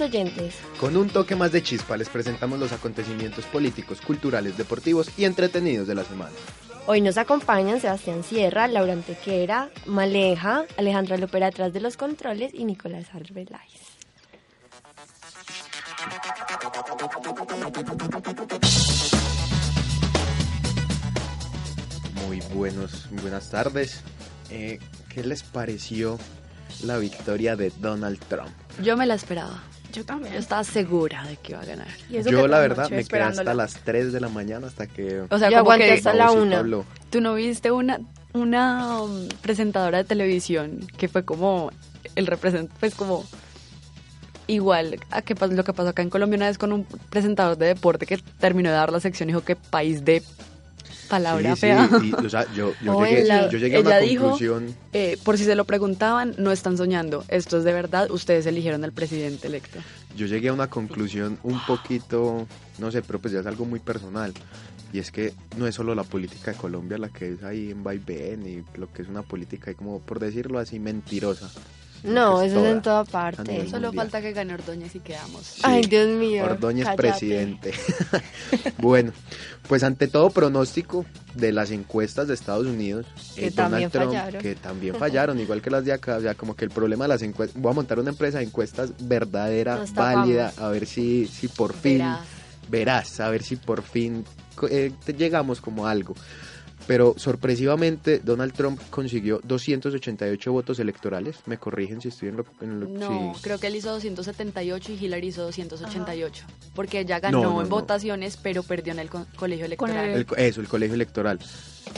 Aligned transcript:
oyentes. 0.00 0.54
Con 0.78 0.96
un 0.96 1.08
toque 1.08 1.36
más 1.36 1.52
de 1.52 1.62
chispa 1.62 1.96
les 1.96 2.08
presentamos 2.08 2.58
los 2.58 2.72
acontecimientos 2.72 3.44
políticos, 3.46 4.00
culturales, 4.00 4.56
deportivos 4.56 5.10
y 5.16 5.24
entretenidos 5.24 5.86
de 5.86 5.94
la 5.94 6.04
semana. 6.04 6.32
Hoy 6.86 7.00
nos 7.00 7.18
acompañan 7.18 7.80
Sebastián 7.80 8.24
Sierra, 8.24 8.66
Laura 8.66 8.94
Antequera, 8.94 9.70
Maleja, 9.86 10.64
Alejandra 10.76 11.18
Lopera 11.18 11.48
atrás 11.48 11.72
de 11.72 11.80
los 11.80 11.96
controles 11.96 12.52
y 12.54 12.64
Nicolás 12.64 13.06
Arbeláez. 13.14 14.00
Muy 22.26 22.40
buenos, 22.54 23.10
muy 23.10 23.22
buenas 23.22 23.50
tardes. 23.50 24.02
Eh, 24.50 24.78
¿Qué 25.08 25.22
les 25.22 25.42
pareció 25.42 26.18
la 26.82 26.98
victoria 26.98 27.56
de 27.56 27.70
Donald 27.78 28.18
Trump? 28.28 28.50
Yo 28.82 28.96
me 28.96 29.06
la 29.06 29.14
esperaba. 29.14 29.62
Yo 29.92 30.04
también. 30.04 30.34
Yo 30.34 30.40
estaba 30.40 30.64
segura 30.64 31.24
de 31.24 31.36
que 31.36 31.52
iba 31.52 31.60
a 31.60 31.64
ganar. 31.64 31.88
Y 32.08 32.16
eso 32.16 32.30
Yo 32.30 32.46
la 32.46 32.58
verdad 32.60 32.90
me 32.90 33.04
quedé 33.04 33.22
hasta 33.22 33.54
las 33.54 33.74
3 33.84 34.12
de 34.12 34.20
la 34.20 34.28
mañana 34.28 34.66
hasta 34.66 34.86
que 34.86 35.22
O 35.28 35.38
sea, 35.38 35.50
Yo 35.50 35.58
aguanté 35.58 35.86
que 35.86 35.92
hasta 35.94 36.14
la 36.14 36.26
Faustito 36.26 36.46
una. 36.46 36.58
habló. 36.58 36.84
tú 37.10 37.20
no 37.20 37.34
viste 37.34 37.70
una 37.70 38.00
una 38.32 39.02
um, 39.02 39.28
presentadora 39.42 39.98
de 39.98 40.04
televisión 40.04 40.86
que 40.96 41.08
fue 41.08 41.24
como 41.24 41.70
el 42.14 42.26
representante, 42.26 42.74
pues 42.78 42.94
como 42.94 43.24
igual 44.46 44.98
a 45.10 45.22
que 45.22 45.34
lo 45.34 45.64
que 45.64 45.72
pasó 45.72 45.90
acá 45.90 46.02
en 46.02 46.10
Colombia 46.10 46.36
una 46.36 46.46
vez 46.46 46.58
con 46.58 46.72
un 46.72 46.84
presentador 46.84 47.56
de 47.56 47.66
deporte 47.66 48.06
que 48.06 48.18
terminó 48.38 48.70
de 48.70 48.76
dar 48.76 48.92
la 48.92 49.00
sección 49.00 49.28
y 49.28 49.32
dijo 49.32 49.44
que 49.44 49.56
país 49.56 50.04
de 50.04 50.22
palabra 51.08 51.54
Sí, 51.54 51.60
fea. 51.62 51.88
sí, 52.00 52.12
y, 52.20 52.26
o 52.26 52.30
sea, 52.30 52.46
yo, 52.54 52.74
yo 52.82 52.96
O 52.96 53.04
llegué, 53.04 53.22
ella- 53.22 53.48
yo 53.48 53.58
llegué 53.58 53.76
a 53.76 53.80
una 53.80 53.98
dijo- 53.98 54.22
conclusión. 54.30 54.74
Eh, 54.92 55.18
por 55.24 55.38
si 55.38 55.44
se 55.44 55.54
lo 55.54 55.64
preguntaban, 55.64 56.34
no 56.38 56.52
están 56.52 56.76
soñando. 56.76 57.24
Esto 57.28 57.58
es 57.58 57.64
de 57.64 57.72
verdad. 57.72 58.10
Ustedes 58.10 58.46
eligieron 58.46 58.84
al 58.84 58.92
presidente 58.92 59.46
electo. 59.46 59.78
Yo 60.16 60.26
llegué 60.26 60.48
a 60.48 60.52
una 60.52 60.68
conclusión 60.68 61.38
un 61.42 61.60
poquito, 61.66 62.46
no 62.78 62.90
sé, 62.90 63.02
pero 63.02 63.18
pues 63.20 63.32
ya 63.32 63.40
es 63.40 63.46
algo 63.46 63.64
muy 63.64 63.80
personal. 63.80 64.32
Y 64.92 64.98
es 64.98 65.12
que 65.12 65.32
no 65.56 65.68
es 65.68 65.74
solo 65.76 65.94
la 65.94 66.02
política 66.02 66.50
de 66.50 66.56
Colombia 66.56 66.98
la 66.98 67.08
que 67.10 67.32
es 67.34 67.42
ahí 67.44 67.70
en 67.70 67.84
vaivén 67.84 68.44
y 68.46 68.78
lo 68.78 68.92
que 68.92 69.02
es 69.02 69.08
una 69.08 69.22
política, 69.22 69.70
y 69.70 69.74
como 69.76 70.00
por 70.00 70.18
decirlo 70.18 70.58
así, 70.58 70.80
mentirosa. 70.80 71.48
No, 72.02 72.40
eso 72.42 72.64
es 72.64 72.72
en 72.72 72.82
toda. 72.82 73.04
parte. 73.04 73.66
Solo 73.68 73.88
mundial. 73.88 73.94
falta 73.94 74.22
que 74.22 74.32
gane 74.32 74.54
Ordóñez 74.54 74.94
y 74.94 75.00
quedamos. 75.00 75.44
Sí. 75.46 75.60
Ay, 75.64 75.82
Dios 75.82 76.08
mío. 76.08 76.44
Ordóñez 76.44 76.84
cállate. 76.86 76.96
presidente. 77.02 77.72
bueno, 78.78 79.12
pues 79.68 79.82
ante 79.82 80.08
todo 80.08 80.30
pronóstico 80.30 81.04
de 81.34 81.52
las 81.52 81.70
encuestas 81.70 82.28
de 82.28 82.34
Estados 82.34 82.66
Unidos, 82.66 83.06
Que 83.34 83.46
eh, 83.46 83.50
también 83.50 83.90
Donald 83.90 83.92
Trump, 83.92 84.12
fallaron. 84.12 84.42
que 84.42 84.54
también 84.54 84.94
fallaron, 84.96 85.40
igual 85.40 85.62
que 85.62 85.70
las 85.70 85.84
de 85.84 85.92
acá, 85.92 86.16
o 86.16 86.20
sea, 86.20 86.34
como 86.34 86.56
que 86.56 86.64
el 86.64 86.70
problema 86.70 87.04
de 87.04 87.08
las 87.08 87.22
encuestas, 87.22 87.60
voy 87.60 87.70
a 87.70 87.74
montar 87.74 87.98
una 87.98 88.10
empresa 88.10 88.38
de 88.38 88.44
encuestas 88.44 88.92
verdadera, 89.00 89.76
Nos 89.76 89.92
tapamos. 89.92 90.26
válida, 90.26 90.52
a 90.58 90.68
ver 90.68 90.86
si, 90.86 91.26
si 91.26 91.48
por 91.48 91.72
fin 91.74 91.98
Verás. 91.98 92.20
verás, 92.68 93.20
a 93.20 93.28
ver 93.30 93.42
si 93.42 93.56
por 93.56 93.82
fin 93.82 94.24
co- 94.56 94.68
eh, 94.68 94.92
te- 95.04 95.12
llegamos 95.14 95.60
como 95.60 95.86
a 95.86 95.90
algo. 95.90 96.14
Pero 96.90 97.14
sorpresivamente 97.16 98.18
Donald 98.18 98.52
Trump 98.52 98.80
consiguió 98.90 99.40
288 99.44 100.50
votos 100.52 100.80
electorales. 100.80 101.36
Me 101.46 101.56
corrigen 101.56 102.00
si 102.00 102.08
estoy 102.08 102.30
en 102.30 102.38
lo, 102.38 102.44
en 102.60 102.80
lo- 102.80 102.88
No, 102.88 103.32
sí. 103.36 103.42
creo 103.42 103.58
que 103.60 103.68
él 103.68 103.76
hizo 103.76 103.90
278 103.92 104.90
y 104.90 105.04
Hillary 105.04 105.28
hizo 105.28 105.42
288. 105.42 106.44
Porque 106.74 106.98
ella 106.98 107.20
ganó 107.20 107.42
No, 107.42 107.50
no, 107.52 107.60
en 107.62 107.68
no. 107.68 107.76
votaciones, 107.76 108.36
pero 108.36 108.64
perdió 108.64 108.92
en 108.92 108.98
el 108.98 109.08
co- 109.08 109.24
colegio 109.36 109.66
electoral. 109.66 110.10
el- 110.10 110.26
eso, 110.36 110.60
el 110.60 110.66
colegio 110.66 110.94
electoral. 110.96 111.38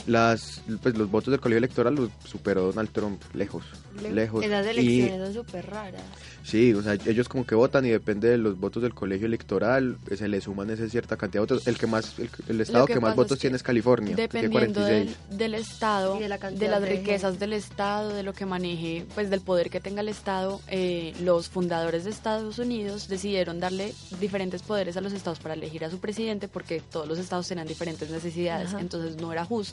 Las, 0.07 0.61
pues, 0.81 0.97
los 0.97 1.09
votos 1.09 1.31
del 1.31 1.39
colegio 1.39 1.59
electoral 1.59 1.95
los 1.95 2.09
superó 2.25 2.63
Donald 2.67 2.89
Trump 2.91 3.21
lejos, 3.33 3.63
lejos. 4.11 4.43
Esas 4.43 4.65
Y- 4.65 4.69
elecciones 4.69 5.19
son 5.19 5.33
súper 5.45 5.65
raras. 5.69 6.01
Sí, 6.43 6.73
o 6.73 6.81
sea, 6.81 6.97
ellos 7.05 7.29
como 7.29 7.45
que 7.45 7.55
votan 7.55 7.85
y 7.85 7.89
depende 7.89 8.27
de 8.27 8.37
los 8.37 8.59
votos 8.59 8.83
del 8.83 8.93
colegio 8.93 9.27
electoral, 9.27 9.97
eh, 10.09 10.17
se 10.17 10.27
le 10.27 10.41
suman 10.41 10.69
esa 10.71 10.89
cierta 10.89 11.15
cantidad 11.15 11.43
de 11.47 11.53
votos. 11.53 11.67
El 11.67 11.77
que 11.77 11.87
más, 11.87 12.19
el, 12.19 12.29
el 12.49 12.59
estado 12.59 12.85
que 12.85 12.95
que, 12.95 12.99
más 12.99 13.15
votos 13.15 13.33
es 13.33 13.37
que 13.37 13.41
tiene 13.43 13.55
es 13.55 13.63
California, 13.63 14.13
Dependiendo 14.15 14.81
del, 14.83 15.05
46. 15.13 15.37
del 15.37 15.53
estado, 15.55 16.17
Y 16.17 16.19
de 16.23 16.27
la 16.27 16.35
de, 16.35 16.39
cantidad 16.41 16.71
las 16.71 16.81
de 16.81 16.89
riquezas 16.89 17.31
gente. 17.31 17.45
del 17.45 17.53
estado, 17.53 18.09
de 18.09 18.23
lo 18.23 18.33
que 18.33 18.45
maneje, 18.45 19.05
pues 19.15 19.29
del 19.29 19.39
poder 19.39 19.69
que 19.69 19.79
tenga 19.79 20.01
el 20.01 20.09
estado, 20.09 20.59
eh, 20.67 21.13
los 21.21 21.47
fundadores 21.47 22.03
de 22.03 22.09
Estados 22.09 22.59
Unidos 22.59 23.07
decidieron 23.07 23.61
darle 23.61 23.93
diferentes 24.19 24.63
poderes 24.63 24.97
a 24.97 25.01
los 25.01 25.13
estados 25.13 25.39
para 25.39 25.53
elegir 25.53 25.85
a 25.85 25.89
su 25.89 25.99
presidente 25.99 26.49
porque 26.49 26.81
todos 26.81 27.07
los 27.07 27.19
estados 27.19 27.47
tenían 27.47 27.67
diferentes 27.67 28.09
necesidades. 28.09 28.67
Ajá. 28.69 28.81
Entonces 28.81 29.15
no 29.15 29.31
era 29.31 29.45
justo 29.45 29.72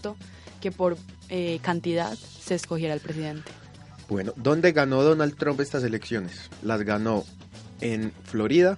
que 0.61 0.71
por 0.73 0.97
eh, 1.29 1.59
cantidad 1.63 2.17
se 2.17 2.55
escogiera 2.55 2.95
el 2.95 3.01
presidente. 3.01 3.51
Bueno, 4.09 4.33
¿dónde 4.37 4.73
ganó 4.73 5.03
Donald 5.03 5.37
Trump 5.37 5.61
estas 5.61 5.85
elecciones? 5.85 6.51
Las 6.63 6.83
ganó 6.83 7.25
en 7.81 8.13
Florida, 8.25 8.77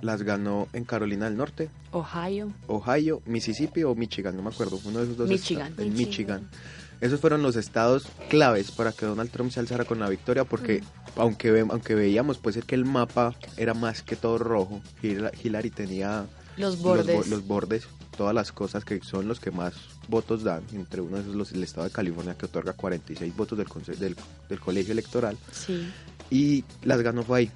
las 0.00 0.22
ganó 0.22 0.68
en 0.72 0.84
Carolina 0.84 1.24
del 1.26 1.36
Norte, 1.36 1.68
Ohio, 1.90 2.52
Ohio, 2.68 3.20
Mississippi 3.26 3.82
o 3.84 3.94
Michigan, 3.94 4.36
no 4.36 4.42
me 4.42 4.50
acuerdo, 4.50 4.78
uno 4.84 4.98
de 4.98 5.04
esos 5.04 5.16
dos 5.16 5.28
Michigan. 5.28 5.68
estados, 5.72 5.86
en 5.88 5.94
Michigan. 5.96 6.40
Michigan. 6.42 6.74
Esos 7.00 7.20
fueron 7.20 7.42
los 7.42 7.56
estados 7.56 8.06
claves 8.30 8.70
para 8.70 8.92
que 8.92 9.04
Donald 9.04 9.30
Trump 9.30 9.50
se 9.50 9.60
alzara 9.60 9.84
con 9.84 9.98
la 9.98 10.08
victoria 10.08 10.44
porque 10.44 10.82
aunque 11.16 11.50
ve- 11.50 11.66
aunque 11.68 11.94
veíamos 11.94 12.38
puede 12.38 12.54
ser 12.54 12.64
que 12.64 12.76
el 12.76 12.84
mapa 12.84 13.34
era 13.56 13.74
más 13.74 14.02
que 14.02 14.16
todo 14.16 14.38
rojo, 14.38 14.80
Hillary 15.02 15.70
tenía 15.70 16.26
los 16.56 16.74
los 16.76 16.78
bordes. 16.82 17.16
bo- 17.16 17.24
los 17.28 17.46
bordes, 17.46 17.84
todas 18.16 18.34
las 18.34 18.52
cosas 18.52 18.84
que 18.84 19.00
son 19.00 19.28
los 19.28 19.40
que 19.40 19.50
más 19.50 19.74
votos 20.08 20.42
dan, 20.44 20.62
entre 20.72 21.00
uno 21.00 21.16
de 21.16 21.22
esos 21.22 21.34
los, 21.34 21.52
el 21.52 21.62
estado 21.62 21.84
de 21.86 21.92
California 21.92 22.36
que 22.36 22.46
otorga 22.46 22.72
46 22.72 23.36
votos 23.36 23.58
del, 23.58 23.66
del, 23.98 24.16
del 24.48 24.60
colegio 24.60 24.92
electoral 24.92 25.36
Sí. 25.52 25.88
y 26.30 26.64
las 26.82 27.00
ganó 27.02 27.22
fue 27.22 27.38
ahí. 27.40 27.50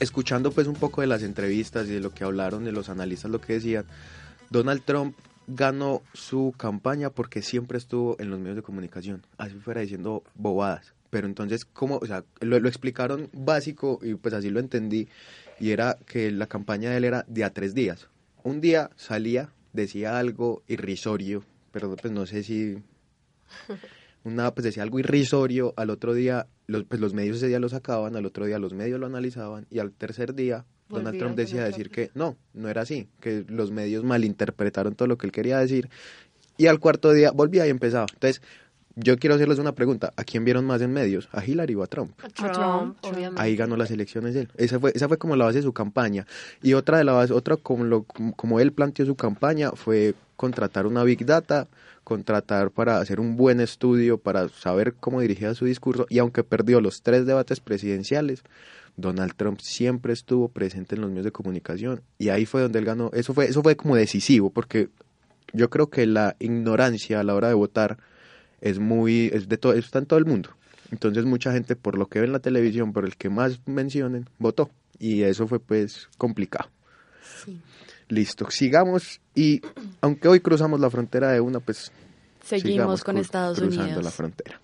Escuchando 0.00 0.50
pues 0.52 0.66
un 0.66 0.74
poco 0.74 1.00
de 1.00 1.06
las 1.06 1.22
entrevistas 1.22 1.86
y 1.88 1.92
de 1.92 2.00
lo 2.00 2.10
que 2.12 2.24
hablaron 2.24 2.64
de 2.64 2.72
los 2.72 2.88
analistas, 2.88 3.30
lo 3.30 3.40
que 3.40 3.54
decían, 3.54 3.86
Donald 4.50 4.82
Trump 4.84 5.16
ganó 5.46 6.02
su 6.12 6.52
campaña 6.56 7.08
porque 7.10 7.40
siempre 7.40 7.78
estuvo 7.78 8.16
en 8.18 8.30
los 8.30 8.38
medios 8.38 8.56
de 8.56 8.62
comunicación, 8.62 9.22
así 9.38 9.54
fuera 9.54 9.80
diciendo 9.80 10.22
bobadas. 10.34 10.92
Pero 11.08 11.26
entonces, 11.28 11.64
¿cómo? 11.64 11.98
O 12.02 12.06
sea, 12.06 12.24
lo, 12.40 12.58
lo 12.60 12.68
explicaron 12.68 13.30
básico 13.32 14.00
y 14.02 14.14
pues 14.16 14.34
así 14.34 14.50
lo 14.50 14.60
entendí. 14.60 15.08
Y 15.60 15.70
era 15.70 15.96
que 16.04 16.30
la 16.30 16.46
campaña 16.46 16.90
de 16.90 16.96
él 16.98 17.04
era 17.04 17.24
de 17.28 17.44
a 17.44 17.50
tres 17.54 17.72
días. 17.74 18.08
Un 18.42 18.60
día 18.60 18.90
salía, 18.96 19.50
decía 19.76 20.18
algo 20.18 20.62
irrisorio, 20.66 21.44
pero 21.70 21.94
pues 21.94 22.12
no 22.12 22.26
sé 22.26 22.42
si 22.42 22.78
una 24.24 24.52
pues 24.52 24.64
decía 24.64 24.82
algo 24.82 24.98
irrisorio, 24.98 25.72
al 25.76 25.90
otro 25.90 26.14
día 26.14 26.48
los, 26.66 26.84
pues 26.84 27.00
los 27.00 27.14
medios 27.14 27.36
ese 27.36 27.48
día 27.48 27.60
lo 27.60 27.68
sacaban, 27.68 28.16
al 28.16 28.26
otro 28.26 28.46
día 28.46 28.58
los 28.58 28.72
medios 28.72 28.98
lo 28.98 29.06
analizaban 29.06 29.66
y 29.70 29.78
al 29.78 29.92
tercer 29.92 30.34
día 30.34 30.64
Donald 30.88 31.18
Trump 31.18 31.36
decía 31.36 31.64
decir 31.64 31.90
que 31.90 32.10
no, 32.14 32.36
no 32.54 32.68
era 32.68 32.82
así, 32.82 33.08
que 33.20 33.44
los 33.48 33.72
medios 33.72 34.04
malinterpretaron 34.04 34.94
todo 34.94 35.08
lo 35.08 35.18
que 35.18 35.26
él 35.26 35.32
quería 35.32 35.58
decir 35.58 35.88
y 36.56 36.66
al 36.66 36.80
cuarto 36.80 37.12
día 37.12 37.32
volvía 37.32 37.66
y 37.66 37.70
empezaba. 37.70 38.06
Entonces, 38.12 38.42
yo 38.96 39.18
quiero 39.18 39.34
hacerles 39.34 39.58
una 39.58 39.72
pregunta, 39.72 40.12
¿a 40.16 40.24
quién 40.24 40.44
vieron 40.44 40.64
más 40.64 40.80
en 40.80 40.90
medios? 40.90 41.28
¿A 41.32 41.44
Hillary 41.44 41.74
o 41.74 41.82
a 41.82 41.86
Trump? 41.86 42.12
A 42.18 42.28
Trump, 42.28 42.52
Trump, 42.52 42.54
Trump. 42.54 42.96
obviamente. 43.02 43.42
Ahí 43.42 43.54
ganó 43.54 43.76
las 43.76 43.90
elecciones 43.90 44.34
él. 44.34 44.48
Esa 44.56 44.80
fue, 44.80 44.92
esa 44.94 45.06
fue 45.06 45.18
como 45.18 45.36
la 45.36 45.44
base 45.44 45.58
de 45.58 45.64
su 45.64 45.74
campaña. 45.74 46.26
Y 46.62 46.72
otra 46.72 46.96
de 46.96 47.04
la 47.04 47.12
base, 47.12 47.34
otra 47.34 47.58
como, 47.58 47.84
lo, 47.84 48.04
como 48.04 48.58
él 48.58 48.72
planteó 48.72 49.04
su 49.04 49.14
campaña 49.14 49.72
fue 49.72 50.14
contratar 50.36 50.86
una 50.86 51.04
Big 51.04 51.26
Data, 51.26 51.68
contratar 52.04 52.70
para 52.70 52.98
hacer 52.98 53.20
un 53.20 53.36
buen 53.36 53.60
estudio, 53.60 54.16
para 54.16 54.48
saber 54.48 54.94
cómo 54.94 55.20
dirigía 55.20 55.54
su 55.54 55.66
discurso. 55.66 56.06
Y 56.08 56.18
aunque 56.18 56.42
perdió 56.42 56.80
los 56.80 57.02
tres 57.02 57.26
debates 57.26 57.60
presidenciales, 57.60 58.44
Donald 58.96 59.34
Trump 59.36 59.60
siempre 59.60 60.14
estuvo 60.14 60.48
presente 60.48 60.94
en 60.94 61.02
los 61.02 61.10
medios 61.10 61.26
de 61.26 61.32
comunicación. 61.32 62.00
Y 62.18 62.30
ahí 62.30 62.46
fue 62.46 62.62
donde 62.62 62.78
él 62.78 62.86
ganó. 62.86 63.10
Eso 63.12 63.34
fue, 63.34 63.44
eso 63.44 63.62
fue 63.62 63.76
como 63.76 63.94
decisivo, 63.94 64.48
porque 64.48 64.88
yo 65.52 65.68
creo 65.68 65.90
que 65.90 66.06
la 66.06 66.34
ignorancia 66.38 67.20
a 67.20 67.24
la 67.24 67.34
hora 67.34 67.48
de 67.48 67.54
votar 67.54 67.98
es 68.68 68.78
muy, 68.78 69.30
es 69.32 69.48
de 69.48 69.58
todo, 69.58 69.72
está 69.74 69.98
en 69.98 70.06
todo 70.06 70.18
el 70.18 70.26
mundo. 70.26 70.50
Entonces 70.90 71.24
mucha 71.24 71.52
gente 71.52 71.76
por 71.76 71.96
lo 71.98 72.06
que 72.06 72.20
ve 72.20 72.26
en 72.26 72.32
la 72.32 72.38
televisión, 72.40 72.92
por 72.92 73.04
el 73.04 73.16
que 73.16 73.28
más 73.28 73.60
mencionen, 73.66 74.28
votó. 74.38 74.70
Y 74.98 75.22
eso 75.22 75.46
fue 75.46 75.60
pues 75.60 76.08
complicado. 76.18 76.70
Sí. 77.44 77.60
Listo, 78.08 78.50
sigamos 78.50 79.20
y 79.34 79.60
aunque 80.00 80.28
hoy 80.28 80.40
cruzamos 80.40 80.80
la 80.80 80.90
frontera 80.90 81.32
de 81.32 81.40
una, 81.40 81.60
pues 81.60 81.90
Seguimos 82.44 83.02
con 83.02 83.18
Estados 83.18 83.58
cruzando 83.58 83.84
Unidos. 83.84 84.04
la 84.04 84.10
frontera. 84.12 84.60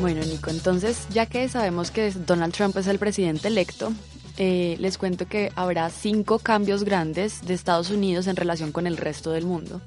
Bueno, 0.00 0.20
Nico, 0.26 0.50
entonces, 0.50 1.06
ya 1.10 1.24
que 1.24 1.48
sabemos 1.48 1.90
que 1.90 2.10
Donald 2.10 2.52
Trump 2.52 2.76
es 2.76 2.86
el 2.86 2.98
presidente 2.98 3.48
electo, 3.48 3.92
eh, 4.38 4.76
les 4.80 4.98
cuento 4.98 5.26
que 5.26 5.50
habrá 5.56 5.88
cinco 5.90 6.38
cambios 6.38 6.84
grandes 6.84 7.46
de 7.46 7.54
Estados 7.54 7.90
Unidos 7.90 8.26
en 8.26 8.36
relación 8.36 8.72
con 8.72 8.86
el 8.86 8.96
resto 8.96 9.30
del 9.30 9.44
mundo. 9.44 9.80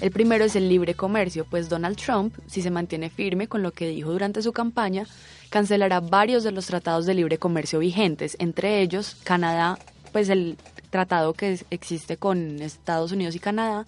El 0.00 0.10
primero 0.10 0.44
es 0.44 0.56
el 0.56 0.68
libre 0.68 0.94
comercio, 0.94 1.46
pues 1.48 1.68
Donald 1.68 1.96
Trump, 1.96 2.34
si 2.46 2.62
se 2.62 2.70
mantiene 2.70 3.10
firme 3.10 3.46
con 3.46 3.62
lo 3.62 3.70
que 3.70 3.88
dijo 3.88 4.10
durante 4.10 4.42
su 4.42 4.52
campaña, 4.52 5.06
cancelará 5.50 6.00
varios 6.00 6.42
de 6.42 6.50
los 6.50 6.66
tratados 6.66 7.06
de 7.06 7.14
libre 7.14 7.38
comercio 7.38 7.78
vigentes, 7.78 8.36
entre 8.40 8.80
ellos 8.80 9.16
Canadá, 9.22 9.78
pues 10.12 10.28
el 10.28 10.56
tratado 10.90 11.32
que 11.32 11.60
existe 11.70 12.16
con 12.16 12.60
Estados 12.60 13.12
Unidos 13.12 13.34
y 13.36 13.38
Canadá 13.38 13.86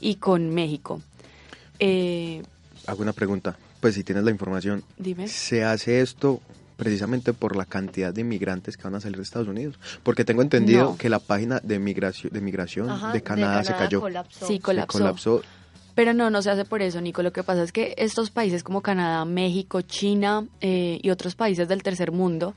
y 0.00 0.16
con 0.16 0.50
México. 0.54 1.00
Eh, 1.78 2.42
Hago 2.86 3.02
una 3.02 3.12
pregunta, 3.12 3.56
pues 3.80 3.94
si 3.94 4.04
tienes 4.04 4.24
la 4.24 4.30
información, 4.30 4.84
dime. 4.98 5.26
¿se 5.28 5.64
hace 5.64 6.00
esto 6.00 6.40
precisamente 6.76 7.32
por 7.32 7.56
la 7.56 7.64
cantidad 7.64 8.12
de 8.12 8.20
inmigrantes 8.20 8.76
que 8.76 8.84
van 8.84 8.94
a 8.94 9.00
salir 9.00 9.16
de 9.16 9.22
Estados 9.22 9.48
Unidos? 9.48 9.78
Porque 10.02 10.24
tengo 10.24 10.42
entendido 10.42 10.84
No. 10.90 10.96
que 10.96 11.08
la 11.08 11.18
página 11.18 11.60
de 11.62 11.78
migración 11.78 12.32
de, 12.32 12.40
migración 12.40 12.90
Ajá, 12.90 13.12
de 13.12 13.22
Canadá 13.22 13.64
se 13.64 13.74
cayó. 13.74 14.00
colapsó. 14.00 14.46
Sí, 14.46 14.54
Se 14.56 14.60
colapsó. 14.60 15.42
Pero 15.94 16.12
no, 16.12 16.28
no 16.28 16.42
se 16.42 16.50
hace 16.50 16.66
por 16.66 16.82
eso, 16.82 17.00
Nico. 17.00 17.22
Lo 17.22 17.32
que 17.32 17.42
pasa 17.42 17.62
es 17.62 17.72
que 17.72 17.94
estos 17.96 18.30
países 18.30 18.62
como 18.62 18.82
Canadá, 18.82 19.24
México, 19.24 19.80
China 19.80 20.44
eh, 20.60 20.98
y 21.02 21.08
otros 21.08 21.34
países 21.34 21.68
del 21.68 21.82
tercer 21.82 22.12
mundo 22.12 22.54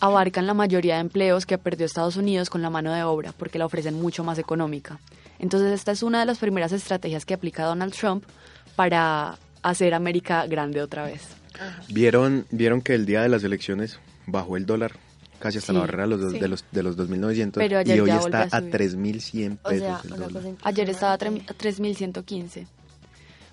abarcan 0.00 0.46
la 0.46 0.54
mayoría 0.54 0.94
de 0.94 1.00
empleos 1.02 1.46
que 1.46 1.58
perdió 1.58 1.86
Estados 1.86 2.16
Unidos 2.16 2.50
con 2.50 2.62
la 2.62 2.70
mano 2.70 2.92
de 2.92 3.02
obra, 3.04 3.32
porque 3.36 3.58
la 3.58 3.66
ofrecen 3.66 3.94
mucho 3.94 4.24
más 4.24 4.38
económica. 4.38 4.98
Entonces 5.38 5.72
esta 5.72 5.92
es 5.92 6.02
una 6.02 6.20
de 6.20 6.26
las 6.26 6.38
primeras 6.38 6.72
estrategias 6.72 7.24
que 7.24 7.34
aplica 7.34 7.64
Donald 7.64 7.92
Trump 7.94 8.24
para 8.76 9.36
hacer 9.62 9.94
América 9.94 10.46
grande 10.46 10.82
otra 10.82 11.04
vez. 11.04 11.22
¿Vieron, 11.88 12.46
vieron 12.50 12.80
que 12.82 12.94
el 12.94 13.06
día 13.06 13.22
de 13.22 13.28
las 13.28 13.44
elecciones 13.44 13.98
bajó 14.26 14.56
el 14.56 14.66
dólar 14.66 14.92
casi 15.38 15.58
hasta 15.58 15.72
Sí, 15.72 15.74
la 15.74 15.80
barrera 15.80 16.04
de 16.04 16.08
los, 16.08 16.20
dos- 16.20 16.32
sí. 16.32 16.38
de 16.38 16.48
los, 16.48 16.64
de 16.72 16.82
los 16.82 16.96
2.900 16.96 17.52
Pero 17.54 17.78
ayer 17.78 17.96
y 17.96 18.00
hoy 18.00 18.10
está 18.10 18.42
a 18.42 18.44
a 18.44 18.60
subir. 18.60 18.70
3.100 18.72 19.58
O 19.62 19.68
pesos 19.68 19.80
sea, 19.86 20.00
el 20.04 20.10
dólar. 20.32 20.42
Ayer 20.62 20.90
estaba 20.90 21.12
a 21.12 21.18
3.115. 21.18 22.66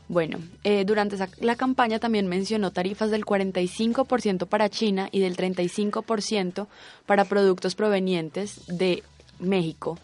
Bueno, 0.07 0.39
eh, 0.63 0.83
durante 0.85 1.15
esa- 1.15 1.29
la 1.39 1.55
campaña 1.55 1.99
también 1.99 2.27
mencionó 2.27 2.71
tarifas 2.71 3.11
del 3.11 3.25
45% 3.25 4.45
para 4.47 4.69
China 4.69 5.07
y 5.11 5.19
del 5.19 5.35
35% 5.37 6.67
para 7.05 7.25
productos 7.25 7.75
provenientes 7.75 8.61
de 8.67 9.03
México. 9.39 9.97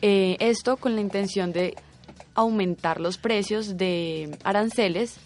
Eh, 0.00 0.36
esto 0.40 0.76
con 0.78 0.94
la 0.94 1.00
intención 1.02 1.52
de 1.52 1.76
aumentar 2.34 2.98
los 3.00 3.18
precios 3.18 3.76
de 3.76 4.36
aranceles 4.42 5.16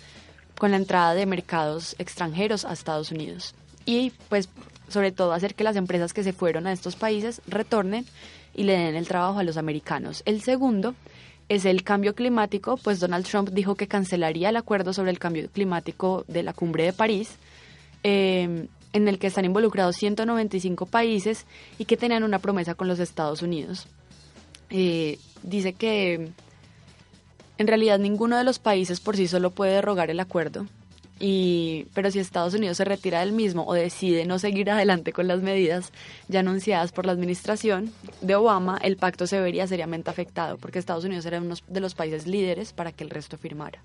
con 0.59 0.71
la 0.71 0.77
entrada 0.77 1.15
de 1.15 1.27
mercados 1.27 1.97
extranjeros 1.99 2.65
a 2.65 2.73
Estados 2.73 3.11
Unidos. 3.11 3.55
Y 3.85 4.13
pues 4.29 4.49
sobre 4.89 5.13
todo 5.13 5.33
hacer 5.33 5.55
que 5.55 5.65
las 5.65 5.77
empresas 5.77 6.13
que 6.13 6.23
se 6.23 6.33
fueron 6.33 6.67
a 6.67 6.73
estos 6.73 6.97
países 6.97 7.43
retornen 7.47 8.07
y 8.55 8.65
le 8.65 8.77
den 8.77 8.95
el 8.95 9.09
trabajo 9.09 9.39
a 9.39 9.45
los 9.45 9.57
americanos. 9.57 10.23
El 10.27 10.43
segundo 10.43 10.95
es 11.49 11.65
el 11.65 11.83
cambio 11.85 12.15
climático, 12.15 12.77
pues 12.77 13.01
Donald 13.01 13.27
Trump 13.27 13.51
dijo 13.51 13.75
que 13.75 13.87
cancelaría 13.87 14.49
el 14.49 14.57
acuerdo 14.57 14.93
sobre 14.93 15.11
el 15.11 15.19
cambio 15.19 15.49
climático 15.51 16.25
de 16.27 16.43
la 16.43 16.53
cumbre 16.53 16.85
de 16.85 16.93
París, 16.93 17.37
eh, 18.03 18.67
en 18.93 19.09
el 19.09 19.19
que 19.19 19.27
están 19.27 19.45
involucrados 19.45 19.97
195 19.97 20.87
países 20.87 21.45
y 21.79 21.85
que 21.85 21.97
tenían 21.97 22.25
una 22.25 22.39
promesa 22.39 22.75
con 22.75 22.89
los 22.89 22.99
Estados 22.99 23.43
Unidos. 23.43 23.87
Eh, 24.71 25.19
dice 25.43 25.75
que 25.75 26.31
en 27.59 27.67
realidad 27.67 27.99
ninguno 27.99 28.37
de 28.37 28.45
los 28.45 28.59
países 28.59 29.01
por 29.01 29.17
sí 29.17 29.29
solo 29.29 29.51
puede 29.51 29.75
derogar 29.75 30.11
el 30.11 30.21
acuerdo, 30.21 30.67
y, 31.19 31.87
pero 31.95 32.11
si 32.11 32.19
Estados 32.19 32.53
Unidos 32.53 32.77
se 32.77 32.85
retira 32.85 33.21
del 33.21 33.33
mismo 33.33 33.67
o 33.67 33.73
decide 33.73 34.27
no 34.27 34.39
seguir 34.39 34.71
adelante 34.71 35.15
con 35.15 35.27
las 35.27 35.41
medidas 35.41 35.93
ya 36.29 36.41
anunciadas 36.41 36.93
por 36.93 37.07
la 37.07 37.13
administración 37.13 37.91
de 38.21 38.35
Obama, 38.35 38.79
el 38.83 38.97
pacto 38.97 39.27
se 39.27 39.41
vería 39.41 39.67
seriamente 39.67 40.11
afectado, 40.11 40.59
porque 40.59 40.79
Estados 40.79 41.05
Unidos 41.05 41.25
era 41.25 41.41
uno 41.41 41.55
de 41.69 41.81
los 41.81 41.95
países 41.95 42.27
líderes 42.27 42.73
para 42.75 42.93
que 42.93 43.05
el 43.05 43.11
resto 43.11 43.39
firmara. 43.39 43.81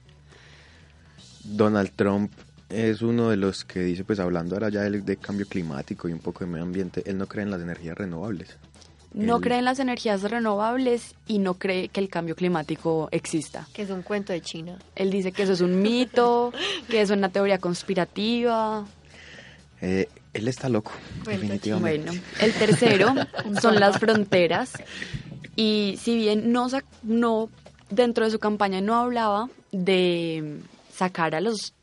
Donald 1.43 1.91
Trump 1.95 2.31
es 2.69 3.01
uno 3.01 3.29
de 3.29 3.37
los 3.37 3.63
que 3.63 3.79
dice, 3.79 4.03
pues 4.03 4.19
hablando 4.19 4.55
ahora 4.55 4.69
ya 4.69 4.81
de, 4.81 5.01
de 5.01 5.17
cambio 5.17 5.45
climático 5.47 6.09
y 6.09 6.13
un 6.13 6.19
poco 6.19 6.43
de 6.43 6.51
medio 6.51 6.63
ambiente, 6.63 7.01
él 7.05 7.17
no 7.17 7.27
cree 7.27 7.43
en 7.43 7.51
las 7.51 7.61
energías 7.61 7.97
renovables. 7.97 8.57
No 9.13 9.41
cree 9.41 9.59
en 9.59 9.65
las 9.65 9.79
energías 9.79 10.21
renovables 10.23 11.15
y 11.27 11.39
no 11.39 11.55
cree 11.55 11.89
que 11.89 11.99
el 11.99 12.07
cambio 12.09 12.35
climático 12.35 13.09
exista. 13.11 13.67
Que 13.73 13.81
es 13.81 13.89
un 13.89 14.03
cuento 14.03 14.31
de 14.31 14.41
China. 14.41 14.79
Él 14.95 15.11
dice 15.11 15.31
que 15.33 15.43
eso 15.43 15.51
es 15.53 15.59
un 15.61 15.81
mito, 15.81 16.53
que 16.89 17.01
es 17.01 17.09
una 17.09 17.27
teoría 17.29 17.57
conspirativa. 17.57 18.85
Eh, 19.81 20.07
él 20.33 20.47
está 20.47 20.69
loco, 20.69 20.91
definitivamente. 21.25 22.05
Bueno, 22.11 22.21
el 22.39 22.53
tercero 22.53 23.13
son 23.61 23.79
las 23.79 23.99
fronteras. 23.99 24.73
Y 25.55 25.97
si 26.01 26.15
bien 26.15 26.51
no, 26.53 26.69
sac- 26.69 26.85
no 27.03 27.49
dentro 27.89 28.23
de 28.23 28.31
su 28.31 28.39
campaña 28.39 28.79
no 28.79 28.95
hablaba 28.95 29.49
de 29.73 30.59
sacar 30.93 31.35
a 31.35 31.41
los 31.41 31.73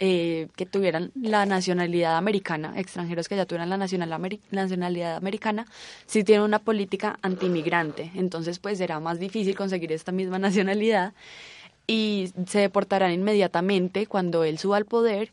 eh, 0.00 0.48
que 0.54 0.64
tuvieran 0.64 1.10
la 1.20 1.44
nacionalidad 1.44 2.16
americana, 2.16 2.78
extranjeros 2.78 3.28
que 3.28 3.34
ya 3.36 3.46
tuvieran 3.46 3.68
la 3.68 3.76
nacionalidad 3.76 5.16
americana, 5.16 5.66
sí 6.06 6.22
tiene 6.22 6.44
una 6.44 6.60
política 6.60 7.18
antimigrante. 7.22 8.12
Entonces, 8.14 8.60
pues 8.60 8.78
será 8.78 9.00
más 9.00 9.18
difícil 9.18 9.56
conseguir 9.56 9.90
esta 9.92 10.12
misma 10.12 10.38
nacionalidad 10.38 11.14
y 11.88 12.30
se 12.46 12.60
deportarán 12.60 13.12
inmediatamente 13.12 14.06
cuando 14.06 14.44
él 14.44 14.58
suba 14.58 14.76
al 14.76 14.84
poder 14.84 15.32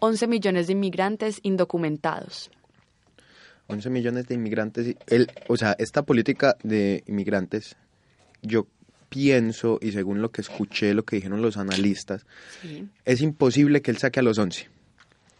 11 0.00 0.26
millones 0.28 0.66
de 0.68 0.72
inmigrantes 0.72 1.40
indocumentados. 1.42 2.50
11 3.66 3.90
millones 3.90 4.28
de 4.28 4.34
inmigrantes. 4.34 4.96
Él, 5.08 5.30
o 5.48 5.56
sea, 5.56 5.74
esta 5.78 6.02
política 6.04 6.56
de 6.62 7.02
inmigrantes, 7.06 7.76
yo 8.40 8.66
pienso, 9.08 9.78
y 9.80 9.92
según 9.92 10.20
lo 10.22 10.30
que 10.30 10.40
escuché, 10.42 10.94
lo 10.94 11.04
que 11.04 11.16
dijeron 11.16 11.42
los 11.42 11.56
analistas, 11.56 12.26
Sí, 12.62 12.88
es 13.04 13.20
imposible 13.20 13.82
que 13.82 13.90
él 13.90 13.98
saque 13.98 14.20
a 14.20 14.22
los 14.22 14.38
11, 14.38 14.68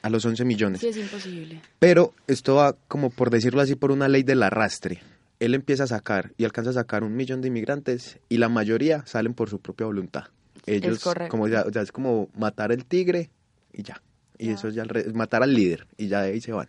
a 0.03 0.11
los 0.11 0.25
11 0.25 0.45
millones. 0.45 0.81
sí 0.81 0.89
es 0.89 0.97
imposible. 0.97 1.61
Pero 1.79 2.15
esto 2.27 2.57
va, 2.57 2.77
como 2.89 3.11
por 3.11 3.31
decirlo 3.31 3.61
así, 3.61 3.75
por 3.75 3.91
una 3.91 4.09
ley 4.09 4.23
del 4.23 4.43
arrastre. 4.43 5.01
Él 5.39 5.55
empieza 5.55 5.85
a 5.85 5.87
sacar 5.87 6.33
y 6.39 6.45
alcanza 6.45 6.71
a 6.71 6.75
sacar 6.75 7.05
un 7.05 7.15
millón 7.15 7.43
de 7.43 7.49
inmigrantes 7.49 8.19
y 8.29 8.39
la 8.39 8.49
mayoría 8.49 9.05
salen 9.07 9.35
por 9.35 9.51
su 9.51 9.59
propia 9.61 9.87
voluntad. 9.87 10.25
Ellos, 10.65 11.01
correcto. 11.01 11.31
como 11.31 11.47
ya, 11.47 11.65
es 11.75 11.93
como 11.93 12.31
matar 12.35 12.73
el 12.73 12.87
tigre 12.87 13.31
y 13.73 13.83
ya. 13.83 14.01
Y 14.39 14.51
eso 14.51 14.69
ya, 14.71 14.85
matar 15.15 15.43
al 15.43 15.55
líder 15.55 15.87
y 15.97 16.09
ya 16.09 16.23
de 16.23 16.33
ahí 16.33 16.41
se 16.41 16.53
van. 16.53 16.69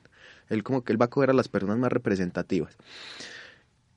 Él 0.49 0.63
como 0.63 0.83
que 0.83 0.91
él 0.93 1.01
va 1.01 1.05
a 1.05 1.09
coger 1.09 1.29
a 1.29 1.33
las 1.33 1.47
personas 1.47 1.77
más 1.77 1.91
representativas. 1.91 2.75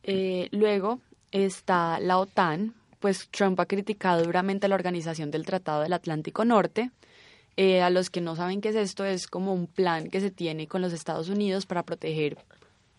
Eh, 0.02 0.48
luego 0.52 1.00
está 1.30 2.00
la 2.00 2.18
OTAN, 2.18 2.74
pues 3.00 3.28
Trump 3.30 3.58
ha 3.60 3.66
criticado 3.66 4.22
duramente 4.22 4.68
la 4.68 4.74
organización 4.76 5.30
del 5.30 5.44
Tratado 5.46 5.82
del 5.82 5.92
Atlántico 5.92 6.44
Norte. 6.44 6.90
Eh, 7.56 7.82
a 7.82 7.90
los 7.90 8.10
que 8.10 8.20
no 8.20 8.36
saben 8.36 8.60
qué 8.60 8.68
es 8.68 8.76
esto, 8.76 9.04
es 9.04 9.26
como 9.26 9.52
un 9.52 9.66
plan 9.66 10.08
que 10.08 10.20
se 10.20 10.30
tiene 10.30 10.66
con 10.68 10.80
los 10.82 10.92
Estados 10.92 11.28
Unidos 11.28 11.66
para 11.66 11.82
proteger 11.82 12.38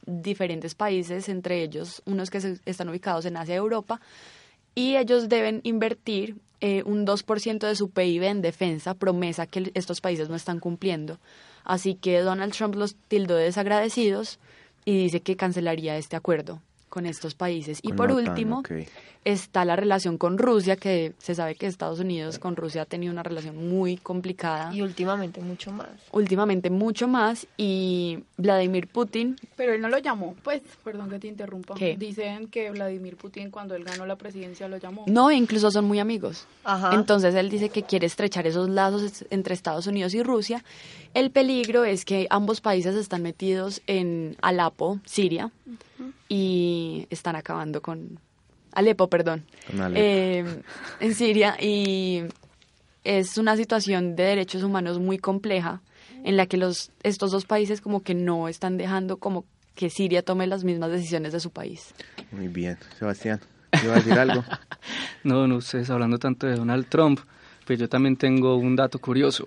diferentes 0.05 0.75
países, 0.75 1.29
entre 1.29 1.63
ellos 1.63 2.01
unos 2.05 2.29
que 2.29 2.41
se- 2.41 2.59
están 2.65 2.89
ubicados 2.89 3.25
en 3.25 3.37
Asia 3.37 3.55
y 3.55 3.57
Europa, 3.57 4.01
y 4.75 4.95
ellos 4.97 5.29
deben 5.29 5.61
invertir 5.63 6.37
eh, 6.63 6.83
un 6.85 7.05
2% 7.07 7.65
de 7.67 7.75
su 7.75 7.89
PIB 7.89 8.23
en 8.23 8.41
defensa, 8.41 8.93
promesa 8.93 9.47
que 9.47 9.71
estos 9.73 9.99
países 9.99 10.29
no 10.29 10.35
están 10.35 10.59
cumpliendo. 10.59 11.17
Así 11.63 11.95
que 11.95 12.19
Donald 12.19 12.53
Trump 12.53 12.75
los 12.75 12.95
tildó 13.07 13.35
de 13.35 13.45
desagradecidos 13.45 14.39
y 14.85 14.95
dice 14.97 15.21
que 15.21 15.35
cancelaría 15.35 15.97
este 15.97 16.15
acuerdo 16.15 16.61
con 16.91 17.05
estos 17.07 17.33
países. 17.33 17.79
Y 17.81 17.93
por 17.93 18.11
OTAN, 18.11 18.27
último, 18.29 18.61
está 19.23 19.63
la 19.65 19.75
relación 19.75 20.17
con 20.17 20.37
Rusia, 20.37 20.75
que 20.75 21.13
se 21.19 21.33
sabe 21.33 21.55
que 21.55 21.65
Estados 21.65 21.99
Unidos 21.99 22.37
con 22.37 22.55
Rusia 22.55 22.81
ha 22.81 22.85
tenido 22.85 23.13
una 23.13 23.23
relación 23.23 23.69
muy 23.69 23.95
complicada, 23.97 24.73
Y 24.75 24.81
últimamente 24.81 25.39
mucho 25.41 25.71
más. 25.71 25.87
últimamente 26.11 26.69
mucho 26.69 27.07
más, 27.07 27.47
y 27.57 28.19
Vladimir 28.37 28.87
Putin, 28.87 29.37
Pero 29.55 29.73
él 29.73 29.81
no 29.81 29.87
lo 29.89 29.99
llamó, 29.99 30.35
pues, 30.43 30.61
perdón 30.83 31.09
que 31.09 31.19
te 31.19 31.27
interrumpa. 31.27 31.75
¿Qué? 31.75 31.95
Dicen 31.97 32.47
que 32.47 32.69
Vladimir 32.71 33.15
Putin 33.15 33.49
cuando 33.51 33.73
él 33.75 33.83
ganó 33.85 34.05
la 34.05 34.17
presidencia 34.17 34.67
lo 34.67 34.77
llamó. 34.77 35.05
no, 35.07 35.31
incluso 35.31 35.71
son 35.71 35.85
muy 35.85 35.99
amigos. 35.99 36.45
Ajá. 36.65 36.93
Entonces 36.93 37.33
él 37.35 37.49
dice 37.49 37.69
que 37.69 37.83
quiere 37.83 38.07
estrechar 38.07 38.45
esos 38.47 38.69
lazos 38.69 39.23
entre 39.29 39.53
Estados 39.53 39.87
Unidos 39.87 40.13
y 40.13 40.23
Rusia. 40.23 40.63
El 41.13 41.31
peligro 41.31 41.85
es 41.85 42.03
que 42.05 42.27
ambos 42.29 42.59
países 42.59 42.95
están 42.95 43.21
metidos 43.21 43.81
en 43.87 44.35
Alepo, 44.41 44.99
Siria, 45.05 45.51
y 46.29 47.07
están 47.09 47.35
acabando 47.35 47.81
con, 47.81 48.19
Alepo, 48.73 49.09
perdón. 49.09 49.43
Con 49.67 49.81
Alepo. 49.81 49.99
Eh, 50.01 50.61
en 50.99 51.15
Siria 51.15 51.55
y 51.59 52.23
es 53.03 53.37
una 53.37 53.55
situación 53.57 54.15
de 54.15 54.23
derechos 54.23 54.63
humanos 54.63 54.99
muy 54.99 55.17
compleja 55.17 55.81
en 56.23 56.37
la 56.37 56.45
que 56.45 56.57
los 56.57 56.91
estos 57.03 57.31
dos 57.31 57.45
países 57.45 57.81
como 57.81 58.03
que 58.03 58.13
no 58.13 58.47
están 58.47 58.77
dejando 58.77 59.17
como 59.17 59.45
que 59.75 59.89
Siria 59.89 60.21
tome 60.21 60.47
las 60.47 60.63
mismas 60.63 60.91
decisiones 60.91 61.33
de 61.33 61.39
su 61.39 61.49
país. 61.49 61.93
Muy 62.31 62.47
bien, 62.47 62.77
Sebastián. 62.99 63.39
¿Iba 63.83 63.93
a 63.93 63.95
decir 63.97 64.13
algo? 64.13 64.43
No, 65.23 65.47
no, 65.47 65.57
ustedes 65.57 65.87
hablando 65.91 66.17
tanto 66.17 66.47
de 66.47 66.55
Donald 66.55 66.87
Trump, 66.89 67.19
pues 67.67 67.77
yo 67.77 67.87
también 67.87 68.17
tengo 68.17 68.55
un 68.55 68.75
dato 68.75 68.97
curioso. 68.97 69.45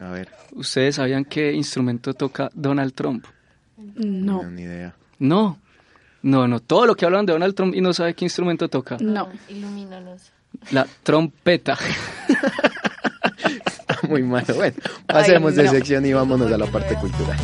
A 0.00 0.08
ver, 0.08 0.30
¿Ustedes 0.52 0.96
sabían 0.96 1.26
qué 1.26 1.52
instrumento 1.52 2.14
toca 2.14 2.50
Donald 2.54 2.94
Trump? 2.94 3.26
No, 3.76 4.42
no, 4.42 4.50
ni 4.50 4.62
idea. 4.62 4.94
No, 5.18 5.58
no, 6.22 6.46
no, 6.46 6.60
todo 6.60 6.86
lo 6.86 6.94
que 6.94 7.06
hablan 7.06 7.26
de 7.26 7.32
Donald 7.32 7.54
Trump 7.54 7.74
y 7.74 7.80
no 7.80 7.92
sabe 7.92 8.14
qué 8.14 8.24
instrumento 8.24 8.68
toca. 8.68 8.96
no. 9.00 9.28
Ilumínanos. 9.48 10.32
La 10.72 10.86
trompeta. 11.02 11.78
Muy 14.08 14.22
malo. 14.22 14.54
Bueno, 14.54 14.76
pasemos 15.06 15.54
de 15.54 15.64
no. 15.64 15.70
sección 15.70 16.04
y 16.06 16.12
vámonos 16.12 16.50
a 16.50 16.58
la 16.58 16.66
parte 16.66 16.94
cultural. 16.96 17.38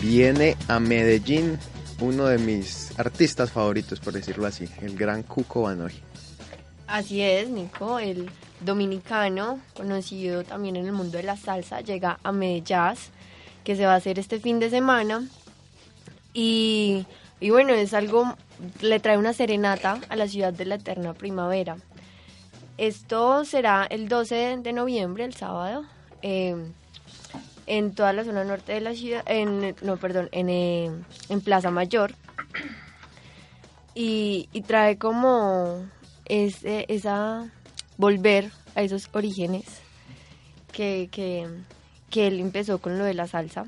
Viene 0.00 0.56
a 0.68 0.80
Medellín 0.80 1.58
uno 2.00 2.26
de 2.26 2.38
mis 2.38 2.98
artistas 2.98 3.50
favoritos, 3.50 4.00
por 4.00 4.12
decirlo 4.12 4.46
así, 4.46 4.68
el 4.82 4.96
gran 4.96 5.22
Cuco 5.22 5.62
Banoy. 5.62 5.92
Así 6.86 7.22
es, 7.22 7.48
Nico, 7.48 7.98
el 7.98 8.28
dominicano, 8.64 9.60
conocido 9.74 10.44
también 10.44 10.76
en 10.76 10.86
el 10.86 10.92
mundo 10.92 11.18
de 11.18 11.24
la 11.24 11.36
salsa, 11.36 11.80
llega 11.80 12.18
a 12.22 12.32
Medellín, 12.32 12.96
que 13.64 13.76
se 13.76 13.86
va 13.86 13.94
a 13.94 13.96
hacer 13.96 14.18
este 14.18 14.40
fin 14.40 14.58
de 14.58 14.70
semana. 14.70 15.26
Y, 16.34 17.06
y 17.40 17.50
bueno, 17.50 17.74
es 17.74 17.94
algo, 17.94 18.36
le 18.80 19.00
trae 19.00 19.18
una 19.18 19.32
serenata 19.32 20.00
a 20.08 20.16
la 20.16 20.28
ciudad 20.28 20.52
de 20.52 20.64
la 20.64 20.76
eterna 20.76 21.14
primavera. 21.14 21.76
Esto 22.78 23.44
será 23.44 23.86
el 23.88 24.08
12 24.08 24.58
de 24.58 24.72
noviembre, 24.72 25.24
el 25.24 25.34
sábado, 25.34 25.84
eh, 26.22 26.56
en 27.66 27.94
toda 27.94 28.12
la 28.12 28.24
zona 28.24 28.44
norte 28.44 28.72
de 28.72 28.80
la 28.80 28.94
ciudad, 28.94 29.22
en, 29.26 29.76
no, 29.82 29.96
perdón, 29.98 30.28
en, 30.32 30.48
eh, 30.48 30.90
en 31.28 31.40
Plaza 31.40 31.70
Mayor. 31.70 32.14
Y, 33.94 34.48
y 34.52 34.62
trae 34.62 34.96
como 34.96 35.84
ese, 36.24 36.86
esa 36.88 37.50
volver 37.96 38.50
a 38.74 38.82
esos 38.82 39.08
orígenes 39.12 39.64
que, 40.72 41.08
que, 41.10 41.46
que 42.10 42.26
él 42.26 42.40
empezó 42.40 42.78
con 42.78 42.98
lo 42.98 43.04
de 43.04 43.14
la 43.14 43.26
salsa. 43.26 43.66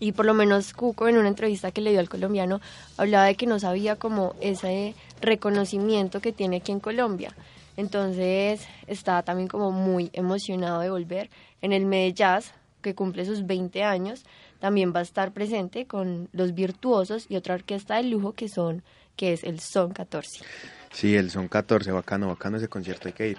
Y 0.00 0.12
por 0.12 0.26
lo 0.26 0.34
menos 0.34 0.72
Cuco 0.72 1.06
en 1.06 1.16
una 1.16 1.28
entrevista 1.28 1.70
que 1.70 1.80
le 1.80 1.90
dio 1.90 2.00
al 2.00 2.08
colombiano 2.08 2.60
hablaba 2.96 3.26
de 3.26 3.36
que 3.36 3.46
no 3.46 3.60
sabía 3.60 3.96
como 3.96 4.34
ese 4.40 4.94
reconocimiento 5.20 6.20
que 6.20 6.32
tiene 6.32 6.56
aquí 6.56 6.72
en 6.72 6.80
Colombia. 6.80 7.34
Entonces 7.76 8.66
está 8.86 9.22
también 9.22 9.48
como 9.48 9.70
muy 9.70 10.10
emocionado 10.12 10.80
de 10.80 10.90
volver. 10.90 11.30
En 11.62 11.72
el 11.72 11.86
Medellín, 11.86 12.42
que 12.82 12.94
cumple 12.94 13.24
sus 13.24 13.46
20 13.46 13.84
años, 13.84 14.24
también 14.58 14.92
va 14.94 15.00
a 15.00 15.04
estar 15.04 15.32
presente 15.32 15.86
con 15.86 16.28
los 16.32 16.54
virtuosos 16.54 17.26
y 17.28 17.36
otra 17.36 17.54
orquesta 17.54 17.96
de 17.96 18.02
lujo 18.02 18.32
que 18.32 18.48
son 18.48 18.82
que 19.16 19.32
es 19.32 19.44
el 19.44 19.60
Son 19.60 19.92
14. 19.92 20.44
Sí, 20.92 21.16
el 21.16 21.30
Son 21.30 21.48
14, 21.48 21.90
bacano, 21.90 22.28
bacano 22.28 22.58
ese 22.58 22.68
concierto, 22.68 23.08
hay 23.08 23.14
que 23.14 23.28
ir. 23.30 23.38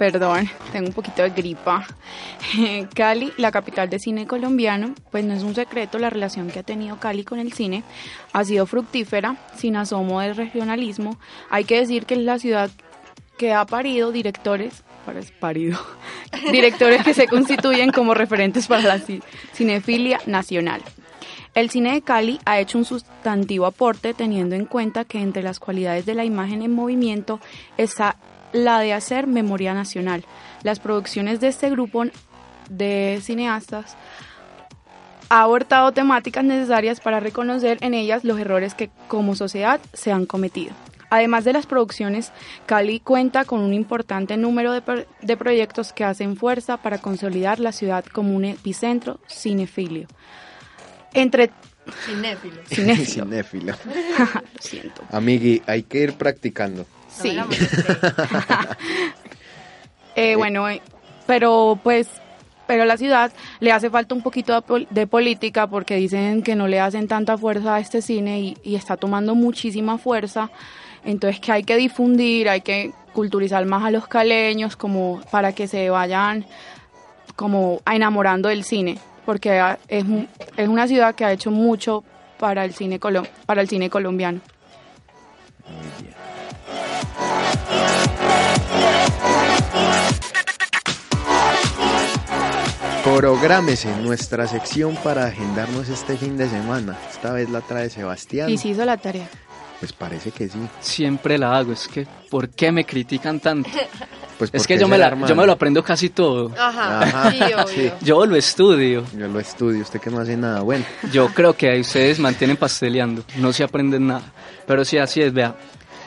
Perdón, 0.00 0.48
tengo 0.72 0.86
un 0.86 0.94
poquito 0.94 1.20
de 1.20 1.28
gripa. 1.28 1.86
Cali, 2.94 3.34
la 3.36 3.52
capital 3.52 3.90
de 3.90 3.98
cine 3.98 4.26
colombiano, 4.26 4.94
pues 5.10 5.26
no 5.26 5.34
es 5.34 5.42
un 5.42 5.54
secreto 5.54 5.98
la 5.98 6.08
relación 6.08 6.50
que 6.50 6.60
ha 6.60 6.62
tenido 6.62 6.98
Cali 6.98 7.22
con 7.22 7.38
el 7.38 7.52
cine. 7.52 7.82
Ha 8.32 8.42
sido 8.44 8.64
fructífera, 8.64 9.36
sin 9.56 9.76
asomo 9.76 10.22
de 10.22 10.32
regionalismo. 10.32 11.18
Hay 11.50 11.64
que 11.64 11.78
decir 11.78 12.06
que 12.06 12.14
es 12.14 12.20
la 12.20 12.38
ciudad 12.38 12.70
que 13.36 13.52
ha 13.52 13.66
parido 13.66 14.10
directores, 14.10 14.84
parido, 15.38 15.78
directores 16.52 17.02
que 17.04 17.14
se 17.14 17.26
constituyen 17.26 17.92
como 17.92 18.14
referentes 18.14 18.66
para 18.66 18.82
la 18.82 18.98
ci- 18.98 19.22
cinefilia 19.52 20.20
nacional. 20.26 20.82
El 21.54 21.68
cine 21.70 21.92
de 21.94 22.02
Cali 22.02 22.38
ha 22.44 22.60
hecho 22.60 22.78
un 22.78 22.84
sustantivo 22.84 23.66
aporte 23.66 24.14
teniendo 24.14 24.54
en 24.54 24.66
cuenta 24.66 25.04
que 25.04 25.20
entre 25.20 25.42
las 25.42 25.58
cualidades 25.58 26.06
de 26.06 26.14
la 26.14 26.24
imagen 26.24 26.62
en 26.62 26.72
movimiento 26.72 27.40
está 27.76 28.16
la 28.52 28.78
de 28.80 28.92
hacer 28.92 29.26
memoria 29.26 29.74
nacional. 29.74 30.24
Las 30.62 30.78
producciones 30.80 31.40
de 31.40 31.48
este 31.48 31.68
grupo 31.70 32.04
de 32.68 33.18
cineastas 33.22 33.96
ha 35.28 35.42
abortado 35.42 35.92
temáticas 35.92 36.44
necesarias 36.44 37.00
para 37.00 37.20
reconocer 37.20 37.78
en 37.80 37.94
ellas 37.94 38.24
los 38.24 38.38
errores 38.38 38.74
que 38.74 38.90
como 39.08 39.34
sociedad 39.34 39.80
se 39.92 40.12
han 40.12 40.26
cometido. 40.26 40.72
Además 41.10 41.44
de 41.44 41.52
las 41.52 41.66
producciones, 41.66 42.32
Cali 42.66 43.00
cuenta 43.00 43.44
con 43.44 43.60
un 43.60 43.74
importante 43.74 44.36
número 44.36 44.72
de, 44.72 44.80
pro- 44.80 45.04
de 45.20 45.36
proyectos 45.36 45.92
que 45.92 46.04
hacen 46.04 46.36
fuerza 46.36 46.76
para 46.76 46.98
consolidar 46.98 47.58
la 47.60 47.72
ciudad 47.72 48.04
como 48.04 48.34
un 48.36 48.44
epicentro 48.44 49.18
cinefilio. 49.28 50.06
Entre 51.12 51.50
Cinéfilo. 52.06 52.62
cinéfilo, 52.68 53.06
Cinéfilo. 53.24 53.74
lo 54.34 54.42
siento. 54.60 55.02
Amigui, 55.10 55.60
hay 55.66 55.82
que 55.82 55.98
ir 56.04 56.12
practicando. 56.14 56.86
Sí. 57.10 57.36
Molesté. 57.36 57.84
Eh, 60.16 60.36
bueno, 60.36 60.68
eh, 60.68 60.82
pero 61.26 61.78
pues, 61.82 62.08
pero 62.66 62.82
a 62.82 62.86
la 62.86 62.96
ciudad 62.96 63.32
le 63.60 63.72
hace 63.72 63.90
falta 63.90 64.14
un 64.14 64.22
poquito 64.22 64.52
de, 64.54 64.62
pol- 64.62 64.86
de 64.90 65.06
política 65.06 65.68
porque 65.68 65.96
dicen 65.96 66.42
que 66.42 66.56
no 66.56 66.66
le 66.68 66.80
hacen 66.80 67.06
tanta 67.08 67.38
fuerza 67.38 67.76
a 67.76 67.80
este 67.80 68.02
cine 68.02 68.40
y, 68.40 68.56
y 68.62 68.74
está 68.74 68.96
tomando 68.96 69.34
muchísima 69.34 69.98
fuerza. 69.98 70.50
Entonces 71.04 71.40
que 71.40 71.52
hay 71.52 71.64
que 71.64 71.76
difundir, 71.76 72.48
hay 72.48 72.60
que 72.60 72.92
culturizar 73.12 73.64
más 73.66 73.84
a 73.84 73.90
los 73.90 74.06
caleños 74.06 74.76
como 74.76 75.20
para 75.30 75.52
que 75.52 75.66
se 75.66 75.90
vayan 75.90 76.44
como 77.36 77.80
enamorando 77.90 78.48
del 78.48 78.64
cine, 78.64 78.98
porque 79.24 79.76
es, 79.88 80.04
es 80.56 80.68
una 80.68 80.86
ciudad 80.86 81.14
que 81.14 81.24
ha 81.24 81.32
hecho 81.32 81.50
mucho 81.50 82.04
para 82.38 82.64
el 82.64 82.72
cine 82.74 83.00
colo- 83.00 83.26
para 83.46 83.62
el 83.62 83.68
cine 83.68 83.88
colombiano. 83.90 84.40
Prográmese 93.04 93.94
nuestra 94.02 94.46
sección 94.46 94.94
para 94.96 95.26
agendarnos 95.26 95.88
este 95.88 96.16
fin 96.16 96.36
de 96.36 96.48
semana. 96.48 96.96
Esta 97.10 97.32
vez 97.32 97.48
la 97.48 97.60
trae 97.62 97.88
Sebastián. 97.90 98.50
Y 98.50 98.58
se 98.58 98.68
hizo 98.68 98.84
la 98.84 98.96
tarea. 98.98 99.28
Pues 99.80 99.92
parece 99.92 100.30
que 100.30 100.48
sí. 100.48 100.58
Siempre 100.80 101.38
la 101.38 101.56
hago, 101.56 101.72
es 101.72 101.88
que 101.88 102.06
¿por 102.30 102.50
qué 102.50 102.70
me 102.70 102.84
critican 102.84 103.40
tanto? 103.40 103.68
Pues 104.38 104.48
Es 104.54 104.66
que 104.66 104.78
yo 104.78 104.88
me, 104.88 104.96
la, 104.96 105.14
yo 105.26 105.36
me 105.36 105.44
lo 105.44 105.52
aprendo 105.52 105.82
casi 105.84 106.08
todo. 106.08 106.50
Ajá, 106.58 107.02
Ajá, 107.02 107.30
sí, 107.30 107.42
obvio. 107.42 107.66
sí. 107.66 107.90
Yo 108.00 108.24
lo 108.24 108.36
estudio. 108.36 109.04
Yo 109.14 109.28
lo 109.28 109.38
estudio, 109.38 109.82
usted 109.82 110.00
que 110.00 110.08
no 110.08 110.18
hace 110.18 110.34
nada. 110.34 110.62
Bueno, 110.62 110.82
Yo 111.12 111.28
creo 111.28 111.52
que 111.54 111.68
ahí 111.68 111.80
ustedes 111.82 112.18
mantienen 112.18 112.56
pasteleando, 112.56 113.22
no 113.36 113.52
se 113.52 113.64
aprenden 113.64 114.06
nada. 114.06 114.22
Pero 114.66 114.82
sí, 114.86 114.96
así 114.96 115.20
es, 115.20 115.34
vea. 115.34 115.54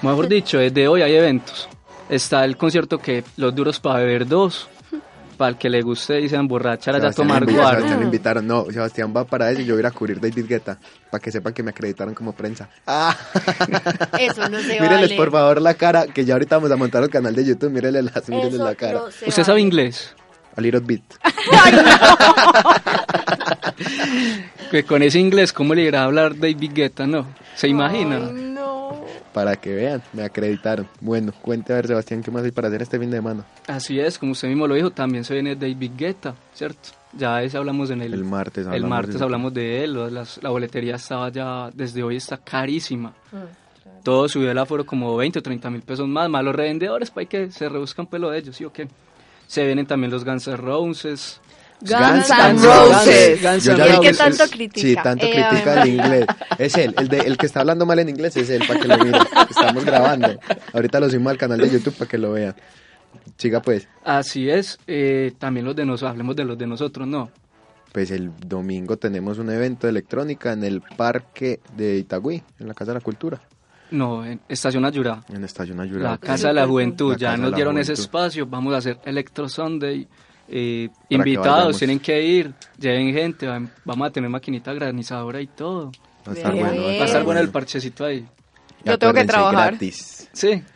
Mejor 0.02 0.28
dicho, 0.28 0.58
desde 0.58 0.88
hoy 0.88 1.04
hay 1.04 1.14
eventos. 1.14 1.70
Está 2.10 2.44
el 2.44 2.58
concierto 2.58 2.98
que 2.98 3.24
los 3.38 3.54
duros 3.54 3.80
para 3.80 4.00
beber 4.00 4.28
dos, 4.28 4.68
para 5.44 5.52
el 5.52 5.58
que 5.58 5.70
le 5.70 5.82
guste 5.82 6.22
y 6.22 6.30
se 6.30 6.38
emborrachar 6.38 6.96
allá 6.96 7.10
a 7.10 7.12
tomar 7.12 7.44
guaro. 7.44 7.80
Sebastián 7.80 8.02
invitaron. 8.02 8.48
No, 8.48 8.64
Sebastián 8.72 9.14
va 9.14 9.26
para 9.26 9.52
eso 9.52 9.60
y 9.60 9.66
yo 9.66 9.74
voy 9.74 9.80
a 9.80 9.82
ir 9.82 9.86
a 9.88 9.92
cubrir 9.92 10.22
David 10.22 10.46
Guetta. 10.48 10.78
Para 11.12 11.22
que 11.22 11.34
sepan 11.34 11.52
que 11.52 11.62
me 11.62 11.72
acreditaron 11.72 12.14
como 12.14 12.32
prensa. 12.32 12.70
Ah. 12.88 13.14
Eso 14.18 14.48
no 14.48 14.62
se 14.62 14.80
Mírenles 14.80 15.10
vale. 15.10 15.16
por 15.18 15.32
favor 15.34 15.62
la 15.62 15.74
cara, 15.74 16.08
que 16.08 16.24
ya 16.24 16.36
ahorita 16.36 16.56
vamos 16.56 16.72
a 16.72 16.78
montar 16.78 17.04
el 17.04 17.10
canal 17.10 17.36
de 17.36 17.44
YouTube. 17.44 17.72
Mírenle 17.72 18.04
las, 18.04 18.16
Eso 18.16 18.64
la 18.64 18.74
cara. 18.76 18.94
no 18.94 19.06
¿Usted 19.28 19.44
sabe 19.44 19.60
inglés? 19.60 20.16
A 20.56 20.62
little 20.62 20.80
bit. 20.80 21.04
Que 24.72 24.86
con 24.86 25.04
ese 25.04 25.20
inglés, 25.20 25.52
¿cómo 25.52 25.76
le 25.76 25.84
irá 25.84 26.02
a 26.02 26.06
hablar 26.06 26.40
David 26.40 26.72
Guetta? 26.74 27.06
No, 27.06 27.28
¿se 27.54 27.68
imagina? 27.68 28.16
Ay, 28.16 28.34
no. 28.34 28.53
Para 29.34 29.56
que 29.56 29.74
vean, 29.74 30.02
me 30.14 30.24
acreditaron. 30.24 30.88
Bueno, 31.02 31.32
cuente 31.42 31.74
a 31.74 31.78
ver, 31.78 31.88
Sebastián, 31.88 32.22
¿qué 32.22 32.30
más 32.32 32.44
hay 32.44 32.52
para 32.52 32.68
hacer 32.68 32.82
este 32.84 33.00
fin 33.00 33.10
de 33.10 33.18
semana? 33.18 33.46
Así 33.68 34.00
es, 34.00 34.20
como 34.20 34.34
usted 34.34 34.48
mismo 34.48 34.68
lo 34.68 34.76
dijo, 34.76 34.92
también 34.92 35.24
se 35.24 35.34
viene 35.34 35.56
David 35.56 35.92
Guetta, 35.98 36.36
¿cierto? 36.54 36.90
Ya 37.18 37.42
ese 37.44 37.58
hablamos 37.58 37.90
en 37.90 38.02
el, 38.02 38.14
El 38.14 38.24
martes 38.26 38.66
el 38.66 38.74
hablamos 38.74 38.90
martes 38.90 39.18
de- 39.18 39.24
hablamos 39.24 39.54
de 39.54 39.84
él, 39.84 40.14
las- 40.14 40.42
la 40.44 40.50
boletería 40.50 40.96
estaba 40.96 41.30
ya, 41.30 41.70
desde 41.74 42.04
hoy 42.04 42.16
está 42.18 42.38
carísima. 42.38 43.14
Mm, 43.32 43.38
Todo 44.04 44.28
subió 44.28 44.52
el 44.52 44.58
aforo 44.58 44.86
como 44.86 45.16
20 45.16 45.40
o 45.40 45.42
30 45.42 45.70
mil 45.70 45.82
pesos 45.82 46.08
más, 46.08 46.30
más 46.30 46.44
los 46.44 46.54
revendedores 46.56 47.10
para 47.10 47.26
que 47.26 47.50
se 47.52 47.70
rebuscan 47.70 48.06
pelo 48.06 48.30
de 48.32 48.40
ellos, 48.40 48.56
¿sí 48.58 48.66
o 48.66 48.74
qué? 48.74 48.88
Se 49.48 49.66
vienen 49.66 49.86
también 49.86 50.12
los 50.12 50.26
Guns 50.26 50.48
N' 50.48 50.58
Roses. 50.58 51.40
Guns 51.84 52.30
N' 52.30 52.54
Roses. 52.64 53.42
Guns 53.42 53.64
Yo 53.64 53.78
ya 53.78 53.88
¿Y 53.88 53.92
el 53.92 54.00
que 54.02 54.14
tanto 54.14 54.44
es- 54.44 54.52
critica? 54.52 54.88
Sí, 54.88 54.96
tanto 54.96 55.26
Eh, 55.26 55.32
critica 55.32 55.82
el 55.84 55.90
inglés. 55.94 56.26
Es 56.58 56.76
él, 56.78 56.96
el, 56.98 57.08
de, 57.08 57.20
el 57.20 57.38
que 57.38 57.46
está 57.46 57.60
hablando 57.62 57.86
mal 57.86 58.00
en 58.00 58.10
inglés 58.10 58.36
es 58.38 58.50
él, 58.50 58.64
para 58.68 58.80
que 58.80 58.88
lo 58.88 58.98
miren. 58.98 59.22
Estamos 59.50 59.86
grabando. 59.86 60.40
Ahorita 60.74 61.00
lo 61.00 61.10
subimos 61.10 61.32
al 61.32 61.38
canal 61.38 61.60
de 61.60 61.70
YouTube 61.70 61.96
para 61.96 62.10
que 62.10 62.18
lo 62.18 62.32
vean. 62.32 62.56
Siga 63.38 63.62
pues. 63.62 63.88
Así 64.04 64.50
es, 64.50 64.78
eh, 64.88 65.34
también 65.38 65.66
los 65.66 65.76
de 65.76 65.86
nosotros, 65.86 66.12
hablemos 66.12 66.36
de 66.36 66.46
los 66.46 66.58
de 66.58 66.68
nosotros, 66.68 67.08
no. 67.08 67.30
Pues 67.92 68.10
el 68.12 68.32
domingo 68.48 68.98
tenemos 68.98 69.38
un 69.38 69.50
evento 69.52 69.86
de 69.88 69.92
electrónica 69.92 70.52
en 70.54 70.64
el 70.64 70.82
parque 70.82 71.60
de 71.78 71.98
Itagüí, 71.98 72.42
en 72.60 72.68
la 72.68 72.74
Casa 72.74 72.92
de 72.92 72.96
la 73.00 73.02
Cultura, 73.04 73.40
No, 73.92 74.26
en 74.26 74.40
Estación 74.50 74.84
Ayurá, 74.86 75.22
en 75.32 75.44
Estación 75.44 75.78
la 75.78 75.84
Ayurá. 75.84 76.18
Casa 76.18 76.48
de 76.48 76.56
la 76.56 76.66
Juventud. 76.66 77.12
La 77.14 77.18
ya 77.18 77.38
nos 77.38 77.52
la 77.52 77.56
dieron 77.56 77.78
ese 77.78 77.94
espacio, 77.94 78.48
vamos 78.48 78.74
a 78.74 78.78
hacer 78.78 78.98
Electro 79.06 79.48
Sunday. 79.48 80.08
Eh, 80.48 80.90
invitados, 81.10 81.78
tienen 81.78 82.00
que 82.00 82.22
ir, 82.22 82.54
lleven 82.80 83.14
gente, 83.14 83.48
vam- 83.48 83.70
vamos 83.86 84.08
a 84.08 84.12
tener 84.12 84.30
maquinita 84.30 84.74
granizadora 84.74 85.42
y 85.42 85.48
todo. 85.48 85.92
Va 86.28 86.32
a 86.34 86.36
estar 86.36 86.54
Bien. 86.54 86.66
bueno. 86.68 86.84
Va 86.84 86.90
a 86.90 87.06
estar 87.06 87.24
bueno 87.24 87.42
el 87.42 87.50
parchecito 87.50 88.06
ahí. 88.06 88.26
Y 88.84 88.90
Yo 88.90 88.98
tengo 89.00 89.14
que 89.14 89.26
trabajar. 89.26 89.72
gratis. 89.72 90.30
Sí. 90.34 90.62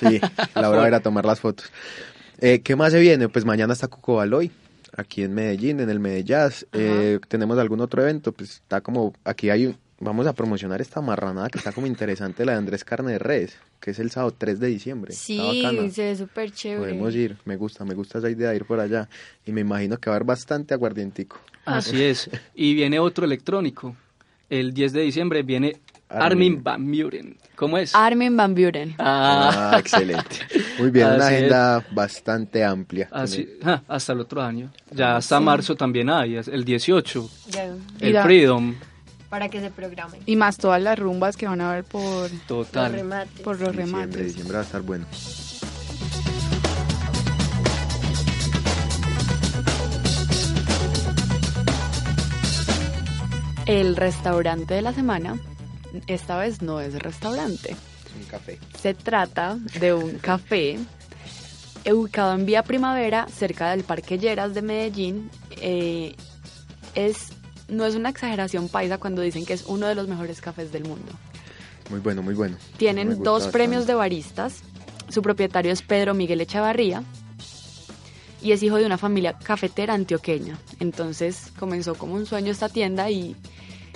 Sí, 0.00 0.20
Laura 0.56 0.78
va 0.80 0.84
a 0.84 0.88
ir 0.88 0.94
a 0.94 1.00
tomar 1.00 1.24
las 1.24 1.38
fotos. 1.40 1.70
Eh, 2.40 2.60
¿Qué 2.62 2.74
más 2.74 2.92
se 2.92 2.98
viene? 2.98 3.28
Pues 3.28 3.44
mañana 3.44 3.72
está 3.72 3.86
Cuco 3.86 4.16
Baloy, 4.16 4.50
aquí 4.96 5.22
en 5.22 5.32
Medellín, 5.32 5.78
en 5.80 5.88
el 5.90 6.00
Medellaz. 6.00 6.66
Eh, 6.72 7.20
¿Tenemos 7.28 7.56
algún 7.58 7.80
otro 7.80 8.02
evento? 8.02 8.32
Pues 8.32 8.50
está 8.50 8.80
como, 8.80 9.14
aquí 9.24 9.50
hay 9.50 9.66
un, 9.66 9.78
vamos 10.00 10.26
a 10.26 10.32
promocionar 10.32 10.80
esta 10.80 11.00
marranada 11.00 11.48
que 11.48 11.58
está 11.58 11.72
como 11.72 11.86
interesante, 11.86 12.44
la 12.44 12.52
de 12.52 12.58
Andrés 12.58 12.84
Carne 12.84 13.12
de 13.12 13.18
Res, 13.18 13.56
que 13.80 13.92
es 13.92 13.98
el 13.98 14.10
sábado 14.10 14.34
3 14.36 14.60
de 14.60 14.66
diciembre. 14.68 15.12
Sí, 15.12 15.38
se 15.92 16.04
ve 16.04 16.16
súper 16.16 16.50
chévere. 16.52 16.80
Podemos 16.92 17.14
ir, 17.14 17.36
me 17.44 17.56
gusta, 17.56 17.84
me 17.84 17.94
gusta 17.94 18.18
esa 18.18 18.30
idea 18.30 18.50
de 18.50 18.56
ir 18.56 18.64
por 18.64 18.80
allá. 18.80 19.08
Y 19.46 19.52
me 19.52 19.60
imagino 19.62 19.96
que 19.98 20.10
va 20.10 20.14
a 20.14 20.16
haber 20.16 20.26
bastante 20.26 20.74
aguardientico. 20.74 21.38
Así 21.64 22.02
es. 22.02 22.28
Y 22.54 22.74
viene 22.74 22.98
otro 22.98 23.24
electrónico. 23.24 23.96
El 24.50 24.74
10 24.74 24.92
de 24.92 25.00
diciembre 25.02 25.42
viene 25.42 25.76
Armin. 26.08 26.22
Armin 26.58 26.62
Van 26.62 26.90
Buren. 26.92 27.36
¿Cómo 27.56 27.78
es? 27.78 27.94
Armin 27.94 28.36
Van 28.36 28.54
Buren. 28.54 28.94
Ah, 28.98 29.70
Ah, 29.74 29.78
excelente. 29.78 30.36
Muy 30.78 30.90
bien, 30.90 31.06
una 31.06 31.16
es. 31.16 31.22
agenda 31.38 31.86
bastante 31.92 32.62
amplia. 32.62 33.08
así, 33.10 33.48
ah, 33.62 33.80
hasta 33.88 34.12
el 34.12 34.20
otro 34.20 34.42
año. 34.42 34.70
Ya 34.90 35.16
hasta 35.16 35.40
marzo 35.40 35.74
también 35.76 36.10
hay, 36.10 36.36
el 36.36 36.64
18. 36.64 37.30
Ya, 37.48 37.74
Y 38.00 38.06
El 38.08 38.12
la- 38.12 38.22
Freedom, 38.22 38.74
para 39.34 39.48
que 39.48 39.60
se 39.60 39.68
programen. 39.68 40.20
Y 40.26 40.36
más 40.36 40.58
todas 40.58 40.80
las 40.80 40.96
rumbas 40.96 41.36
que 41.36 41.48
van 41.48 41.60
a 41.60 41.72
ver 41.72 41.82
por, 41.82 42.30
Los 42.30 42.46
total. 42.46 42.92
remates. 42.92 43.40
por 43.40 43.58
los 43.58 43.72
Diciembre, 43.72 44.02
remates. 44.02 44.26
diciembre 44.26 44.54
va 44.54 44.60
a 44.60 44.64
estar 44.64 44.80
bueno. 44.82 45.06
El 53.66 53.96
restaurante 53.96 54.74
de 54.74 54.82
la 54.82 54.92
semana, 54.92 55.38
esta 56.06 56.36
vez 56.38 56.60
no 56.60 56.80
es 56.80 56.94
restaurante. 56.98 57.74
Un 58.18 58.24
café. 58.26 58.58
Se 58.80 58.94
trata 58.94 59.56
de 59.80 59.94
un 59.94 60.18
café 60.18 60.78
ubicado 61.90 62.34
en 62.34 62.44
Vía 62.46 62.62
Primavera, 62.62 63.26
cerca 63.34 63.70
del 63.70 63.84
Parque 63.84 64.18
Lleras 64.18 64.54
de 64.54 64.62
Medellín. 64.62 65.30
Eh, 65.60 66.14
es, 66.94 67.32
no 67.68 67.84
es 67.86 67.94
una 67.94 68.10
exageración 68.10 68.68
paisa 68.68 68.98
cuando 68.98 69.22
dicen 69.22 69.46
que 69.46 69.52
es 69.52 69.64
uno 69.66 69.86
de 69.86 69.94
los 69.94 70.08
mejores 70.08 70.40
cafés 70.40 70.72
del 70.72 70.84
mundo. 70.84 71.12
Muy 71.90 72.00
bueno, 72.00 72.22
muy 72.22 72.34
bueno. 72.34 72.56
Tienen 72.76 73.22
dos 73.22 73.44
bastante. 73.44 73.52
premios 73.52 73.86
de 73.86 73.94
baristas. 73.94 74.62
Su 75.08 75.22
propietario 75.22 75.72
es 75.72 75.82
Pedro 75.82 76.14
Miguel 76.14 76.40
Echavarría 76.40 77.02
y 78.42 78.52
es 78.52 78.62
hijo 78.62 78.76
de 78.76 78.86
una 78.86 78.98
familia 78.98 79.38
cafetera 79.38 79.94
antioqueña. 79.94 80.58
Entonces 80.80 81.52
comenzó 81.58 81.94
como 81.94 82.14
un 82.14 82.26
sueño 82.26 82.52
esta 82.52 82.68
tienda 82.68 83.10
y 83.10 83.36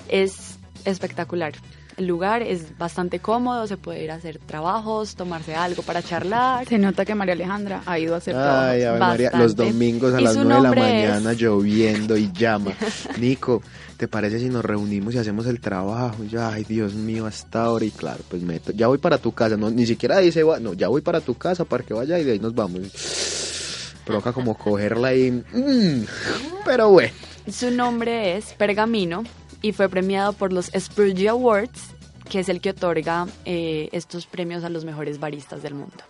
es 0.07 0.57
espectacular. 0.85 1.53
El 1.99 2.07
lugar 2.07 2.41
es 2.41 2.77
bastante 2.77 3.19
cómodo, 3.19 3.67
se 3.67 3.75
puede 3.75 4.01
ir 4.05 4.11
a 4.11 4.15
hacer 4.15 4.39
trabajos, 4.39 5.15
tomarse 5.15 5.53
algo 5.53 5.83
para 5.83 6.01
charlar. 6.01 6.65
Se 6.65 6.77
nota 6.77 7.03
que 7.03 7.13
María 7.13 7.33
Alejandra 7.33 7.81
ha 7.85 7.99
ido 7.99 8.15
a 8.15 8.19
hacer 8.19 8.35
Ay, 8.37 8.41
trabajo. 8.41 8.67
Ave 8.69 8.99
María, 8.99 9.31
los 9.33 9.53
domingos 9.53 10.13
a 10.13 10.21
las 10.21 10.33
su 10.35 10.45
9 10.45 10.55
de 10.55 10.61
la 10.63 10.69
es- 10.69 10.77
mañana 11.17 11.33
lloviendo 11.33 12.15
y 12.15 12.31
llama. 12.31 12.71
Nico, 13.19 13.61
¿te 13.97 14.07
parece 14.07 14.39
si 14.39 14.45
nos 14.47 14.63
reunimos 14.63 15.13
y 15.13 15.17
hacemos 15.17 15.45
el 15.45 15.59
trabajo? 15.59 16.23
Y 16.23 16.29
yo, 16.29 16.41
ay, 16.47 16.63
Dios 16.63 16.93
mío, 16.93 17.25
hasta 17.25 17.63
ahora. 17.63 17.83
Y 17.83 17.91
claro, 17.91 18.23
pues 18.29 18.41
meto, 18.43 18.71
ya 18.71 18.87
voy 18.87 18.97
para 18.97 19.17
tu 19.17 19.33
casa. 19.33 19.57
No, 19.57 19.69
ni 19.69 19.85
siquiera 19.85 20.19
dice, 20.19 20.41
"Va", 20.43 20.57
no, 20.57 20.71
ya 20.73 20.87
voy 20.87 21.01
para 21.01 21.19
tu 21.19 21.33
casa 21.35 21.65
para 21.65 21.83
que 21.83 21.93
vaya 21.93 22.17
y 22.17 22.23
de 22.23 22.31
ahí 22.31 22.39
nos 22.39 22.55
vamos. 22.55 22.79
Provoca 24.05 24.31
como 24.31 24.57
cogerla 24.57 25.13
y... 25.13 25.31
mm, 25.31 26.05
pero 26.65 26.91
bueno. 26.91 27.11
Su 27.51 27.71
nombre 27.71 28.37
es 28.37 28.53
Pergamino 28.53 29.23
y 29.61 29.71
fue 29.73 29.89
premiado 29.89 30.33
por 30.33 30.53
los 30.53 30.71
Spurgeon 30.77 31.29
Awards, 31.29 31.89
que 32.29 32.39
es 32.39 32.49
el 32.49 32.61
que 32.61 32.71
otorga 32.71 33.27
eh, 33.45 33.89
estos 33.91 34.25
premios 34.25 34.63
a 34.63 34.69
los 34.69 34.85
mejores 34.85 35.19
baristas 35.19 35.63
del 35.63 35.73
mundo. 35.73 36.03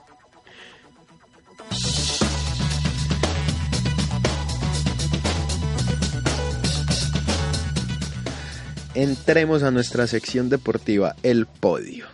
Entremos 8.96 9.64
a 9.64 9.72
nuestra 9.72 10.08
sección 10.08 10.50
deportiva, 10.50 11.16
el 11.24 11.46
podio. 11.46 12.06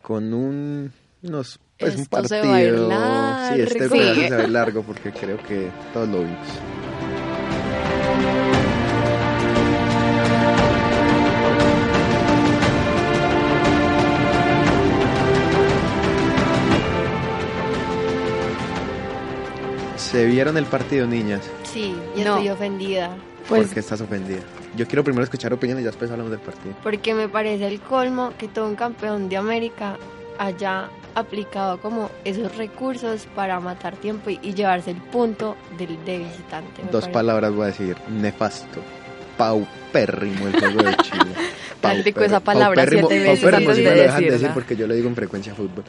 Con 0.00 0.32
un... 0.32 0.92
Unos, 1.22 1.58
pues 1.78 1.96
un 1.96 2.02
Esto 2.02 2.28
se 2.28 2.40
va 2.40 2.54
a 2.54 2.62
ir 2.62 2.74
partido... 2.74 3.54
Sí, 3.54 3.60
este 3.60 3.88
Sí. 3.88 3.88
se 3.88 4.30
va 4.30 4.36
a 4.36 4.42
ir 4.44 4.48
largo 4.48 4.82
porque 4.82 5.12
creo 5.12 5.36
que 5.38 5.70
todos 5.92 6.08
lo 6.08 6.20
vimos. 6.20 6.46
¿Se 20.10 20.24
vieron 20.26 20.56
el 20.56 20.64
partido, 20.64 21.06
niñas? 21.06 21.40
Sí, 21.64 21.94
yo 22.16 22.24
No. 22.24 22.30
estoy 22.36 22.48
ofendida. 22.48 23.10
Pues 23.48 23.64
¿Por 23.66 23.74
qué 23.74 23.80
estás 23.80 24.00
ofendida? 24.00 24.40
Yo 24.76 24.86
quiero 24.86 25.02
primero 25.04 25.24
escuchar 25.24 25.52
opiniones 25.52 25.82
y 25.82 25.84
ya 25.84 25.90
después 25.90 26.10
hablamos 26.10 26.30
del 26.30 26.40
partido. 26.40 26.74
Porque 26.82 27.14
me 27.14 27.28
parece 27.28 27.66
el 27.66 27.80
colmo 27.80 28.32
que 28.38 28.48
todo 28.48 28.66
un 28.68 28.76
campeón 28.76 29.28
de 29.28 29.36
América 29.36 29.96
haya 30.38 30.88
aplicado 31.14 31.80
como 31.80 32.10
esos 32.24 32.56
recursos 32.56 33.26
para 33.34 33.58
matar 33.60 33.96
tiempo 33.96 34.30
y, 34.30 34.38
y 34.42 34.54
llevarse 34.54 34.90
el 34.92 34.96
punto 34.98 35.56
del 35.78 36.02
de 36.04 36.18
visitante. 36.18 36.82
Dos 36.84 36.90
parece. 37.02 37.10
palabras 37.10 37.52
voy 37.52 37.64
a 37.64 37.66
decir. 37.66 37.96
Nefasto. 38.08 38.80
Paupérrimo 39.36 40.46
el 40.48 40.60
juego 40.60 40.82
de 40.82 40.96
Chile. 40.98 41.24
Practicó 41.80 42.20
esa 42.22 42.40
palabra 42.40 42.84
paupérrimo- 42.84 43.08
siete 43.08 43.18
veces 43.24 43.40
paupérrimo 43.40 43.70
de 43.74 43.82
me 43.82 43.90
lo 43.90 43.96
dejan 43.96 44.14
decirla. 44.16 44.32
decir 44.32 44.50
porque 44.54 44.76
yo 44.76 44.86
lo 44.86 44.94
digo 44.94 45.08
en 45.08 45.16
frecuencia 45.16 45.54
fútbol. 45.54 45.84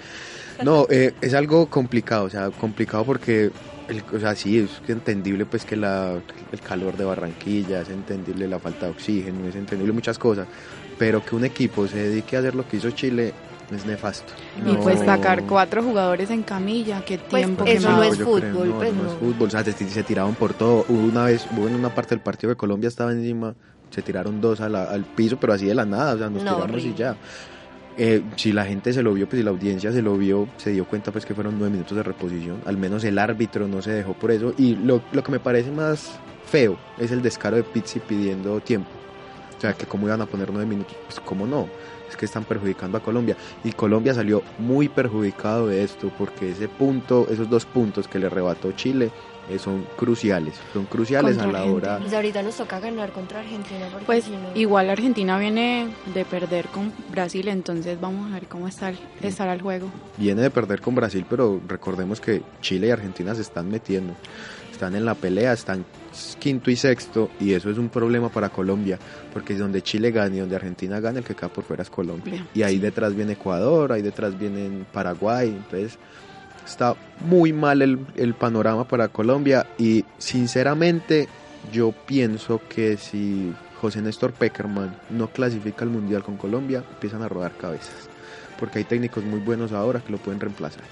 No, 0.64 0.86
eh, 0.90 1.14
es 1.22 1.34
algo 1.34 1.68
complicado, 1.68 2.26
o 2.26 2.30
sea, 2.30 2.50
complicado 2.52 3.04
porque, 3.04 3.50
el, 3.92 4.04
o 4.16 4.20
sea, 4.20 4.36
sí, 4.36 4.58
es 4.60 4.82
entendible 4.88 5.46
pues 5.46 5.66
que 5.66 5.76
la, 5.76 6.20
el 6.52 6.62
calor 6.62 6.98
de 6.98 7.06
Barranquilla, 7.06 7.82
es 7.82 7.90
entendible 7.90 8.48
la 8.48 8.60
falta 8.60 8.86
de 8.88 8.92
oxígeno, 8.92 9.48
es 9.48 9.56
entendible 9.56 9.94
muchas 9.94 10.18
cosas, 10.18 10.48
pero 10.98 11.24
que 11.24 11.36
un 11.36 11.46
equipo 11.46 11.88
se 11.88 11.98
dedique 11.98 12.36
a 12.36 12.40
hacer 12.40 12.56
lo 12.56 12.68
que 12.68 12.78
hizo 12.78 12.92
Chile 12.92 13.34
es 13.72 13.86
nefasto. 13.86 14.34
Y 14.66 14.76
pues 14.78 15.00
sacar 15.00 15.44
cuatro 15.44 15.82
jugadores 15.84 16.30
en 16.30 16.44
camilla, 16.44 17.02
qué 17.06 17.18
Pues, 17.18 17.44
tiempo 17.46 17.64
eso 17.66 17.90
no 17.92 18.04
es 18.04 18.20
fútbol, 18.20 18.68
no, 18.70 18.78
pues, 18.78 18.94
no 18.94 19.06
es 19.06 19.12
no. 19.14 19.20
fútbol, 19.20 19.48
o 19.48 19.52
sea, 19.52 19.64
se, 19.64 19.72
se 19.74 20.04
tiraban 20.04 20.36
por 20.36 20.54
todo. 20.54 20.86
Hubo 20.90 21.08
una 21.08 21.26
vez, 21.26 21.46
hubo 21.56 21.68
en 21.68 21.76
una 21.76 21.94
parte 21.94 22.16
del 22.16 22.22
partido 22.22 22.52
que 22.54 22.58
Colombia 22.58 22.88
estaba 22.90 23.12
encima, 23.12 23.56
se 23.90 24.02
tiraron 24.02 24.42
dos 24.42 24.60
a 24.62 24.70
la- 24.70 24.86
al 24.86 25.06
piso, 25.06 25.38
pero 25.38 25.54
así 25.54 25.66
de 25.66 25.76
la 25.76 25.86
nada, 25.86 26.16
o 26.16 26.18
sea, 26.18 26.30
nos 26.30 26.44
No, 26.44 26.56
tiramos 26.56 26.82
y 26.84 26.94
ya. 26.94 27.18
Eh, 27.98 28.24
si 28.38 28.54
la 28.54 28.66
gente 28.66 28.94
se 28.94 29.04
lo 29.04 29.14
vio, 29.14 29.28
pues 29.28 29.40
si 29.40 29.44
la 29.44 29.52
audiencia 29.52 29.92
se 29.92 30.02
lo 30.02 30.18
vio, 30.18 30.48
se 30.58 30.72
dio 30.72 30.86
cuenta 30.86 31.12
pues 31.12 31.26
que 31.26 31.36
fueron 31.36 31.58
nueve 31.58 31.72
minutos 31.74 31.96
de 31.96 32.04
reposición. 32.04 32.62
Al 32.66 32.78
menos 32.78 33.04
el 33.04 33.20
árbitro 33.20 33.68
no 33.68 33.82
se 33.82 33.92
dejó 33.92 34.14
por 34.14 34.32
eso. 34.32 34.54
Y 34.58 34.76
lo, 34.76 35.02
lo 35.12 35.24
que 35.24 35.32
me 35.32 35.40
parece 35.40 35.72
más 35.72 36.20
feo 36.46 36.78
es 36.98 37.12
el 37.12 37.22
descaro 37.22 37.58
de 37.58 37.64
Pizzi 37.64 38.00
pidiendo 38.00 38.60
tiempo. 38.62 38.90
O 39.58 39.62
sea, 39.62 39.74
que 39.74 39.86
cómo 39.86 40.08
iban 40.08 40.22
a 40.22 40.26
poner 40.26 40.50
nueve 40.50 40.66
minutos, 40.66 40.96
pues 41.06 41.20
cómo 41.20 41.46
no. 41.46 41.68
Es 42.10 42.18
que 42.18 42.26
están 42.26 42.44
perjudicando 42.44 42.98
a 42.98 43.02
Colombia. 43.02 43.38
Y 43.64 43.72
Colombia 43.72 44.14
salió 44.14 44.42
muy 44.58 44.90
perjudicado 44.90 45.68
de 45.68 45.84
esto, 45.84 46.12
porque 46.18 46.52
ese 46.52 46.68
punto, 46.68 47.28
esos 47.30 47.50
dos 47.50 47.66
puntos 47.66 48.08
que 48.08 48.20
le 48.20 48.26
arrebató 48.26 48.72
Chile, 48.72 49.12
son 49.60 49.86
cruciales. 49.96 50.56
Son 50.74 50.86
cruciales 50.86 51.38
Contra 51.38 51.62
a 51.62 51.66
la 51.66 51.72
hora. 51.72 51.98
Pues 52.00 52.14
ahorita 52.14 52.42
nos 52.44 52.56
toca 52.58 52.80
ganar 52.80 53.12
contra 53.12 53.40
Argentina. 53.40 53.88
porque 53.92 54.06
Pues 54.06 54.24
si 54.26 54.32
no- 54.32 54.50
igual 54.56 54.90
Argentina 54.90 55.38
viene 55.40 55.88
de 56.14 56.26
perder 56.26 56.68
con 56.68 56.92
Brasil, 57.12 57.48
entonces 57.48 58.00
vamos 58.00 58.30
a 58.32 58.36
ver 58.36 58.48
cómo 58.48 58.68
está 58.68 58.90
el, 58.90 59.00
estará 59.22 59.54
el 59.54 59.62
juego. 59.62 59.90
Viene 60.18 60.42
de 60.42 60.50
perder 60.50 60.82
con 60.82 60.96
Brasil, 60.96 61.26
pero 61.30 61.60
recordemos 61.68 62.20
que 62.22 62.42
Chile 62.62 62.88
y 62.88 62.92
Argentina 62.92 63.36
se 63.36 63.42
están 63.42 63.70
metiendo. 63.70 64.14
Están 64.72 64.96
en 64.96 65.06
la 65.06 65.14
pelea, 65.14 65.54
están 65.54 65.86
quinto 66.40 66.72
y 66.72 66.76
sexto, 66.76 67.30
y 67.40 67.54
eso 67.54 67.70
es 67.70 67.78
un 67.78 67.90
problema 67.90 68.30
para 68.30 68.50
Colombia, 68.50 68.98
porque 69.32 69.54
donde 69.56 69.84
Chile 69.84 70.10
gane 70.10 70.38
y 70.38 70.40
donde 70.40 70.56
Argentina 70.56 71.00
gane, 71.00 71.20
el 71.20 71.26
que 71.26 71.36
queda 71.36 71.50
por 71.50 71.64
fuera 71.64 71.84
es 71.84 71.90
Colombia. 71.92 72.32
Bien, 72.34 72.48
Y 72.56 72.64
ahí 72.64 72.76
sí. 72.76 72.80
detrás 72.80 73.14
viene 73.16 73.34
Ecuador, 73.34 73.92
ahí 73.92 74.02
detrás 74.02 74.38
viene 74.40 74.84
Paraguay, 74.92 75.50
entonces 75.50 76.00
está 76.72 76.96
muy 77.26 77.54
mal 77.54 77.82
el, 77.82 78.00
el 78.16 78.34
panorama 78.34 78.88
para 78.88 79.08
Colombia 79.10 79.68
y 79.78 80.06
sinceramente 80.18 81.28
yo 81.72 81.92
pienso 81.92 82.60
que 82.68 82.98
si 82.98 83.54
José 83.80 84.02
Néstor 84.02 84.32
Peckerman 84.34 84.96
no 85.10 85.28
clasifica 85.28 85.84
al 85.84 85.92
Mundial 85.92 86.24
con 86.24 86.38
Colombia, 86.38 86.84
empiezan 86.94 87.22
a 87.24 87.30
rodar 87.30 87.56
cabezas. 87.58 88.10
Porque 88.60 88.80
hay 88.80 88.86
técnicos 88.86 89.24
muy 89.24 89.40
buenos 89.40 89.72
ahora 89.72 90.02
que 90.02 90.12
lo 90.12 90.18
pueden 90.20 90.40
reemplazar. 90.40 90.84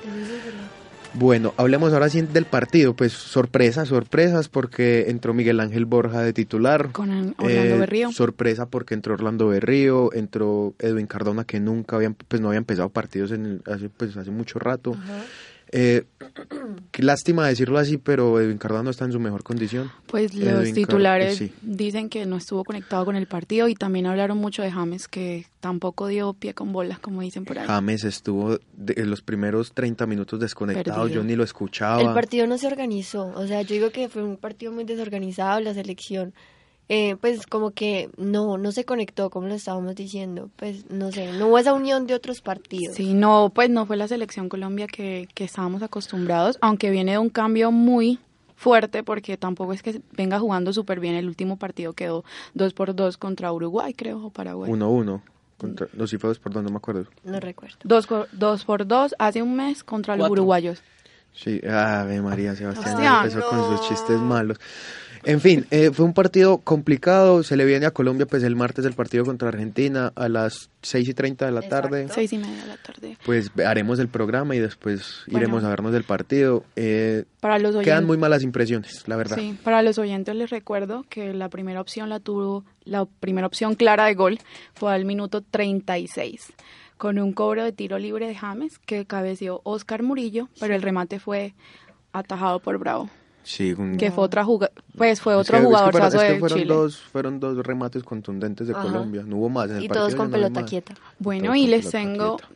Bueno, 1.13 1.53
hablemos 1.57 1.91
ahora 1.93 2.09
sí 2.09 2.21
del 2.21 2.45
partido. 2.45 2.95
Pues 2.95 3.13
sorpresas, 3.13 3.87
sorpresas, 3.87 4.47
porque 4.47 5.05
entró 5.09 5.33
Miguel 5.33 5.59
Ángel 5.59 5.85
Borja 5.85 6.21
de 6.21 6.33
titular. 6.33 6.91
Con 6.91 7.35
Orlando 7.37 7.75
Eh, 7.75 7.77
Berrío. 7.79 8.11
Sorpresa 8.11 8.67
porque 8.67 8.93
entró 8.93 9.15
Orlando 9.15 9.47
Berrío, 9.47 10.13
entró 10.13 10.75
Edwin 10.79 11.07
Cardona 11.07 11.45
que 11.45 11.59
nunca 11.59 11.95
había, 11.95 12.11
pues 12.11 12.41
no 12.41 12.49
había 12.49 12.59
empezado 12.59 12.89
partidos 12.89 13.31
en 13.31 13.61
hace, 13.65 13.89
pues, 13.89 14.15
hace 14.17 14.31
mucho 14.31 14.59
rato. 14.59 14.95
Eh, 15.71 16.03
qué 16.91 17.03
lástima 17.03 17.47
decirlo 17.47 17.77
así, 17.77 17.97
pero 17.97 18.39
Edwin 18.39 18.58
Cardona 18.58 18.84
no 18.84 18.89
está 18.89 19.05
en 19.05 19.12
su 19.12 19.19
mejor 19.19 19.43
condición. 19.43 19.91
Pues 20.08 20.32
Edwin 20.34 20.45
los 20.45 20.63
Car- 20.65 20.73
titulares 20.73 21.38
sí. 21.38 21.51
dicen 21.62 22.10
que 22.10 22.25
no 22.25 22.38
estuvo 22.38 22.63
conectado 22.63 23.05
con 23.05 23.15
el 23.15 23.27
partido 23.27 23.67
y 23.67 23.75
también 23.75 24.08
hablaron 24.08 24.38
mucho 24.39 24.63
de 24.63 24.71
James 24.71 25.08
que 25.08 25.45
tampoco 25.60 26.08
dio 26.08 26.34
pie 26.34 26.53
con 26.53 26.71
bolas, 26.71 26.99
como 26.99 27.21
dicen 27.21 27.45
por 27.45 27.60
ahí. 27.60 27.67
James 27.67 28.03
estuvo 28.03 28.58
de, 28.73 28.93
en 28.97 29.10
los 29.12 29.21
primeros 29.21 29.73
30 29.73 30.05
minutos 30.08 30.39
desconectado, 30.39 31.03
Perdido. 31.03 31.21
yo 31.21 31.23
ni 31.23 31.36
lo 31.36 31.43
escuchaba. 31.43 32.01
El 32.01 32.13
partido 32.13 32.47
no 32.47 32.58
se 32.58 32.67
organizó, 32.67 33.27
o 33.36 33.45
sea, 33.45 33.62
yo 33.62 33.75
digo 33.75 33.91
que 33.91 34.10
fue 34.10 34.23
un 34.23 34.38
partido 34.38 34.71
muy 34.71 34.86
desorganizado, 34.86 35.60
la 35.60 35.73
selección, 35.75 36.34
eh, 36.89 37.15
pues 37.21 37.45
como 37.45 37.71
que 37.71 38.10
no, 38.17 38.58
no 38.58 38.71
se 38.71 38.84
conectó, 38.84 39.30
como 39.30 39.47
lo 39.47 39.54
estábamos 39.54 39.95
diciendo, 39.95 40.49
pues 40.56 40.89
no 40.89 41.12
sé, 41.12 41.32
no 41.34 41.47
hubo 41.47 41.60
esa 41.60 41.73
unión 41.73 42.08
de 42.08 42.15
otros 42.15 42.41
partidos. 42.41 42.95
Sí, 42.95 43.13
no, 43.13 43.52
pues 43.54 43.69
no 43.69 43.86
fue 43.86 43.95
la 43.95 44.08
selección 44.08 44.49
Colombia 44.49 44.88
que, 44.88 45.28
que 45.36 45.43
estábamos 45.43 45.84
acostumbrados, 45.84 46.58
aunque 46.62 46.89
viene 46.89 47.12
de 47.12 47.17
un 47.19 47.30
cambio 47.30 47.71
muy 47.71 48.19
fuerte 48.56 49.04
porque 49.04 49.38
tampoco 49.38 49.71
es 49.73 49.82
que 49.84 50.02
venga 50.12 50.39
jugando 50.39 50.73
súper 50.73 50.99
bien. 50.99 51.15
El 51.15 51.28
último 51.28 51.58
partido 51.58 51.93
quedó 51.93 52.25
2 52.56 52.73
por 52.73 52.95
2 52.95 53.17
contra 53.17 53.54
Uruguay, 53.54 53.93
creo, 53.93 54.25
o 54.25 54.30
Paraguay. 54.32 54.71
1-1. 54.71 55.21
Contra, 55.60 55.88
no, 55.93 56.08
sí 56.08 56.17
fue 56.17 56.30
dos 56.30 56.39
por 56.39 56.54
dos, 56.54 56.63
no 56.63 56.69
me 56.69 56.78
acuerdo. 56.78 57.06
No 57.23 57.39
recuerdo. 57.39 57.78
2 57.84 58.08
por 58.08 58.30
2 58.32 58.65
por 58.65 58.88
2 58.88 59.15
hace 59.19 59.41
un 59.41 59.56
mes 59.56 59.84
contra 59.84 60.15
los 60.15 60.23
Cuatro. 60.23 60.41
uruguayos. 60.41 60.82
Sí, 61.34 61.62
Ave 61.67 62.21
María 62.21 62.56
Sebastián 62.56 63.23
empezó 63.23 63.47
con 63.47 63.78
sus 63.78 63.88
chistes 63.88 64.19
malos. 64.19 64.58
En 65.25 65.41
fin, 65.41 65.65
eh, 65.71 65.91
fue 65.91 66.05
un 66.05 66.13
partido 66.13 66.60
complicado. 66.60 67.43
Se 67.43 67.55
le 67.58 67.65
viene 67.65 67.86
a 67.86 67.91
Colombia 67.91 68.25
pues 68.25 68.43
el 68.43 68.55
martes 68.55 68.86
el 68.86 68.93
partido 68.93 69.25
contra 69.25 69.49
Argentina 69.49 70.12
a 70.15 70.29
las 70.29 70.69
6 70.82 71.10
y 71.10 71.13
30 71.13 71.45
de 71.45 71.51
la 71.51 71.62
tarde. 71.62 72.01
Exacto. 72.01 72.15
Seis 72.15 72.34
y 72.34 72.38
media 72.38 72.62
de 72.62 72.67
la 72.67 72.77
tarde. 72.77 73.17
Pues 73.25 73.51
haremos 73.65 73.99
el 73.99 74.08
programa 74.08 74.55
y 74.55 74.60
después 74.60 75.23
Bueno. 75.27 75.39
iremos 75.39 75.63
a 75.63 75.69
vernos 75.69 75.91
del 75.91 76.03
partido. 76.03 76.63
Eh, 76.75 77.25
Para 77.41 77.60
los 77.60 77.71
quedan 77.71 77.84
oyentes. 77.84 78.08
muy 78.08 78.17
malas 78.17 78.43
impresiones, 78.43 79.08
la 79.08 79.15
verdad. 79.17 79.38
Sí, 79.38 79.58
para 79.63 79.82
los 79.82 79.97
oyentes 79.97 80.36
les 80.36 80.49
recuerdo 80.49 81.05
que 81.10 81.34
la 81.34 81.49
primera 81.49 81.82
opción 81.82 82.10
la 82.10 82.19
tuvo, 82.19 82.63
la 82.86 83.05
primera 83.05 83.47
opción 83.47 83.75
clara 83.75 84.05
de 84.05 84.15
gol 84.15 84.39
fue 84.73 84.93
al 84.93 85.05
minuto 85.05 85.41
36, 85.41 86.53
con 86.97 87.19
un 87.19 87.34
cobro 87.34 87.63
de 87.63 87.71
tiro 87.71 87.97
libre 87.99 88.27
de 88.27 88.36
James 88.36 88.77
que 88.79 89.05
cabeció 89.05 89.62
Oscar 89.63 90.03
Murillo, 90.03 90.49
pero 90.60 90.75
el 90.75 90.82
remate 90.82 91.19
fue 91.19 91.53
atajado 92.12 92.60
por 92.60 92.77
Bravo, 92.77 93.10
Sí, 93.43 93.73
un- 93.73 93.97
que 93.97 94.12
fue 94.12 94.23
otra 94.25 94.43
juga 94.43 94.69
pues 94.97 95.21
fue 95.21 95.34
Es 95.34 95.39
otro 95.39 95.54
que- 95.54 95.58
es 95.58 95.62
que 95.62 95.65
jugador 95.67 95.91
fueron, 95.91 96.08
es 96.08 96.13
que 96.21 96.34
de 96.34 96.39
fueron 96.39 96.58
Chile. 96.60 96.73
dos, 96.73 96.97
fueron 96.97 97.39
dos 97.39 97.58
remates 97.65 98.04
contundentes 98.04 98.67
de 98.67 98.73
Ajá. 98.73 98.84
Colombia. 98.84 99.23
No 99.25 99.38
hubo 99.38 99.49
más 99.49 99.69
en 99.71 99.78
el 99.78 99.84
Y 99.86 99.88
partido. 99.88 100.06
todos 100.06 100.15
con 100.15 100.28
no 100.28 100.32
pelota 100.38 100.65
quieta. 100.65 100.93
Bueno, 101.19 101.45
Todos 101.45 101.58
y 101.58 101.67
les 101.67 101.89
tengo, 101.89 102.38
quieta. 102.38 102.54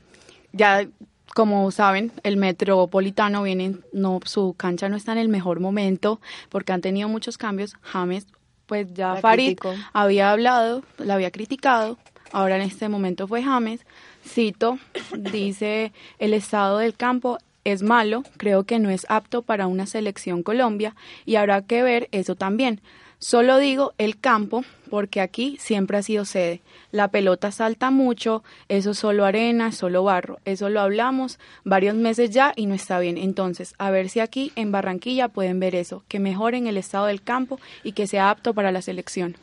ya 0.52 0.88
como 1.34 1.72
saben, 1.72 2.12
el 2.22 2.38
Metropolitano 2.38 3.41
viene, 3.43 3.78
no, 3.91 4.19
su 4.26 4.54
cancha 4.56 4.88
no 4.89 4.96
está 4.98 5.13
en 5.13 5.17
el 5.17 5.30
mejor 5.30 5.60
momento 5.60 6.19
porque 6.50 6.74
han 6.74 6.82
tenido 6.82 7.10
muchos 7.10 7.38
cambios. 7.39 7.76
James, 7.82 8.28
pues 8.67 8.93
ya 8.93 9.15
La 9.15 9.22
Farid 9.22 9.58
criticó. 9.58 9.74
había 9.93 10.32
hablado, 10.32 10.84
la 11.00 11.15
había 11.15 11.32
criticado, 11.32 11.98
ahora 12.32 12.56
en 12.58 12.62
este 12.62 12.88
momento 12.88 13.28
fue 13.28 13.41
James. 13.41 13.82
Cito, 14.26 14.78
dice, 15.17 15.91
el 16.19 16.34
estado 16.34 16.78
del 16.78 16.93
campo 16.96 17.39
es 17.63 17.84
malo, 17.84 18.23
creo 18.38 18.63
que 18.63 18.80
no 18.80 18.89
es 18.89 19.06
apto 19.10 19.41
para 19.41 19.67
una 19.67 19.86
selección 19.86 20.43
Colombia 20.43 20.95
y 21.26 21.36
habrá 21.36 21.62
que 21.62 21.84
ver 21.84 22.10
eso 22.12 22.36
también. 22.36 22.82
Solo 23.19 23.58
digo 23.58 23.93
el 23.97 24.19
campo 24.19 24.65
porque 24.89 25.21
aquí 25.21 25.56
siempre 25.58 25.97
ha 25.97 26.04
sido 26.04 26.26
sede. 26.26 26.62
La 26.91 27.08
pelota 27.08 27.54
salta 27.54 27.89
mucho, 27.89 28.43
eso 28.67 28.91
es 28.91 28.97
solo 28.97 29.23
arena, 29.23 29.71
solo 29.71 30.04
barro. 30.04 30.39
Eso 30.43 30.67
lo 30.67 30.82
hablamos 30.82 31.39
varios 31.63 31.95
meses 31.95 32.32
ya 32.32 32.52
y 32.58 32.65
no 32.65 32.76
está 32.76 32.99
bien. 32.99 33.17
Entonces, 33.17 33.76
a 33.78 33.91
ver 33.91 34.10
si 34.10 34.19
aquí 34.19 34.52
en 34.58 34.73
Barranquilla 34.73 35.30
pueden 35.30 35.62
ver 35.62 35.73
eso, 35.73 36.04
que 36.10 36.19
mejoren 36.19 36.67
el 36.67 36.76
estado 36.76 37.06
del 37.06 37.21
campo 37.21 37.62
y 37.82 37.93
que 37.93 38.08
sea 38.08 38.30
apto 38.30 38.54
para 38.54 38.73
la 38.73 38.82
selección. 38.82 39.38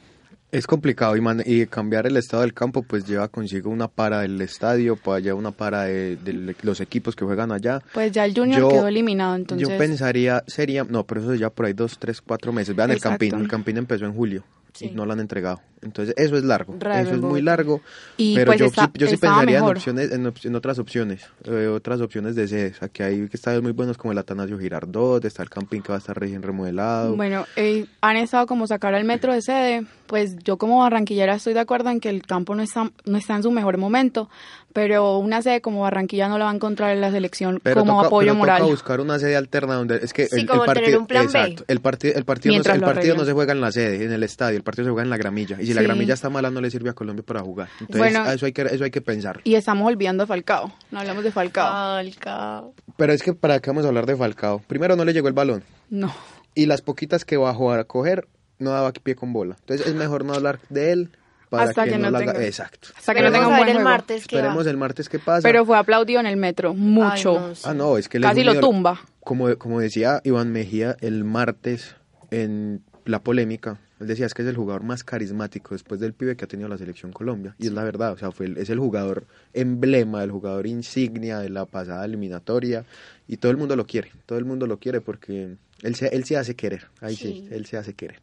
Es 0.53 0.67
complicado 0.67 1.17
y, 1.17 1.21
man- 1.21 1.43
y 1.47 1.67
cambiar 1.67 2.07
el 2.09 2.17
estado 2.17 2.43
del 2.43 2.53
campo 2.55 2.83
pues 2.83 3.05
lleva 3.07 3.29
consigo 3.29 3.71
una 3.71 3.87
para 3.87 4.23
del 4.23 4.41
estadio, 4.41 4.97
para 4.97 5.19
allá 5.19 5.35
una 5.37 5.53
para 5.53 5.85
de, 5.85 6.17
de 6.17 6.55
los 6.63 6.81
equipos 6.81 7.15
que 7.15 7.25
juegan 7.25 7.53
allá. 7.53 7.81
Pues 7.95 8.11
ya 8.11 8.25
el 8.25 8.35
Junior 8.35 8.61
Yo- 8.61 8.69
quedó 8.69 8.89
eliminado, 8.89 9.37
entonces 9.37 9.69
Yo 9.69 9.79
pensaría, 9.79 10.43
sería, 10.49 10.83
no, 10.83 11.05
pero 11.07 11.21
eso 11.21 11.35
ya 11.37 11.51
por 11.51 11.67
ahí 11.67 11.73
dos, 11.73 11.99
tres, 12.01 12.21
cuatro 12.21 12.53
meses. 12.53 12.75
Vean 12.75 12.91
el 12.91 12.97
Exacto. 12.97 13.19
Campín, 13.21 13.41
el 13.41 13.49
Campín 13.49 13.77
empezó 13.77 14.07
en 14.07 14.13
julio 14.15 14.43
y 14.81 14.89
Sí. 14.89 14.91
no 14.95 15.07
lo 15.07 15.13
han 15.13 15.21
entregado. 15.21 15.61
Entonces 15.83 16.15
eso 16.19 16.37
es 16.37 16.45
largo, 16.45 16.77
Raro 16.79 17.01
eso 17.01 17.15
es 17.15 17.23
muy 17.23 17.41
largo. 17.41 17.81
Y, 18.19 18.35
pero 18.35 18.49
pues, 18.51 18.59
yo, 18.59 18.67
está- 18.67 18.85
sí, 18.85 18.91
yo 18.97 19.07
sí 19.07 19.17
pensaría 19.17 19.59
en, 19.59 19.65
opciones, 19.65 20.13
en, 20.13 20.27
op- 20.27 20.45
en 20.45 20.55
otras 20.55 20.79
opciones, 20.79 21.23
eh, 21.45 21.69
otras 21.69 22.03
opciones 22.03 22.35
de 22.37 22.47
sedes. 22.49 22.83
Aquí 22.83 23.03
hay 23.03 23.27
estadios 23.33 23.63
muy 23.63 23.73
buenos 23.73 23.97
como 23.97 24.13
el 24.13 24.19
Atanasio 24.19 24.59
Girardot, 24.59 25.25
está 25.25 25.43
el 25.43 25.49
Campín 25.49 25.81
que 25.81 25.89
va 25.89 25.95
a 25.95 25.99
estar 25.99 26.19
recién 26.21 26.43
remodelado. 26.43 27.17
Bueno, 27.17 27.47
eh, 27.57 27.87
han 28.03 28.17
estado 28.19 28.47
como 28.47 28.67
sacar 28.67 28.95
al 28.95 29.05
metro 29.05 29.33
de 29.33 29.41
sede, 29.41 29.87
pues 30.07 30.37
yo 30.45 30.59
como 30.59 30.81
barranquillera 30.81 31.37
estoy 31.37 31.55
de 31.55 31.61
acuerdo 31.61 31.89
en 31.89 32.01
que 32.01 32.11
el 32.11 32.27
campo 32.27 32.55
no 32.55 32.63
está, 32.63 32.91
no 33.07 33.17
está 33.17 33.37
en 33.37 33.43
su 33.43 33.51
mejor 33.51 33.79
momento, 33.79 34.29
pero 34.73 35.19
una 35.19 35.43
sede 35.43 35.61
como 35.61 35.81
Barranquilla 35.83 36.29
no 36.29 36.39
la 36.39 36.45
va 36.47 36.51
a 36.51 36.55
encontrar 36.55 36.93
en 36.93 37.01
la 37.01 37.11
selección 37.11 37.61
Pero 37.63 37.81
como 37.81 37.95
toca, 37.97 38.07
apoyo 38.07 38.27
pero 38.27 38.35
moral. 38.37 38.59
toca 38.59 38.71
buscar 38.71 39.01
una 39.01 39.19
sede 39.19 39.37
alterna 39.37 39.75
donde 39.75 39.97
es 39.97 40.13
que 40.13 40.27
Sí, 40.27 40.41
el, 40.41 40.47
como 40.47 40.65
el 40.65 40.69
tener 40.69 40.83
partido 40.85 41.01
un 41.01 41.07
plan 41.07 41.27
B. 41.27 41.39
exacto, 41.39 41.65
el 41.69 41.81
partido 41.81 42.15
el 42.17 42.25
partido 42.25 42.55
no, 42.55 42.73
el 42.75 42.81
partido 42.81 43.17
no 43.17 43.25
se 43.25 43.33
juega 43.33 43.53
en 43.53 43.61
la 43.61 43.73
sede, 43.73 44.05
en 44.05 44.13
el 44.13 44.23
estadio, 44.23 44.57
el 44.57 44.63
partido 44.63 44.85
se 44.87 44.91
juega 44.91 45.03
en 45.05 45.11
la 45.11 45.17
gramilla 45.17 45.57
y 45.61 45.67
si 45.67 45.75
la 45.75 45.83
gramilla 45.83 46.15
está 46.15 46.31
mala 46.31 46.51
no 46.51 46.61
le 46.61 46.71
sirve 46.71 46.91
a 46.91 46.93
Colombia 46.93 47.25
para 47.27 47.41
jugar. 47.41 47.69
Entonces 47.81 47.99
Bueno. 47.99 48.21
a 48.29 48.35
eso 48.35 48.47
hay 48.47 48.53
que 48.53 48.63
eso 48.63 48.85
hay 48.85 48.91
que 48.91 49.01
pensar. 49.01 49.41
Y 49.45 49.55
estamos 49.55 49.87
olvidando 49.87 50.25
a 50.25 50.27
Falcao, 50.27 50.73
no 50.91 51.01
hablamos 51.01 51.25
de 51.25 51.33
Falcao. 51.33 51.71
Falcao. 51.97 52.75
Pero 52.97 53.13
es 53.13 53.23
que 53.23 53.35
para 53.35 53.61
qué 53.61 53.71
vamos 53.71 53.85
a 53.85 53.89
hablar 53.89 54.07
de 54.07 54.17
Falcao. 54.17 54.61
Primero 54.67 54.97
no 54.97 55.05
le 55.05 55.13
llegó 55.13 55.29
el 55.29 55.35
balón 55.35 55.63
No. 55.89 56.15
y 56.55 56.67
las 56.67 56.83
poquitas 56.83 57.25
que 57.25 57.37
bajó 57.37 57.73
a 57.73 57.85
coger 57.85 58.29
no 58.59 58.71
daba 58.71 58.93
pie 58.93 59.15
con 59.15 59.33
bola. 59.33 59.57
Entonces 59.61 59.87
es 59.87 59.95
mejor 59.95 60.25
no 60.25 60.35
hablar 60.35 60.59
de 60.69 60.93
él 60.93 61.11
para 61.51 61.65
Hasta 61.65 61.85
que 61.85 61.99
no, 61.99 62.11
no 62.11 62.11
la 62.13 62.19
tenga- 62.21 62.43
Exacto. 62.45 62.89
Hasta 62.97 63.13
que 63.13 63.21
no 63.21 63.27
Esperemos 63.27 63.49
tenga 63.49 63.61
un 63.61 63.65
buen 63.67 63.77
el 63.77 63.85
martes 63.85 64.27
que 64.27 64.37
Esperemos 64.37 64.67
va. 64.67 64.71
el 64.71 64.77
martes 64.79 65.09
qué 65.09 65.19
pasa. 65.19 65.43
Pero 65.47 65.67
fue 65.67 65.77
aplaudido 65.77 66.21
en 66.21 66.27
el 66.27 66.37
metro, 66.39 66.73
mucho. 66.75 67.33
Ay, 67.39 67.49
no, 67.49 67.55
sí. 67.55 67.63
Ah, 67.67 67.75
no, 67.75 67.99
es 67.99 68.09
que 68.09 68.21
Casi 68.21 68.43
lo 68.45 68.59
tumba. 68.61 69.01
Como, 69.21 69.55
como 69.59 69.81
decía 69.81 70.21
Iván 70.25 70.51
Mejía 70.53 70.97
el 71.01 71.25
martes 71.25 71.95
en 72.31 72.83
la 73.05 73.19
polémica, 73.19 73.79
él 73.99 74.07
decía 74.07 74.25
es 74.27 74.33
que 74.35 74.43
es 74.43 74.49
el 74.49 74.57
jugador 74.57 74.83
más 74.83 75.05
carismático 75.05 75.75
después 75.75 76.01
del 76.01 76.15
pibe 76.15 76.37
que 76.37 76.45
ha 76.45 76.49
tenido 76.49 76.69
la 76.69 76.79
selección 76.79 77.13
Colombia. 77.13 77.55
Y 77.59 77.67
es 77.67 77.73
la 77.73 77.85
verdad, 77.85 78.13
o 78.13 78.17
sea, 78.17 78.31
fue 78.31 78.47
el- 78.47 78.57
es 78.57 78.71
el 78.71 78.79
jugador 78.79 79.25
emblema, 79.53 80.23
el 80.23 80.31
jugador 80.31 80.67
insignia 80.67 81.39
de 81.41 81.51
la 81.51 81.67
pasada 81.67 82.05
eliminatoria. 82.05 82.85
Y 83.29 83.37
todo 83.37 83.51
el 83.53 83.59
mundo 83.59 83.77
lo 83.77 83.87
quiere, 83.87 84.11
todo 84.27 84.39
el 84.39 84.45
mundo 84.45 84.67
lo 84.67 84.79
quiere 84.79 85.01
porque 85.01 85.57
él 85.83 85.95
se, 85.97 86.09
él 86.15 86.25
se 86.25 86.37
hace 86.37 86.55
querer. 86.55 86.87
Ahí 87.01 87.15
sí. 87.17 87.45
Sí. 87.49 87.55
él 87.55 87.67
se 87.67 87.77
hace 87.77 87.95
querer. 87.95 88.21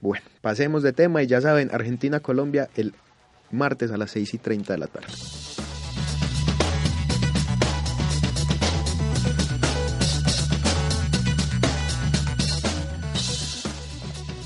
Bueno, 0.00 0.24
pasemos 0.40 0.82
de 0.82 0.92
tema 0.92 1.22
y 1.22 1.26
ya 1.26 1.40
saben, 1.40 1.70
Argentina-Colombia 1.72 2.68
el 2.76 2.94
martes 3.50 3.90
a 3.90 3.96
las 3.96 4.12
6 4.12 4.34
y 4.34 4.38
30 4.38 4.72
de 4.74 4.78
la 4.78 4.86
tarde. 4.86 5.08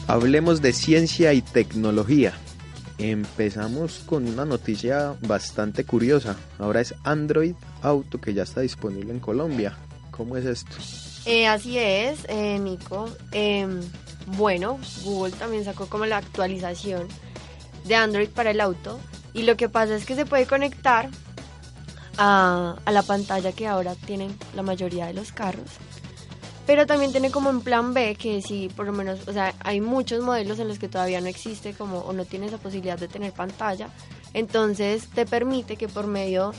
Hablemos 0.06 0.60
de 0.60 0.72
ciencia 0.72 1.32
y 1.32 1.42
tecnología. 1.42 2.34
Empezamos 2.98 4.02
con 4.06 4.28
una 4.28 4.44
noticia 4.44 5.16
bastante 5.26 5.84
curiosa. 5.84 6.36
Ahora 6.58 6.80
es 6.80 6.94
Android 7.04 7.54
Auto 7.82 8.20
que 8.20 8.34
ya 8.34 8.42
está 8.42 8.60
disponible 8.60 9.12
en 9.12 9.20
Colombia. 9.20 9.76
¿Cómo 10.10 10.36
es 10.36 10.44
esto? 10.44 10.76
Eh, 11.24 11.46
así 11.46 11.78
es, 11.78 12.26
eh, 12.28 12.58
Nico. 12.58 13.08
Em, 13.32 13.80
bueno, 14.26 14.78
Google 15.02 15.32
también 15.32 15.64
sacó 15.64 15.86
como 15.86 16.06
la 16.06 16.18
actualización 16.18 17.08
de 17.84 17.94
Android 17.94 18.28
para 18.28 18.50
el 18.50 18.60
auto. 18.60 18.98
Y 19.34 19.42
lo 19.42 19.56
que 19.56 19.68
pasa 19.68 19.94
es 19.94 20.04
que 20.04 20.14
se 20.14 20.26
puede 20.26 20.46
conectar 20.46 21.08
a, 22.18 22.76
la 22.90 23.02
pantalla 23.02 23.52
que 23.52 23.66
ahora 23.66 23.94
tienen 23.94 24.36
la 24.54 24.62
mayoría 24.62 25.06
de 25.06 25.14
los 25.14 25.32
carros. 25.32 25.70
Pero 26.66 26.86
también 26.86 27.10
tiene 27.10 27.30
como 27.30 27.50
un 27.50 27.62
plan 27.62 27.92
B 27.92 28.14
que 28.14 28.40
si 28.40 28.68
por 28.68 28.86
lo 28.86 28.92
menos, 28.92 29.26
o 29.26 29.32
sea, 29.32 29.54
hay 29.60 29.80
muchos 29.80 30.22
modelos 30.22 30.58
en 30.58 30.68
los 30.68 30.78
que 30.78 30.88
todavía 30.88 31.20
no 31.20 31.26
existe 31.26 31.72
como 31.72 31.98
o 32.00 32.12
no 32.12 32.24
tiene 32.24 32.46
esa 32.46 32.58
posibilidad 32.58 32.98
de 32.98 33.08
tener 33.08 33.32
pantalla. 33.32 33.88
Entonces 34.32 35.08
te 35.08 35.26
permite 35.26 35.76
que 35.76 35.88
por 35.88 36.06
medio 36.06 36.52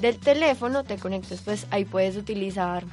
del 0.00 0.18
teléfono 0.18 0.84
te 0.84 0.96
conectes, 0.96 1.40
pues 1.40 1.66
ahí 1.70 1.84
puedes 1.84 2.16
utilizar 2.16 2.84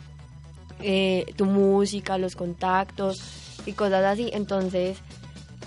eh, 0.81 1.33
tu 1.35 1.45
música, 1.45 2.17
los 2.17 2.35
contactos 2.35 3.44
y 3.65 3.73
cosas 3.73 4.03
así. 4.03 4.29
Entonces 4.33 4.97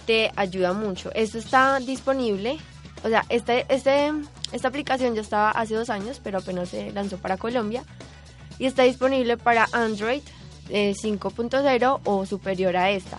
te 0.07 0.33
ayuda 0.37 0.73
mucho. 0.73 1.11
Esto 1.15 1.39
está 1.39 1.79
disponible, 1.81 2.59
o 3.05 3.09
sea, 3.09 3.25
este, 3.29 3.67
este, 3.69 4.13
esta 4.53 4.69
aplicación 4.69 5.15
ya 5.15 5.21
estaba 5.21 5.51
hace 5.51 5.75
dos 5.75 5.91
años, 5.91 6.21
pero 6.23 6.39
apenas 6.39 6.71
se 6.71 6.91
lanzó 6.93 7.19
para 7.19 7.37
Colombia 7.37 7.85
y 8.59 8.67
está 8.67 8.85
disponible 8.85 9.37
para 9.37 9.69
Android 9.73 10.23
5.0 10.69 12.01
o 12.05 12.27
superior 12.27 12.77
a 12.77 12.91
esta. 12.91 13.19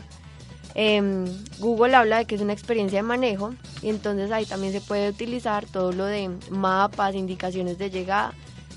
Em, 0.75 1.25
Google 1.57 1.95
habla 1.95 2.19
de 2.19 2.25
que 2.25 2.35
es 2.35 2.41
una 2.41 2.53
experiencia 2.53 2.99
de 2.99 3.03
manejo 3.03 3.53
y 3.81 3.89
entonces 3.89 4.31
ahí 4.31 4.45
también 4.45 4.71
se 4.71 4.81
puede 4.81 5.09
utilizar 5.09 5.65
todo 5.65 5.91
lo 5.91 6.05
de 6.05 6.29
mapas, 6.51 7.15
indicaciones 7.15 7.77
de 7.77 7.89
llegada 7.89 8.33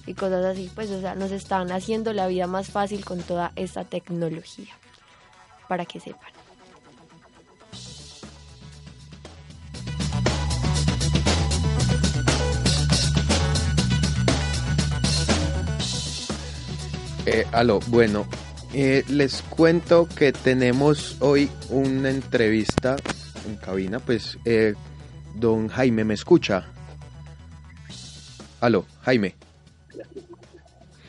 y 0.06 0.14
cosas 0.14 0.44
así. 0.44 0.70
Pues 0.74 0.90
o 0.90 1.00
sea, 1.00 1.14
nos 1.14 1.30
están 1.30 1.70
haciendo 1.70 2.12
la 2.12 2.26
vida 2.26 2.46
más 2.46 2.68
fácil 2.68 3.04
con 3.04 3.20
toda 3.22 3.52
esta 3.56 3.84
tecnología, 3.84 4.74
para 5.72 5.87
que 5.87 5.98
sepan. 5.98 6.28
Eh, 17.24 17.46
aló, 17.52 17.80
bueno, 17.87 18.26
eh, 18.74 19.02
les 19.08 19.40
cuento 19.40 20.06
que 20.14 20.35
tenemos 20.35 21.16
hoy 21.20 21.48
una 21.70 22.11
entrevista 22.11 22.96
en 23.48 23.56
cabina, 23.56 23.98
pues 23.98 24.37
eh, 24.44 24.74
don 25.37 25.68
Jaime 25.68 26.04
me 26.04 26.12
escucha. 26.12 26.66
Aló, 28.61 28.85
Jaime. 29.04 29.37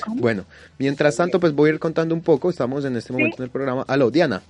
Bueno, 0.07 0.45
mientras 0.77 1.15
tanto 1.15 1.39
pues 1.39 1.53
voy 1.53 1.69
a 1.69 1.73
ir 1.73 1.79
contando 1.79 2.13
un 2.15 2.21
poco, 2.21 2.49
estamos 2.49 2.85
en 2.85 2.95
este 2.95 3.13
momento 3.13 3.37
en 3.39 3.43
el 3.43 3.49
programa. 3.49 3.83
Aló, 3.87 4.11
Diana. 4.11 4.41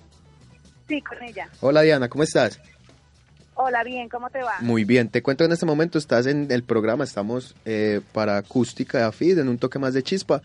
Sí, 0.88 1.02
con 1.02 1.22
ella. 1.24 1.50
Hola 1.62 1.82
Diana, 1.82 2.10
¿cómo 2.10 2.24
estás? 2.24 2.60
Hola, 3.56 3.84
bien, 3.84 4.10
¿cómo 4.10 4.30
te 4.32 4.42
va? 4.42 4.56
Muy 4.62 4.84
bien, 4.84 5.10
te 5.10 5.22
cuento 5.22 5.46
en 5.46 5.52
este 5.52 5.68
momento, 5.68 6.00
estás 6.00 6.26
en 6.26 6.52
el 6.52 6.64
programa, 6.64 7.04
estamos 7.04 7.56
eh, 7.66 8.02
para 8.12 8.38
acústica 8.38 8.98
de 8.98 9.04
AFID, 9.04 9.40
en 9.40 9.50
un 9.50 9.60
toque 9.60 9.78
más 9.78 9.94
de 9.94 10.02
chispa, 10.02 10.42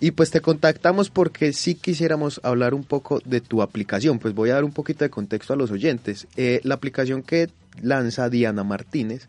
y 0.00 0.12
pues 0.12 0.30
te 0.30 0.40
contactamos 0.40 1.10
porque 1.10 1.52
sí 1.52 1.74
quisiéramos 1.74 2.40
hablar 2.42 2.72
un 2.72 2.84
poco 2.84 3.20
de 3.26 3.42
tu 3.42 3.60
aplicación, 3.60 4.18
pues 4.18 4.34
voy 4.34 4.48
a 4.48 4.54
dar 4.54 4.64
un 4.64 4.72
poquito 4.72 5.04
de 5.04 5.10
contexto 5.10 5.52
a 5.52 5.56
los 5.56 5.70
oyentes. 5.70 6.26
Eh, 6.36 6.60
la 6.64 6.76
aplicación 6.76 7.22
que 7.22 7.50
lanza 7.82 8.28
Diana 8.28 8.64
Martínez 8.64 9.28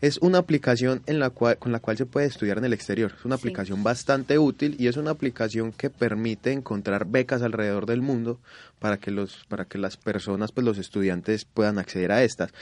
es 0.00 0.18
una 0.18 0.38
aplicación 0.38 1.02
en 1.06 1.18
la 1.18 1.30
cual, 1.30 1.56
con 1.58 1.72
la 1.72 1.80
cual 1.80 1.96
se 1.96 2.06
puede 2.06 2.26
estudiar 2.26 2.58
en 2.58 2.64
el 2.64 2.72
exterior. 2.72 3.14
Es 3.18 3.24
una 3.24 3.36
aplicación 3.36 3.82
bastante 3.82 4.38
útil 4.38 4.76
y 4.78 4.88
es 4.88 4.96
una 4.96 5.10
aplicación 5.10 5.72
que 5.72 5.90
permite 5.90 6.52
encontrar 6.52 7.06
becas 7.06 7.42
alrededor 7.42 7.86
del 7.86 8.02
mundo 8.02 8.38
para 8.78 8.98
que 8.98 9.10
los 9.10 9.44
para 9.48 9.64
que 9.64 9.78
las 9.78 9.96
personas, 9.96 10.52
pues 10.52 10.64
los 10.64 10.78
estudiantes 10.78 11.44
puedan 11.44 11.78
acceder 11.78 12.12
a 12.12 12.22
estas. 12.22 12.52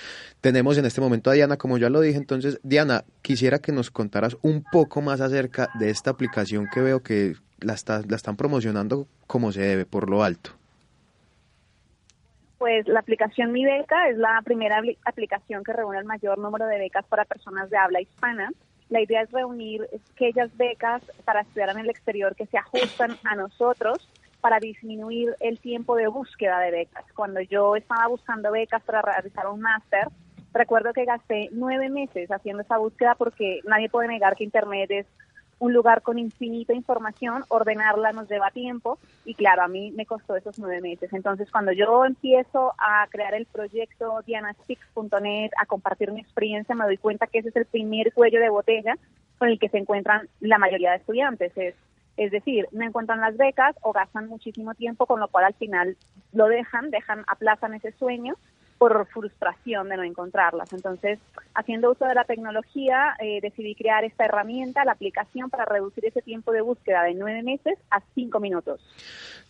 Tenemos 0.40 0.78
en 0.78 0.86
este 0.86 1.00
momento 1.00 1.30
a 1.30 1.34
Diana, 1.34 1.56
como 1.56 1.78
ya 1.78 1.90
lo 1.90 2.00
dije, 2.00 2.18
entonces 2.18 2.60
Diana, 2.62 3.04
quisiera 3.22 3.58
que 3.58 3.72
nos 3.72 3.90
contaras 3.90 4.36
un 4.42 4.64
poco 4.70 5.02
más 5.02 5.20
acerca 5.20 5.70
de 5.78 5.90
esta 5.90 6.10
aplicación 6.10 6.68
que 6.72 6.80
veo 6.80 7.02
que 7.02 7.36
la, 7.60 7.74
está, 7.74 8.02
la 8.06 8.16
están 8.16 8.36
promocionando 8.36 9.08
como 9.26 9.52
se 9.52 9.62
debe, 9.62 9.86
por 9.86 10.08
lo 10.08 10.22
alto. 10.22 10.50
Pues 12.64 12.88
la 12.88 13.00
aplicación 13.00 13.52
Mi 13.52 13.62
Beca 13.62 14.08
es 14.08 14.16
la 14.16 14.40
primera 14.42 14.80
aplicación 15.04 15.62
que 15.62 15.74
reúne 15.74 15.98
el 15.98 16.06
mayor 16.06 16.38
número 16.38 16.64
de 16.64 16.78
becas 16.78 17.04
para 17.04 17.26
personas 17.26 17.68
de 17.68 17.76
habla 17.76 18.00
hispana. 18.00 18.50
La 18.88 19.02
idea 19.02 19.20
es 19.20 19.30
reunir 19.30 19.86
aquellas 20.14 20.56
becas 20.56 21.02
para 21.26 21.42
estudiar 21.42 21.68
en 21.68 21.80
el 21.80 21.90
exterior 21.90 22.34
que 22.34 22.46
se 22.46 22.56
ajustan 22.56 23.18
a 23.24 23.34
nosotros 23.34 24.08
para 24.40 24.60
disminuir 24.60 25.36
el 25.40 25.58
tiempo 25.58 25.94
de 25.94 26.06
búsqueda 26.06 26.58
de 26.60 26.70
becas. 26.70 27.04
Cuando 27.14 27.42
yo 27.42 27.76
estaba 27.76 28.06
buscando 28.06 28.50
becas 28.50 28.82
para 28.82 29.02
realizar 29.02 29.46
un 29.46 29.60
máster, 29.60 30.08
recuerdo 30.54 30.94
que 30.94 31.04
gasté 31.04 31.50
nueve 31.52 31.90
meses 31.90 32.32
haciendo 32.32 32.62
esa 32.62 32.78
búsqueda 32.78 33.14
porque 33.14 33.60
nadie 33.66 33.90
puede 33.90 34.08
negar 34.08 34.36
que 34.36 34.44
Internet 34.44 34.90
es 34.90 35.06
un 35.58 35.72
lugar 35.72 36.02
con 36.02 36.18
infinita 36.18 36.72
información, 36.72 37.44
ordenarla 37.48 38.12
nos 38.12 38.28
lleva 38.28 38.50
tiempo 38.50 38.98
y 39.24 39.34
claro, 39.34 39.62
a 39.62 39.68
mí 39.68 39.92
me 39.92 40.06
costó 40.06 40.36
esos 40.36 40.58
nueve 40.58 40.80
meses. 40.80 41.12
Entonces, 41.12 41.50
cuando 41.50 41.72
yo 41.72 42.04
empiezo 42.04 42.74
a 42.78 43.06
crear 43.10 43.34
el 43.34 43.46
proyecto 43.46 44.20
dianaspeaks.net, 44.26 45.50
a 45.60 45.66
compartir 45.66 46.12
mi 46.12 46.20
experiencia, 46.20 46.74
me 46.74 46.84
doy 46.84 46.96
cuenta 46.96 47.26
que 47.26 47.38
ese 47.38 47.48
es 47.48 47.56
el 47.56 47.66
primer 47.66 48.12
cuello 48.12 48.40
de 48.40 48.48
botella 48.48 48.96
con 49.38 49.48
el 49.48 49.58
que 49.58 49.68
se 49.68 49.78
encuentran 49.78 50.28
la 50.40 50.58
mayoría 50.58 50.90
de 50.90 50.96
estudiantes. 50.96 51.52
Es, 51.56 51.74
es 52.16 52.30
decir, 52.30 52.68
no 52.72 52.84
encuentran 52.84 53.20
las 53.20 53.36
becas 53.36 53.76
o 53.82 53.92
gastan 53.92 54.28
muchísimo 54.28 54.74
tiempo, 54.74 55.06
con 55.06 55.20
lo 55.20 55.28
cual 55.28 55.46
al 55.46 55.54
final 55.54 55.96
lo 56.32 56.46
dejan, 56.46 56.90
dejan, 56.90 57.24
aplazan 57.26 57.74
ese 57.74 57.92
sueño 57.92 58.36
por 58.78 59.06
frustración 59.08 59.88
de 59.88 59.96
no 59.96 60.02
encontrarlas. 60.02 60.72
Entonces, 60.72 61.18
haciendo 61.54 61.92
uso 61.92 62.04
de 62.04 62.14
la 62.14 62.24
tecnología, 62.24 63.14
eh, 63.20 63.40
decidí 63.40 63.74
crear 63.74 64.04
esta 64.04 64.24
herramienta, 64.24 64.84
la 64.84 64.92
aplicación, 64.92 65.50
para 65.50 65.64
reducir 65.64 66.04
ese 66.06 66.22
tiempo 66.22 66.52
de 66.52 66.60
búsqueda 66.60 67.04
de 67.04 67.14
nueve 67.14 67.42
meses 67.42 67.78
a 67.90 68.00
cinco 68.14 68.40
minutos. 68.40 68.80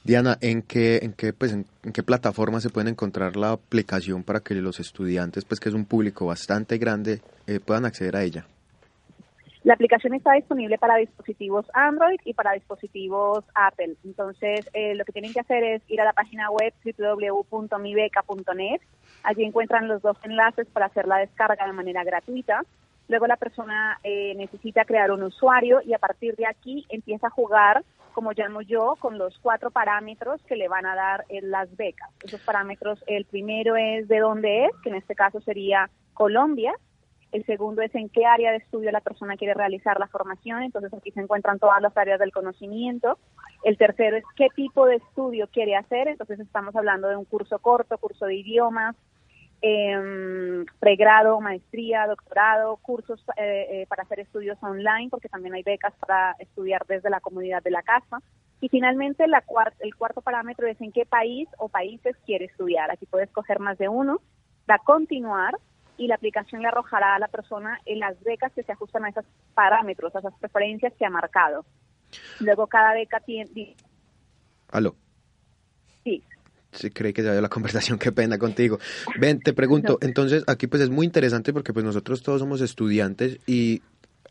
Diana, 0.04 0.36
¿en 0.40 0.62
qué, 0.62 0.98
en 1.02 1.12
qué, 1.14 1.32
pues, 1.32 1.52
en, 1.52 1.66
qué 1.92 2.02
plataforma 2.02 2.60
se 2.60 2.70
puede 2.70 2.90
encontrar 2.90 3.36
la 3.36 3.52
aplicación 3.52 4.22
para 4.22 4.40
que 4.40 4.54
los 4.54 4.78
estudiantes, 4.78 5.44
pues 5.44 5.60
que 5.60 5.70
es 5.70 5.74
un 5.74 5.86
público 5.86 6.26
bastante 6.26 6.78
grande, 6.78 7.20
eh, 7.46 7.60
puedan 7.60 7.86
acceder 7.86 8.16
a 8.16 8.22
ella? 8.22 8.46
La 9.64 9.72
aplicación 9.72 10.12
está 10.12 10.34
disponible 10.34 10.76
para 10.76 10.96
dispositivos 10.96 11.64
Android 11.72 12.20
y 12.26 12.34
para 12.34 12.52
dispositivos 12.52 13.46
Apple. 13.54 13.96
Entonces, 14.04 14.68
eh, 14.74 14.94
lo 14.94 15.06
que 15.06 15.12
tienen 15.12 15.32
que 15.32 15.40
hacer 15.40 15.64
es 15.64 15.82
ir 15.88 16.02
a 16.02 16.04
la 16.04 16.12
página 16.12 16.50
web 16.50 16.74
www.mibeca.net. 16.84 18.82
Allí 19.22 19.42
encuentran 19.42 19.88
los 19.88 20.02
dos 20.02 20.18
enlaces 20.22 20.66
para 20.66 20.86
hacer 20.86 21.08
la 21.08 21.16
descarga 21.16 21.66
de 21.66 21.72
manera 21.72 22.04
gratuita. 22.04 22.62
Luego 23.08 23.26
la 23.26 23.38
persona 23.38 23.98
eh, 24.04 24.34
necesita 24.36 24.84
crear 24.84 25.10
un 25.10 25.22
usuario 25.22 25.80
y 25.82 25.94
a 25.94 25.98
partir 25.98 26.36
de 26.36 26.46
aquí 26.46 26.84
empieza 26.90 27.28
a 27.28 27.30
jugar, 27.30 27.84
como 28.12 28.32
llamo 28.32 28.60
yo, 28.60 28.96
con 29.00 29.16
los 29.16 29.38
cuatro 29.38 29.70
parámetros 29.70 30.42
que 30.42 30.56
le 30.56 30.68
van 30.68 30.84
a 30.84 30.94
dar 30.94 31.24
en 31.30 31.50
las 31.50 31.74
becas. 31.74 32.10
Esos 32.22 32.42
parámetros, 32.42 33.02
el 33.06 33.24
primero 33.24 33.76
es 33.76 34.08
de 34.08 34.18
dónde 34.20 34.66
es, 34.66 34.72
que 34.82 34.90
en 34.90 34.96
este 34.96 35.14
caso 35.14 35.40
sería 35.40 35.88
Colombia. 36.12 36.74
El 37.34 37.44
segundo 37.46 37.82
es 37.82 37.92
en 37.96 38.08
qué 38.10 38.26
área 38.26 38.52
de 38.52 38.58
estudio 38.58 38.92
la 38.92 39.00
persona 39.00 39.36
quiere 39.36 39.54
realizar 39.54 39.98
la 39.98 40.06
formación, 40.06 40.62
entonces 40.62 40.94
aquí 40.94 41.10
se 41.10 41.20
encuentran 41.20 41.58
todas 41.58 41.82
las 41.82 41.96
áreas 41.96 42.20
del 42.20 42.30
conocimiento. 42.30 43.18
El 43.64 43.76
tercero 43.76 44.16
es 44.16 44.22
qué 44.36 44.46
tipo 44.54 44.86
de 44.86 44.96
estudio 44.96 45.48
quiere 45.48 45.74
hacer, 45.74 46.06
entonces 46.06 46.38
estamos 46.38 46.76
hablando 46.76 47.08
de 47.08 47.16
un 47.16 47.24
curso 47.24 47.58
corto, 47.58 47.98
curso 47.98 48.26
de 48.26 48.36
idiomas, 48.36 48.94
eh, 49.62 50.64
pregrado, 50.78 51.40
maestría, 51.40 52.06
doctorado, 52.06 52.76
cursos 52.76 53.20
eh, 53.36 53.66
eh, 53.68 53.86
para 53.88 54.04
hacer 54.04 54.20
estudios 54.20 54.56
online, 54.62 55.08
porque 55.10 55.28
también 55.28 55.54
hay 55.54 55.64
becas 55.64 55.92
para 56.06 56.36
estudiar 56.38 56.86
desde 56.86 57.10
la 57.10 57.18
comunidad 57.18 57.64
de 57.64 57.72
la 57.72 57.82
casa. 57.82 58.22
Y 58.60 58.68
finalmente 58.68 59.24
el 59.24 59.94
cuarto 59.96 60.22
parámetro 60.22 60.68
es 60.68 60.80
en 60.80 60.92
qué 60.92 61.04
país 61.04 61.48
o 61.58 61.68
países 61.68 62.16
quiere 62.26 62.44
estudiar. 62.44 62.92
Aquí 62.92 63.06
puede 63.06 63.24
escoger 63.24 63.58
más 63.58 63.76
de 63.76 63.88
uno, 63.88 64.20
da 64.68 64.78
continuar 64.78 65.58
y 65.96 66.06
la 66.08 66.16
aplicación 66.16 66.62
le 66.62 66.68
arrojará 66.68 67.14
a 67.14 67.18
la 67.18 67.28
persona 67.28 67.80
en 67.84 68.00
las 68.00 68.20
becas 68.22 68.52
que 68.52 68.62
se 68.62 68.72
ajustan 68.72 69.04
a 69.04 69.10
esos 69.10 69.24
parámetros, 69.54 70.14
a 70.14 70.18
esas 70.18 70.34
preferencias 70.38 70.92
que 70.98 71.06
ha 71.06 71.10
marcado. 71.10 71.64
Luego 72.40 72.66
cada 72.66 72.94
beca 72.94 73.20
tiene... 73.20 73.76
Aló. 74.70 74.96
Sí. 76.02 76.22
Sí, 76.72 76.90
cree 76.90 77.12
que 77.12 77.22
se 77.22 77.28
vaya 77.28 77.40
la 77.40 77.48
conversación, 77.50 77.98
qué 77.98 78.12
pena 78.12 78.38
contigo. 78.38 78.78
Ven, 79.18 79.40
te 79.40 79.52
pregunto, 79.52 79.98
entonces 80.00 80.44
aquí 80.46 80.66
pues 80.66 80.82
es 80.82 80.90
muy 80.90 81.06
interesante 81.06 81.52
porque 81.52 81.72
pues 81.72 81.84
nosotros 81.84 82.22
todos 82.22 82.40
somos 82.40 82.60
estudiantes 82.60 83.38
y 83.46 83.82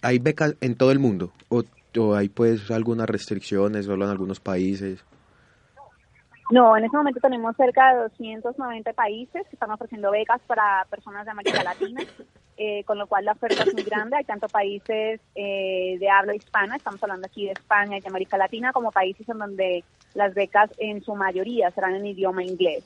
hay 0.02 0.19
becas 0.19 0.56
en 0.60 0.76
todo 0.76 0.91
el 0.91 0.99
mundo 0.99 1.32
o, 1.49 1.63
o 1.97 2.15
hay 2.15 2.30
pues 2.30 2.69
algunas 2.71 3.08
restricciones 3.10 3.86
solo 3.86 4.06
en 4.06 4.12
algunos 4.12 4.39
países. 4.39 5.04
No, 6.51 6.75
en 6.77 6.86
este 6.86 6.97
momento 6.97 7.19
tenemos 7.19 7.56
cerca 7.56 7.93
de 7.93 8.01
290 8.01 8.93
países 8.93 9.47
que 9.47 9.56
están 9.56 9.71
ofreciendo 9.71 10.12
becas 10.12 10.41
para 10.45 10.86
personas 10.89 11.25
de 11.25 11.32
América 11.32 11.63
Latina, 11.63 12.01
eh, 12.58 12.84
con 12.84 12.97
lo 12.97 13.08
cual 13.08 13.25
la 13.25 13.32
oferta 13.32 13.63
es 13.63 13.73
muy 13.73 13.84
grande. 13.84 14.17
Hay 14.17 14.25
tanto 14.25 14.47
países 14.47 15.21
eh, 15.36 15.97
de 15.99 16.10
habla 16.10 16.36
hispana, 16.36 16.75
estamos 16.75 17.01
hablando 17.01 17.27
aquí 17.27 17.45
de 17.45 17.53
España 17.53 17.97
y 17.97 18.01
de 18.01 18.08
América 18.10 18.38
Latina, 18.38 18.73
como 18.73 18.91
países 18.91 19.27
en 19.29 19.38
donde 19.38 19.84
las 20.13 20.34
becas 20.34 20.69
en 20.77 21.01
su 21.01 21.15
mayoría 21.15 21.71
serán 21.71 21.95
en 21.95 22.06
idioma 22.06 22.43
inglés. 22.43 22.84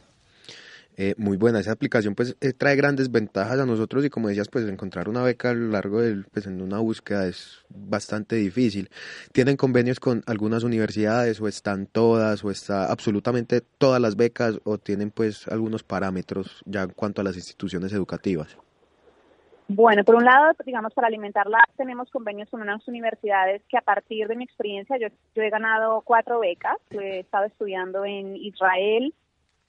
Eh, 0.99 1.13
muy 1.17 1.37
buena. 1.37 1.59
Esa 1.59 1.73
aplicación 1.73 2.15
pues 2.15 2.35
eh, 2.41 2.53
trae 2.53 2.75
grandes 2.75 3.11
ventajas 3.11 3.59
a 3.59 3.67
nosotros 3.67 4.03
y 4.03 4.09
como 4.09 4.29
decías 4.29 4.49
pues 4.49 4.67
encontrar 4.67 5.07
una 5.07 5.21
beca 5.21 5.51
a 5.51 5.53
lo 5.53 5.69
largo 5.69 6.01
del 6.01 6.25
pues 6.25 6.47
en 6.47 6.59
una 6.59 6.79
búsqueda 6.79 7.27
es 7.27 7.63
bastante 7.69 8.35
difícil. 8.35 8.89
Tienen 9.31 9.57
convenios 9.57 9.99
con 9.99 10.23
algunas 10.25 10.63
universidades 10.63 11.39
o 11.39 11.47
están 11.47 11.85
todas 11.85 12.43
o 12.43 12.49
está 12.49 12.91
absolutamente 12.91 13.61
todas 13.61 14.01
las 14.01 14.15
becas 14.15 14.59
o 14.63 14.79
tienen 14.79 15.11
pues 15.11 15.47
algunos 15.49 15.83
parámetros 15.83 16.63
ya 16.65 16.81
en 16.81 16.89
cuanto 16.89 17.21
a 17.21 17.23
las 17.23 17.35
instituciones 17.35 17.93
educativas. 17.93 18.57
Bueno, 19.67 20.03
por 20.03 20.15
un 20.15 20.23
lado, 20.23 20.53
digamos, 20.65 20.93
para 20.95 21.07
alimentarla 21.07 21.59
tenemos 21.75 22.09
convenios 22.09 22.49
con 22.49 22.61
unas 22.61 22.87
universidades 22.87 23.61
que 23.69 23.77
a 23.77 23.81
partir 23.81 24.27
de 24.27 24.35
mi 24.35 24.45
experiencia, 24.45 24.97
yo, 24.97 25.09
yo 25.35 25.43
he 25.43 25.49
ganado 25.51 26.01
cuatro 26.01 26.39
becas, 26.39 26.77
he 26.89 27.19
estado 27.19 27.45
estudiando 27.45 28.03
en 28.05 28.35
Israel, 28.37 29.13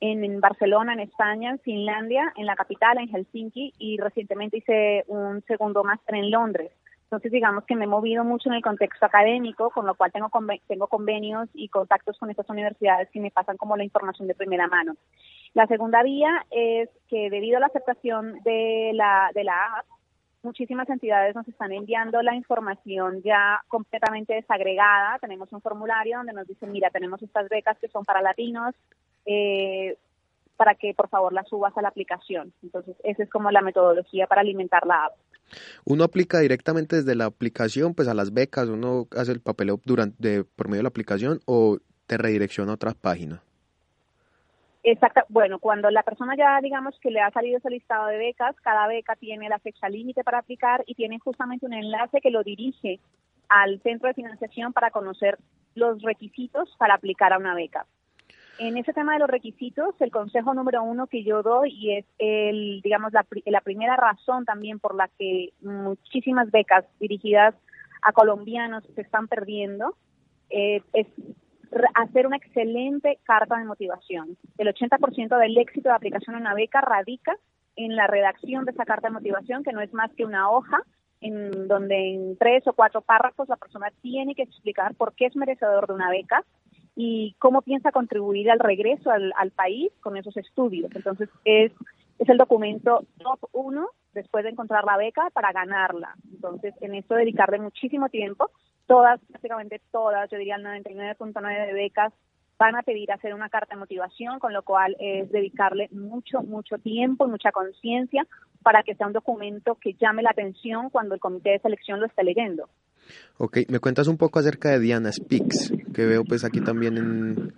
en, 0.01 0.41
Barcelona, 0.41 0.93
en 0.93 1.01
España, 1.01 1.51
en 1.51 1.59
Finlandia, 1.61 2.33
en 2.37 2.47
la 2.47 2.57
capital, 2.57 2.99
en 2.99 3.09
Helsinki, 3.09 3.75
y 3.79 3.99
recientemente 3.99 4.59
hice 4.59 5.05
un 5.09 5.43
segundo 5.47 5.85
máster 5.85 6.17
en 6.17 6.31
Londres. 6.31 6.73
Entonces, 7.05 7.33
digamos 7.33 7.65
que 7.65 7.75
me 7.75 7.85
he 7.85 7.89
movido 7.89 8.23
mucho 8.23 8.51
en 8.51 8.57
el 8.57 8.63
contexto 8.63 9.07
académico, 9.07 9.71
con 9.71 9.87
lo 9.87 9.95
cual 9.95 10.13
tengo, 10.13 10.31
tengo 10.67 10.89
convenios 10.89 11.49
y 11.55 11.69
contactos 11.69 12.19
con 12.19 12.31
estas 12.31 12.51
universidades 12.51 13.09
que 13.11 13.21
me 13.21 13.31
pasan 13.31 13.57
como 13.57 13.79
la 13.79 13.85
información 13.85 14.29
de 14.29 14.35
primera 14.35 14.67
mano. 14.69 14.95
La 15.55 15.67
segunda 15.67 16.03
vía 16.03 16.45
es 16.51 16.91
que 17.09 17.31
debido 17.31 17.57
a 17.57 17.61
la 17.61 17.69
aceptación 17.69 18.39
de 18.45 18.91
la, 18.93 19.31
de 19.35 19.45
la 19.45 19.79
app, 19.79 19.87
muchísimas 20.43 20.89
entidades 20.91 21.35
nos 21.35 21.49
están 21.49 21.73
enviando 21.73 22.21
la 22.23 22.35
información 22.35 23.23
ya 23.23 23.63
completamente 23.69 24.35
desagregada. 24.35 25.19
Tenemos 25.19 25.51
un 25.53 25.63
formulario 25.63 26.19
donde 26.19 26.35
nos 26.35 26.47
dicen, 26.47 26.71
mira, 26.71 26.91
tenemos 26.91 27.23
estas 27.23 27.49
becas 27.49 27.79
que 27.79 27.89
son 27.89 28.05
para 28.05 28.21
latinos, 28.21 28.75
eh, 29.29 29.99
para 30.57 30.75
que 30.75 30.95
por 30.95 31.09
favor 31.09 31.33
las 31.33 31.47
subas 31.49 31.77
a 31.77 31.83
la 31.83 31.89
aplicación. 31.89 32.53
Entonces, 32.63 32.97
esa 33.05 33.23
es 33.23 33.31
como 33.31 33.51
la 33.51 33.61
metodología 33.61 34.27
para 34.27 34.41
alimentar 34.41 34.87
la 34.87 35.05
app. 35.05 35.13
Uno 35.85 36.05
aplica 36.05 36.41
directamente 36.41 36.97
desde 36.97 37.15
la 37.15 37.27
aplicación, 37.27 37.95
pues 37.95 38.09
a 38.09 38.15
las 38.15 38.33
becas, 38.33 38.69
uno 38.69 39.07
hace 39.17 39.33
el 39.33 39.41
papeleo 39.41 39.81
durante, 39.85 40.45
por 40.45 40.69
medio 40.69 40.79
de 40.81 40.85
la 40.85 40.89
aplicación 40.89 41.41
o 41.47 41.79
te 42.07 42.17
redirecciona 42.17 42.73
a 42.73 42.75
otras 42.75 42.95
páginas. 42.95 43.41
Exacto. 44.83 45.21
Bueno, 45.29 45.59
cuando 45.59 45.91
la 45.91 46.03
persona 46.03 46.35
ya, 46.37 46.59
digamos, 46.63 46.99
que 47.01 47.11
le 47.11 47.21
ha 47.21 47.31
salido 47.31 47.59
ese 47.59 47.69
listado 47.69 48.07
de 48.07 48.17
becas, 48.17 48.57
cada 48.63 48.87
beca 48.87 49.15
tiene 49.17 49.49
la 49.49 49.59
fecha 49.59 49.89
límite 49.91 50.25
para 50.25 50.39
aplicar 50.39 50.83
y 50.87 50.95
tiene 50.95 51.19
justamente 51.19 51.67
un 51.67 51.75
enlace 51.75 52.21
que 52.23 52.31
lo 52.31 52.43
dirige 52.43 52.99
al 53.51 53.81
centro 53.83 54.09
de 54.09 54.15
financiación 54.15 54.73
para 54.73 54.91
conocer 54.91 55.39
los 55.75 56.01
requisitos 56.03 56.75
para 56.79 56.95
aplicar 56.95 57.33
a 57.33 57.39
una 57.39 57.55
beca. 57.55 57.87
En 58.59 58.77
ese 58.77 58.93
tema 58.93 59.13
de 59.13 59.21
los 59.21 59.31
requisitos, 59.31 59.95
el 60.01 60.11
consejo 60.11 60.53
número 60.53 60.83
uno 60.83 61.07
que 61.07 61.23
yo 61.23 61.45
doy 61.45 61.73
y 61.73 61.97
es 61.97 62.05
el, 62.19 62.81
digamos, 62.83 63.13
la, 63.13 63.61
primera 63.61 63.97
razón 63.97 64.45
también 64.45 64.81
por 64.81 64.97
la 64.97 65.09
que 65.17 65.51
muchísimas 65.61 66.51
becas 66.51 66.85
dirigidas 66.99 67.55
a 68.03 68.13
colombianos 68.13 68.83
se 68.97 69.03
están 69.03 69.29
perdiendo, 69.29 69.97
eh, 70.51 70.83
es 70.93 71.07
hacer 71.95 72.27
una 72.27 72.37
excelente 72.37 73.19
carta 73.23 73.59
de 73.59 73.65
motivación. 73.65 74.37
El 74.57 74.75
80% 74.75 75.39
del 75.39 75.57
éxito 75.57 75.91
de 75.91 75.95
aplicación 75.95 76.35
a 76.35 76.41
una 76.41 76.55
beca 76.55 76.81
radica 76.81 77.37
en 77.77 77.95
la 77.95 78.09
redacción 78.09 78.65
de 78.65 78.73
esa 78.73 78.85
carta 78.85 79.07
de 79.07 79.15
motivación, 79.15 79.63
que 79.63 79.73
no 79.73 79.81
es 79.81 79.93
más 79.95 80.11
que 80.15 80.25
una 80.25 80.51
hoja 80.51 80.83
en 81.21 81.69
donde 81.69 82.15
en 82.15 82.37
tres 82.39 82.67
o 82.67 82.73
cuatro 82.73 83.03
párrafos 83.03 83.49
la 83.49 83.57
persona 83.57 83.89
tiene 84.03 84.35
que 84.35 84.43
explicar 84.43 84.95
por 84.97 85.15
qué 85.15 85.27
es 85.27 85.37
merecedor 85.37 85.87
de 85.87 85.95
una 85.95 86.11
beca 86.11 86.45
y 87.01 87.37
cómo 87.39 87.63
piensa 87.63 87.93
contribuir 87.93 88.51
al 88.51 88.59
regreso 88.59 89.13
al, 89.13 89.33
al 89.37 89.53
país 89.53 89.93
con 90.01 90.17
esos 90.17 90.37
estudios. 90.37 90.91
Entonces, 90.97 91.29
es, 91.45 91.71
es 92.19 92.29
el 92.29 92.39
documento 92.39 93.05
top 93.19 93.39
uno 93.53 93.91
después 94.15 94.43
de 94.43 94.51
encontrar 94.51 94.85
la 94.85 94.97
beca 94.97 95.31
para 95.33 95.53
ganarla. 95.53 96.17
Entonces, 96.33 96.75
en 96.81 96.97
esto 96.97 97.15
dedicarle 97.15 97.61
muchísimo 97.61 98.09
tiempo 98.09 98.51
todas, 98.89 99.21
prácticamente 99.31 99.81
todas, 99.93 100.29
yo 100.29 100.39
diría 100.39 100.57
el 100.57 100.65
99.9 100.65 101.67
de 101.67 101.73
becas 101.73 102.13
van 102.59 102.75
a 102.75 102.83
pedir 102.83 103.13
hacer 103.13 103.33
una 103.33 103.49
carta 103.49 103.77
de 103.77 103.79
motivación, 103.79 104.41
con 104.41 104.53
lo 104.53 104.65
cual 104.65 104.97
es 104.99 105.31
dedicarle 105.31 105.89
mucho, 105.93 106.43
mucho 106.43 106.79
tiempo 106.79 107.25
y 107.25 107.31
mucha 107.31 107.53
conciencia 107.53 108.27
para 108.65 108.83
que 108.83 108.97
sea 108.97 109.07
un 109.07 109.13
documento 109.13 109.77
que 109.77 109.95
llame 109.95 110.25
la 110.25 110.31
atención 110.31 110.91
cuando 110.91 111.15
el 111.15 111.21
comité 111.21 111.51
de 111.51 111.61
selección 111.61 112.01
lo 112.01 112.07
esté 112.07 112.25
leyendo. 112.25 112.69
Ok, 113.39 113.59
me 113.69 113.79
cuentas 113.79 114.09
un 114.09 114.17
poco 114.17 114.39
acerca 114.39 114.71
de 114.71 114.81
Diana 114.81 115.13
Speaks, 115.13 115.73
que 115.95 116.07
veo 116.07 116.25
pues 116.25 116.45
aquí 116.45 116.61
también 116.61 116.97
en 116.99 117.53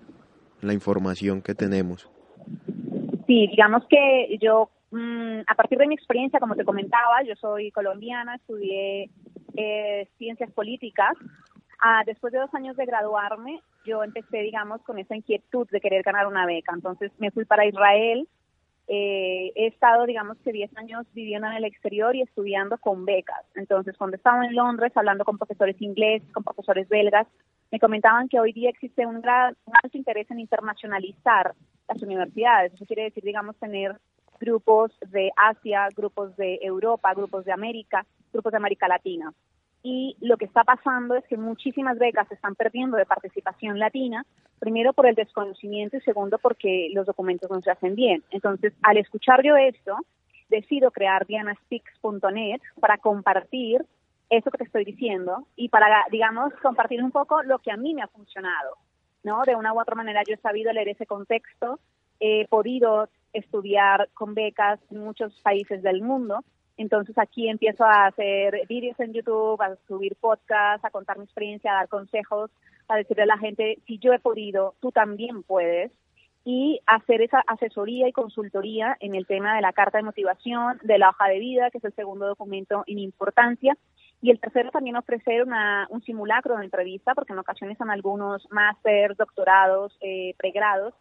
la 0.60 0.72
información 0.72 1.42
que 1.42 1.54
tenemos. 1.54 2.10
Sí, 3.26 3.46
digamos 3.46 3.84
que 3.88 4.38
yo, 4.40 4.70
mm, 4.90 5.40
a 5.46 5.54
partir 5.54 5.78
de 5.78 5.86
mi 5.86 5.94
experiencia, 5.94 6.40
como 6.40 6.56
te 6.56 6.64
comentaba, 6.64 7.22
yo 7.26 7.34
soy 7.36 7.70
colombiana, 7.70 8.34
estudié 8.34 9.10
eh, 9.56 10.08
ciencias 10.18 10.50
políticas. 10.52 11.16
Ah, 11.82 12.02
después 12.04 12.32
de 12.32 12.40
dos 12.40 12.52
años 12.54 12.76
de 12.76 12.86
graduarme, 12.86 13.62
yo 13.84 14.04
empecé, 14.04 14.38
digamos, 14.38 14.82
con 14.82 14.98
esa 14.98 15.16
inquietud 15.16 15.66
de 15.70 15.80
querer 15.80 16.02
ganar 16.02 16.26
una 16.26 16.44
beca. 16.44 16.72
Entonces 16.74 17.10
me 17.18 17.30
fui 17.30 17.44
para 17.44 17.66
Israel. 17.66 18.28
Eh, 18.92 19.52
he 19.54 19.68
estado, 19.68 20.04
digamos, 20.04 20.36
que 20.38 20.50
10 20.50 20.76
años 20.76 21.06
viviendo 21.14 21.46
en 21.46 21.52
el 21.52 21.64
exterior 21.64 22.16
y 22.16 22.22
estudiando 22.22 22.76
con 22.76 23.04
becas. 23.04 23.44
Entonces, 23.54 23.96
cuando 23.96 24.16
estaba 24.16 24.44
en 24.44 24.56
Londres, 24.56 24.90
hablando 24.96 25.24
con 25.24 25.38
profesores 25.38 25.80
ingleses, 25.80 26.28
con 26.32 26.42
profesores 26.42 26.88
belgas, 26.88 27.28
me 27.70 27.78
comentaban 27.78 28.28
que 28.28 28.40
hoy 28.40 28.52
día 28.52 28.68
existe 28.68 29.06
un, 29.06 29.20
gran, 29.20 29.56
alto 29.80 29.96
interés 29.96 30.28
en 30.32 30.40
internacionalizar 30.40 31.54
las 31.88 32.02
universidades. 32.02 32.74
Eso 32.74 32.84
quiere 32.84 33.04
decir, 33.04 33.22
digamos, 33.22 33.56
tener 33.58 33.96
grupos 34.40 34.90
de 35.06 35.30
Asia, 35.36 35.86
grupos 35.96 36.36
de 36.36 36.58
Europa, 36.60 37.14
grupos 37.14 37.44
de 37.44 37.52
América, 37.52 38.04
grupos 38.32 38.50
de 38.50 38.56
América 38.56 38.88
Latina. 38.88 39.32
Y 39.82 40.16
lo 40.20 40.36
que 40.36 40.44
está 40.44 40.64
pasando 40.64 41.14
es 41.14 41.24
que 41.26 41.36
muchísimas 41.36 41.98
becas 41.98 42.28
se 42.28 42.34
están 42.34 42.54
perdiendo 42.54 42.96
de 42.96 43.06
participación 43.06 43.78
latina, 43.78 44.26
primero 44.58 44.92
por 44.92 45.06
el 45.06 45.14
desconocimiento 45.14 45.96
y 45.96 46.00
segundo 46.02 46.38
porque 46.38 46.90
los 46.92 47.06
documentos 47.06 47.50
no 47.50 47.62
se 47.62 47.70
hacen 47.70 47.94
bien. 47.94 48.22
Entonces, 48.30 48.74
al 48.82 48.98
escuchar 48.98 49.42
yo 49.42 49.56
esto, 49.56 49.96
decido 50.50 50.90
crear 50.90 51.26
dianaspeaks.net 51.26 52.60
para 52.78 52.98
compartir 52.98 53.86
eso 54.28 54.50
que 54.50 54.58
te 54.58 54.64
estoy 54.64 54.84
diciendo 54.84 55.46
y 55.56 55.68
para, 55.70 56.04
digamos, 56.10 56.52
compartir 56.62 57.02
un 57.02 57.10
poco 57.10 57.42
lo 57.42 57.58
que 57.58 57.72
a 57.72 57.76
mí 57.76 57.94
me 57.94 58.02
ha 58.02 58.08
funcionado. 58.08 58.76
¿no? 59.22 59.42
De 59.44 59.56
una 59.56 59.72
u 59.72 59.80
otra 59.80 59.94
manera 59.94 60.22
yo 60.26 60.34
he 60.34 60.38
sabido 60.38 60.72
leer 60.72 60.88
ese 60.88 61.06
contexto, 61.06 61.78
he 62.20 62.46
podido 62.48 63.08
estudiar 63.32 64.08
con 64.14 64.34
becas 64.34 64.80
en 64.90 64.98
muchos 64.98 65.38
países 65.42 65.82
del 65.82 66.02
mundo. 66.02 66.44
Entonces 66.80 67.18
aquí 67.18 67.46
empiezo 67.46 67.84
a 67.84 68.06
hacer 68.06 68.62
vídeos 68.66 68.98
en 69.00 69.12
YouTube, 69.12 69.60
a 69.60 69.76
subir 69.86 70.16
podcasts, 70.16 70.82
a 70.82 70.88
contar 70.88 71.18
mi 71.18 71.24
experiencia, 71.24 71.72
a 71.72 71.74
dar 71.74 71.88
consejos, 71.88 72.50
a 72.88 72.96
decirle 72.96 73.24
a 73.24 73.26
la 73.26 73.36
gente, 73.36 73.80
si 73.86 73.98
yo 73.98 74.14
he 74.14 74.18
podido, 74.18 74.76
tú 74.80 74.90
también 74.90 75.42
puedes. 75.42 75.92
Y 76.42 76.80
hacer 76.86 77.20
esa 77.20 77.40
asesoría 77.46 78.08
y 78.08 78.12
consultoría 78.12 78.96
en 79.00 79.14
el 79.14 79.26
tema 79.26 79.56
de 79.56 79.60
la 79.60 79.74
carta 79.74 79.98
de 79.98 80.04
motivación, 80.04 80.78
de 80.82 80.96
la 80.96 81.10
hoja 81.10 81.28
de 81.28 81.38
vida, 81.38 81.70
que 81.70 81.76
es 81.76 81.84
el 81.84 81.94
segundo 81.94 82.26
documento 82.26 82.82
en 82.86 82.98
importancia. 82.98 83.76
Y 84.22 84.30
el 84.30 84.40
tercero 84.40 84.70
también 84.70 84.96
ofrecer 84.96 85.42
una, 85.42 85.86
un 85.90 86.00
simulacro 86.00 86.56
de 86.56 86.64
entrevista, 86.64 87.14
porque 87.14 87.34
en 87.34 87.40
ocasiones 87.40 87.76
son 87.76 87.90
algunos 87.90 88.50
máster, 88.50 89.16
doctorados, 89.16 89.98
eh, 90.00 90.34
pregrados, 90.38 90.94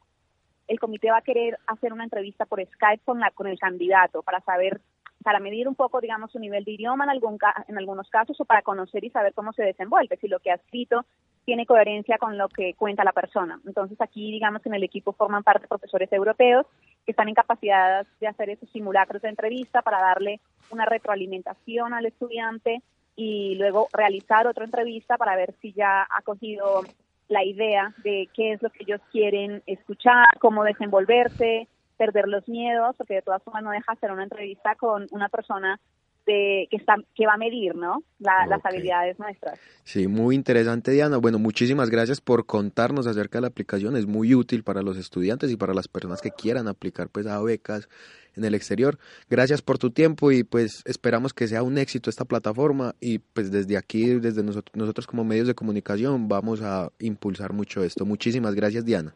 el 0.70 0.80
comité 0.80 1.10
va 1.10 1.18
a 1.18 1.24
querer 1.24 1.58
hacer 1.66 1.92
una 1.92 2.04
entrevista 2.04 2.46
por 2.46 2.64
Skype 2.64 3.04
con, 3.04 3.20
la, 3.20 3.32
con 3.32 3.48
el 3.48 3.58
candidato 3.58 4.22
para 4.22 4.40
saber, 4.42 4.80
para 5.24 5.40
medir 5.40 5.68
un 5.68 5.76
poco, 5.76 6.00
digamos, 6.00 6.32
su 6.32 6.40
nivel 6.40 6.64
de 6.64 6.72
idioma 6.72 7.04
en, 7.04 7.10
algún, 7.10 7.38
en 7.68 7.78
algunos 7.78 8.10
casos 8.10 8.40
o 8.40 8.46
para 8.46 8.62
conocer 8.62 9.04
y 9.04 9.10
saber 9.10 9.34
cómo 9.34 9.54
se 9.54 9.64
desenvuelve, 9.64 10.18
si 10.18 10.28
lo 10.28 10.40
que 10.40 10.52
ha 10.52 10.56
escrito 10.56 11.06
tiene 11.46 11.66
coherencia 11.66 12.18
con 12.18 12.38
lo 12.38 12.48
que 12.48 12.74
cuenta 12.76 13.04
la 13.04 13.12
persona. 13.12 13.60
Entonces 13.66 14.00
aquí, 14.02 14.32
digamos, 14.32 14.66
en 14.66 14.76
el 14.76 14.84
equipo 14.84 15.14
forman 15.14 15.44
parte 15.44 15.68
profesores 15.68 16.12
europeos 16.12 16.66
que 17.06 17.12
están 17.12 17.28
en 17.28 17.36
capacidad 17.36 18.06
de 18.20 18.28
hacer 18.28 18.50
esos 18.52 18.70
simulacros 18.70 19.22
de 19.22 19.30
entrevista 19.30 19.82
para 19.82 20.00
darle 20.00 20.40
una 20.70 20.86
retroalimentación 20.86 21.94
al 21.94 22.06
estudiante 22.06 22.82
y 23.16 23.56
luego 23.56 23.88
realizar 23.92 24.48
otra 24.48 24.64
entrevista 24.64 25.18
para 25.18 25.36
ver 25.36 25.54
si 25.62 25.74
ya 25.74 26.08
ha 26.10 26.22
cogido 26.22 26.84
la 27.28 27.44
idea 27.44 27.94
de 28.04 28.30
qué 28.34 28.54
es 28.54 28.62
lo 28.62 28.70
que 28.70 28.84
ellos 28.84 29.02
quieren 29.12 29.62
escuchar, 29.66 30.26
cómo 30.40 30.64
desenvolverse, 30.64 31.68
perder 32.00 32.30
los 32.30 32.48
miedos, 32.48 32.96
porque 32.98 33.16
de 33.16 33.22
todas 33.22 33.44
formas 33.44 33.62
no 33.62 33.72
deja 33.72 33.92
hacer 33.92 34.10
una 34.12 34.24
entrevista 34.24 34.76
con 34.76 35.06
una 35.12 35.28
persona 35.28 35.80
de, 36.26 36.68
que, 36.72 36.78
está, 36.78 36.96
que 37.14 37.26
va 37.26 37.34
a 37.34 37.38
medir 37.38 37.76
¿no? 37.76 38.04
las 38.20 38.64
habilidades 38.64 39.20
nuestras. 39.20 39.60
Sí, 39.84 40.08
muy 40.08 40.36
interesante 40.36 40.92
Diana. 40.92 41.18
Bueno, 41.18 41.40
muchísimas 41.40 41.90
gracias 41.90 42.22
por 42.22 42.46
contarnos 42.46 43.06
acerca 43.06 43.40
de 43.40 43.42
la 43.42 43.48
aplicación. 43.48 43.98
Es 43.98 44.08
muy 44.08 44.34
útil 44.34 44.64
para 44.64 44.82
los 44.82 44.98
estudiantes 44.98 45.52
y 45.52 45.58
para 45.58 45.74
las 45.74 45.88
personas 45.88 46.22
que 46.22 46.32
quieran 46.32 46.68
aplicar 46.68 47.10
pues 47.10 47.28
a 47.28 47.42
becas 47.42 47.90
en 48.36 48.46
el 48.46 48.56
exterior. 48.56 48.98
Gracias 49.30 49.62
por 49.62 49.78
tu 49.78 49.92
tiempo 49.92 50.32
y 50.32 50.44
pues 50.44 50.84
esperamos 50.86 51.34
que 51.34 51.48
sea 51.48 51.64
un 51.64 51.78
éxito 51.78 52.10
esta 52.10 52.26
plataforma 52.26 52.96
y 53.02 53.20
pues 53.20 53.52
desde 53.52 53.76
aquí, 53.76 54.06
desde 54.20 54.42
nosotros, 54.44 54.74
nosotros 54.76 55.06
como 55.06 55.26
medios 55.26 55.48
de 55.48 55.56
comunicación 55.56 56.30
vamos 56.30 56.62
a 56.62 56.92
impulsar 57.00 57.52
mucho 57.52 57.84
esto. 57.84 58.06
Muchísimas 58.06 58.56
gracias 58.56 58.86
Diana. 58.86 59.14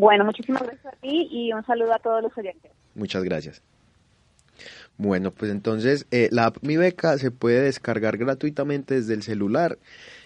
Bueno, 0.00 0.24
muchísimas 0.24 0.62
gracias 0.62 0.86
a 0.86 0.96
ti 0.96 1.28
y 1.30 1.52
un 1.52 1.62
saludo 1.66 1.92
a 1.92 1.98
todos 1.98 2.22
los 2.22 2.36
oyentes. 2.38 2.72
Muchas 2.94 3.22
gracias. 3.22 3.60
Bueno, 4.96 5.30
pues 5.30 5.50
entonces 5.50 6.06
eh, 6.10 6.30
la 6.32 6.46
app 6.46 6.56
Mi 6.62 6.78
Beca 6.78 7.18
se 7.18 7.30
puede 7.30 7.60
descargar 7.60 8.16
gratuitamente 8.16 8.94
desde 8.94 9.12
el 9.12 9.22
celular 9.22 9.78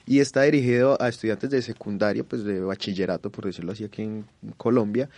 y 0.06 0.20
está 0.20 0.42
dirigido 0.42 0.96
a 1.02 1.08
estudiantes 1.08 1.50
de 1.50 1.60
secundaria, 1.60 2.22
pues 2.22 2.44
de 2.44 2.60
bachillerato, 2.60 3.30
por 3.30 3.46
decirlo 3.46 3.72
así, 3.72 3.82
aquí 3.82 4.02
en 4.02 4.26
Colombia, 4.56 5.08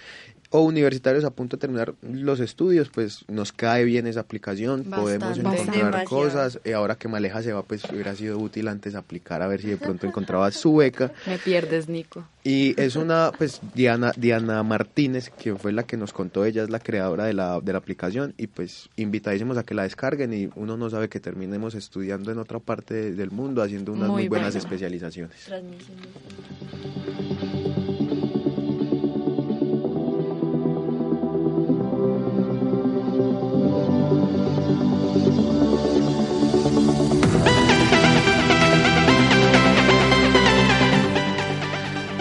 o 0.57 0.62
universitarios 0.62 1.24
a 1.24 1.30
punto 1.30 1.57
de 1.57 1.61
terminar 1.61 1.94
los 2.00 2.40
estudios, 2.40 2.88
pues 2.88 3.24
nos 3.28 3.52
cae 3.52 3.84
bien 3.84 4.07
esa 4.07 4.20
aplicación, 4.20 4.84
podemos 4.84 5.36
encontrar 5.38 6.04
cosas. 6.04 6.61
Eh, 6.64 6.72
ahora 6.72 6.94
que 6.94 7.09
Maleja 7.09 7.42
se 7.42 7.52
va, 7.52 7.62
pues 7.62 7.84
hubiera 7.92 8.14
sido 8.16 8.38
útil 8.38 8.68
antes 8.68 8.94
aplicar 8.94 9.42
a 9.42 9.48
ver 9.48 9.61
si 9.61 9.68
de 9.68 9.76
pronto 9.76 10.07
encontraba 10.07 10.50
su 10.52 10.76
beca. 10.76 11.12
Me 11.26 11.36
pierdes, 11.38 11.88
Nico. 11.88 12.26
Y 12.42 12.80
es 12.80 12.96
una, 12.96 13.32
pues 13.36 13.61
Diana, 13.74 14.12
Diana 14.16 14.62
Martínez, 14.62 15.30
que 15.30 15.57
fue 15.57 15.72
la 15.72 15.82
que 15.82 15.96
nos 15.96 16.12
contó, 16.12 16.44
ella 16.44 16.62
es 16.62 16.70
la 16.70 16.78
creadora 16.78 17.24
de 17.24 17.34
la, 17.34 17.61
de 17.61 17.72
la 17.72 17.78
aplicación 17.78 18.34
y 18.38 18.46
pues 18.46 18.88
invitadísimos 18.96 19.59
a 19.59 19.64
que 19.64 19.74
la 19.74 19.82
descarguen 19.82 20.32
y 20.32 20.48
uno 20.54 20.76
no 20.76 20.88
sabe 20.88 21.09
que 21.09 21.18
terminemos 21.20 21.74
estudiando 21.74 22.30
en 22.32 22.38
otra 22.38 22.61
parte 22.61 22.94
de- 22.94 23.12
del 23.14 23.30
mundo 23.32 23.62
haciendo 23.62 23.92
unas 23.92 24.09
muy, 24.09 24.22
Muy 24.22 24.28
buenas 24.28 24.54
bueno. 24.54 24.64
especializaciones. 24.64 25.36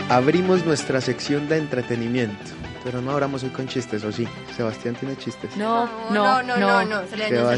Abrimos 0.10 0.64
nuestra 0.66 1.02
sección 1.02 1.48
de 1.50 1.58
entretenimiento, 1.58 2.52
pero 2.84 3.02
no 3.02 3.12
abramos 3.12 3.44
hoy 3.44 3.50
con 3.50 3.68
chistes, 3.68 4.04
¿o 4.04 4.12
sí? 4.12 4.28
Sebastián 4.56 4.96
tiene 4.96 5.18
chistes. 5.18 5.56
No, 5.58 5.86
no, 6.12 6.44
no, 6.44 6.58
no, 6.58 6.86
no. 6.86 7.02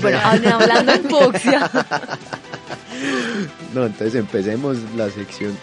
Bueno, 0.01 0.17
hab- 0.19 0.51
hablando 0.53 0.91
en 0.93 1.03
fucsia. 1.03 1.69
No, 3.75 3.85
entonces 3.85 4.15
empecemos 4.15 4.77
la 4.95 5.07
sección. 5.11 5.55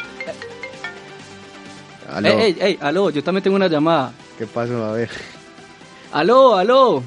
Aló, 2.12 2.28
Ey, 2.28 2.36
ey, 2.52 2.56
ey, 2.60 2.78
aló, 2.80 3.10
yo 3.10 3.24
también 3.24 3.42
tengo 3.42 3.56
una 3.56 3.66
llamada. 3.66 4.12
¿qué 4.38 4.46
pasó? 4.46 4.84
A 4.84 4.92
ver. 4.92 5.10
Aló, 6.12 6.54
aló. 6.56 7.02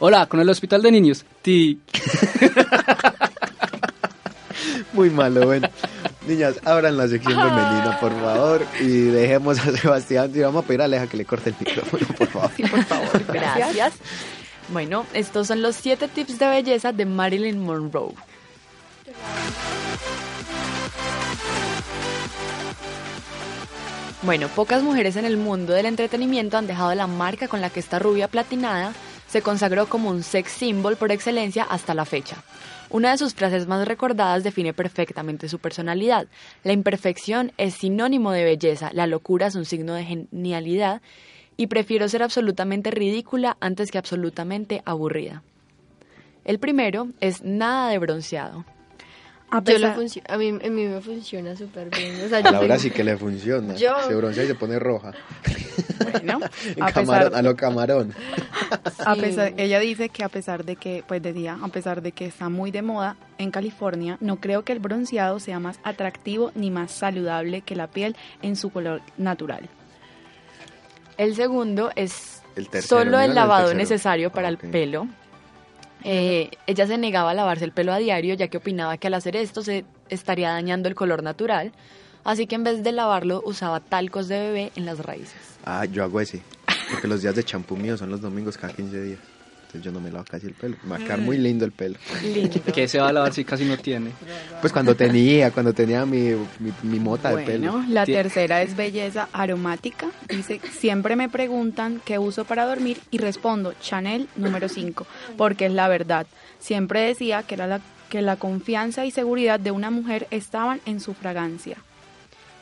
Hola, 0.00 0.26
con 0.26 0.38
el 0.40 0.50
hospital 0.50 0.82
de 0.82 0.92
niños. 0.92 1.24
Ti. 1.40 1.80
Muy 4.92 5.08
malo, 5.08 5.46
bueno. 5.46 5.68
Niñas, 6.26 6.60
abran 6.64 6.96
la 6.96 7.08
sección 7.08 7.34
femenina, 7.34 7.98
por 8.00 8.12
favor, 8.12 8.64
y 8.80 8.86
dejemos 9.06 9.58
a 9.58 9.76
Sebastián. 9.76 10.30
Y 10.34 10.40
vamos 10.40 10.64
a 10.64 10.66
pedir 10.66 10.82
a 10.82 10.84
Aleja 10.84 11.06
que 11.06 11.16
le 11.16 11.24
corte 11.24 11.50
el 11.50 11.56
micrófono, 11.58 12.06
por 12.16 12.26
favor. 12.28 12.50
Sí, 12.56 12.62
por 12.62 12.84
favor, 12.84 13.24
gracias. 13.26 13.94
Bueno, 14.68 15.04
estos 15.12 15.48
son 15.48 15.62
los 15.62 15.74
siete 15.74 16.08
tips 16.08 16.38
de 16.38 16.46
belleza 16.46 16.92
de 16.92 17.04
Marilyn 17.04 17.58
Monroe. 17.58 18.14
Bueno, 24.22 24.46
pocas 24.46 24.84
mujeres 24.84 25.16
en 25.16 25.24
el 25.24 25.36
mundo 25.36 25.72
del 25.72 25.86
entretenimiento 25.86 26.56
han 26.56 26.68
dejado 26.68 26.94
la 26.94 27.08
marca 27.08 27.48
con 27.48 27.60
la 27.60 27.70
que 27.70 27.80
esta 27.80 27.98
rubia 27.98 28.28
platinada 28.28 28.92
se 29.32 29.40
consagró 29.40 29.86
como 29.86 30.10
un 30.10 30.22
sex 30.22 30.52
symbol 30.52 30.98
por 30.98 31.10
excelencia 31.10 31.62
hasta 31.62 31.94
la 31.94 32.04
fecha. 32.04 32.36
Una 32.90 33.12
de 33.12 33.16
sus 33.16 33.32
frases 33.32 33.66
más 33.66 33.88
recordadas 33.88 34.44
define 34.44 34.74
perfectamente 34.74 35.48
su 35.48 35.58
personalidad. 35.58 36.26
La 36.64 36.74
imperfección 36.74 37.50
es 37.56 37.72
sinónimo 37.72 38.32
de 38.32 38.44
belleza, 38.44 38.90
la 38.92 39.06
locura 39.06 39.46
es 39.46 39.54
un 39.54 39.64
signo 39.64 39.94
de 39.94 40.04
genialidad 40.04 41.00
y 41.56 41.68
prefiero 41.68 42.10
ser 42.10 42.22
absolutamente 42.22 42.90
ridícula 42.90 43.56
antes 43.58 43.90
que 43.90 43.96
absolutamente 43.96 44.82
aburrida. 44.84 45.42
El 46.44 46.58
primero 46.58 47.08
es 47.20 47.42
nada 47.42 47.88
de 47.88 47.96
bronceado. 47.96 48.66
A 49.54 49.62
Yo 49.62 49.72
lo 49.78 49.88
pesar- 49.88 49.96
funcio- 49.96 50.22
a, 50.28 50.36
mí, 50.38 50.48
a 50.48 50.70
mí 50.70 50.86
me 50.86 51.00
funciona 51.02 51.54
súper 51.54 51.90
bien. 51.90 52.24
O 52.24 52.28
sea, 52.28 52.38
A 52.38 52.40
yo 52.40 52.50
Laura 52.52 52.68
tengo- 52.68 52.80
sí 52.80 52.90
que 52.90 53.04
le 53.04 53.16
funciona. 53.18 53.74
Yo- 53.74 53.94
Se 54.08 54.14
broncea 54.14 54.44
y 54.44 54.46
se 54.46 54.54
pone 54.54 54.78
roja. 54.78 55.12
Bueno, 56.10 56.40
En 56.74 56.82
a 56.82 56.90
camarón, 56.92 57.24
pesar, 57.28 57.34
a 57.34 57.42
lo 57.42 57.54
camarón. 57.56 58.14
a 59.04 59.14
Sí. 59.14 59.20
pesar- 59.20 59.52
ella 59.58 59.78
dice 59.78 60.08
que 60.08 60.24
a 60.24 60.30
pesar 60.30 60.64
de 60.64 60.76
que, 60.76 61.04
pues 61.06 61.20
decía, 61.22 61.58
a 61.62 61.68
pesar 61.68 62.00
de 62.00 62.12
que 62.12 62.24
está 62.24 62.48
muy 62.48 62.70
de 62.70 62.80
moda 62.80 63.16
en 63.36 63.50
California, 63.50 64.16
no 64.20 64.36
creo 64.36 64.64
que 64.64 64.72
el 64.72 64.78
bronceado 64.78 65.38
sea 65.38 65.58
más 65.60 65.78
atractivo 65.84 66.50
ni 66.54 66.70
más 66.70 66.90
saludable 66.90 67.60
que 67.60 67.76
la 67.76 67.88
piel 67.88 68.16
en 68.40 68.56
su 68.56 68.70
color 68.70 69.02
natural. 69.18 69.68
El 71.18 71.36
segundo 71.36 71.90
es 71.94 72.42
El 72.56 72.68
tercero, 72.70 73.00
solo 73.02 73.20
el 73.20 73.34
lavado 73.34 73.74
necesario 73.74 74.30
para 74.32 74.48
el 74.48 74.56
pelo. 74.56 75.08
Eh, 76.04 76.50
ella 76.66 76.86
se 76.86 76.98
negaba 76.98 77.30
a 77.30 77.34
lavarse 77.34 77.64
el 77.64 77.72
pelo 77.72 77.92
a 77.92 77.98
diario 77.98 78.34
ya 78.34 78.48
que 78.48 78.56
opinaba 78.56 78.96
que 78.96 79.06
al 79.06 79.14
hacer 79.14 79.36
esto 79.36 79.62
se 79.62 79.84
estaría 80.08 80.50
dañando 80.50 80.88
el 80.88 80.94
color 80.94 81.22
natural, 81.22 81.72
así 82.24 82.46
que 82.46 82.54
en 82.54 82.64
vez 82.64 82.82
de 82.82 82.92
lavarlo 82.92 83.42
usaba 83.44 83.80
talcos 83.80 84.28
de 84.28 84.38
bebé 84.38 84.72
en 84.76 84.86
las 84.86 84.98
raíces. 84.98 85.40
Ah, 85.64 85.84
yo 85.84 86.02
hago 86.04 86.20
ese. 86.20 86.42
Porque 86.90 87.08
los 87.08 87.22
días 87.22 87.34
de 87.34 87.44
champú 87.44 87.76
mío 87.76 87.96
son 87.96 88.10
los 88.10 88.20
domingos 88.20 88.58
cada 88.58 88.72
15 88.74 89.02
días. 89.02 89.18
Entonces 89.72 89.90
yo 89.90 89.92
no 89.98 90.04
me 90.04 90.12
lavo 90.12 90.26
casi 90.28 90.48
el 90.48 90.52
pelo. 90.52 90.76
Me 90.82 90.90
va 90.90 90.96
a 90.96 90.98
quedar 90.98 91.20
muy 91.20 91.38
lindo 91.38 91.64
el 91.64 91.72
pelo. 91.72 91.98
Lindo. 92.22 92.60
Que 92.74 92.86
se 92.88 92.98
va 92.98 93.08
a 93.08 93.12
lavar 93.12 93.32
si 93.32 93.42
casi 93.42 93.64
no 93.64 93.78
tiene. 93.78 94.10
Pues 94.60 94.70
cuando 94.70 94.94
tenía, 94.94 95.50
cuando 95.50 95.72
tenía 95.72 96.04
mi, 96.04 96.34
mi, 96.58 96.72
mi 96.82 97.00
mota 97.00 97.34
de 97.34 97.42
pelo. 97.42 97.82
La 97.88 98.04
tercera 98.04 98.60
es 98.60 98.76
belleza 98.76 99.30
aromática. 99.32 100.08
Dice, 100.28 100.60
siempre 100.78 101.16
me 101.16 101.30
preguntan 101.30 102.02
qué 102.04 102.18
uso 102.18 102.44
para 102.44 102.66
dormir 102.66 102.98
y 103.10 103.16
respondo 103.16 103.72
Chanel 103.80 104.28
número 104.36 104.68
5, 104.68 105.06
porque 105.38 105.66
es 105.66 105.72
la 105.72 105.88
verdad. 105.88 106.26
Siempre 106.58 107.00
decía 107.00 107.42
que 107.42 107.54
era 107.54 107.66
la 107.66 107.80
que 108.10 108.20
la 108.20 108.36
confianza 108.36 109.06
y 109.06 109.10
seguridad 109.10 109.58
de 109.58 109.70
una 109.70 109.90
mujer 109.90 110.26
estaban 110.30 110.82
en 110.84 111.00
su 111.00 111.14
fragancia. 111.14 111.78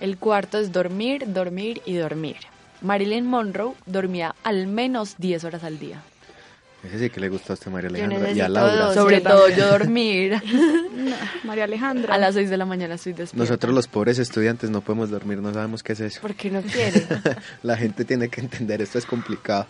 El 0.01 0.17
cuarto 0.17 0.59
es 0.59 0.71
dormir, 0.71 1.25
dormir 1.33 1.83
y 1.85 1.95
dormir. 1.95 2.37
Marilyn 2.83 3.27
Monroe 3.27 3.75
dormía 3.85 4.37
al 4.45 4.69
menos 4.69 5.17
10 5.19 5.43
horas 5.43 5.65
al 5.65 5.81
día. 5.81 6.05
Ese 6.85 6.99
sí 6.99 7.11
que 7.11 7.21
le 7.21 7.29
gustó 7.29 7.53
a 7.53 7.55
usted, 7.55 7.71
María 7.71 7.91
Yo 7.91 7.97
Alejandra. 8.05 8.33
Y 8.33 8.41
a 8.41 8.49
Laura. 8.49 8.85
dos. 8.87 8.95
Sobre 8.95 9.17
yo 9.23 9.29
todo 9.29 9.49
yo 9.51 9.69
dormir. 9.69 10.41
No, 11.01 11.17
María 11.45 11.65
Alejandra. 11.65 12.15
A 12.15 12.19
las 12.19 12.35
6 12.35 12.51
de 12.51 12.57
la 12.59 12.67
mañana 12.67 12.95
estoy 12.95 13.13
despierta. 13.15 13.37
Nosotros 13.43 13.75
los 13.75 13.89
pobres 13.89 14.19
estudiantes 14.19 14.69
no 14.69 14.83
podemos 14.83 15.09
dormir, 15.11 15.39
no 15.39 15.53
sabemos 15.53 15.83
qué 15.83 15.95
es 15.95 16.01
eso. 16.01 16.21
¿Por 16.21 16.35
qué 16.35 16.51
no 16.51 16.61
quiere? 16.61 17.07
La 17.63 17.77
gente 17.77 18.05
tiene 18.05 18.29
que 18.29 18.43
entender, 18.43 18.83
esto 18.83 18.99
es 18.99 19.07
complicado. 19.07 19.67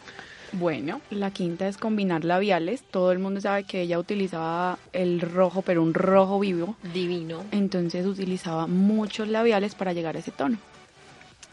Bueno, 0.53 1.01
la 1.11 1.31
quinta 1.31 1.69
es 1.69 1.77
combinar 1.77 2.25
labiales. 2.25 2.83
Todo 2.91 3.13
el 3.13 3.21
mundo 3.21 3.41
sabe 3.41 3.63
que 3.63 3.83
ella 3.83 4.01
utilizaba 4.01 4.79
el 4.93 5.21
rojo, 5.21 5.63
pero 5.63 5.81
un 5.83 5.95
rojo 5.95 6.41
vivo. 6.41 6.75
Divino. 6.93 7.45
Entonces 7.53 8.05
utilizaba 8.05 8.67
muchos 8.67 9.29
labiales 9.29 9.77
para 9.77 9.93
llegar 9.93 10.17
a 10.17 10.19
ese 10.19 10.33
tono. 10.33 10.59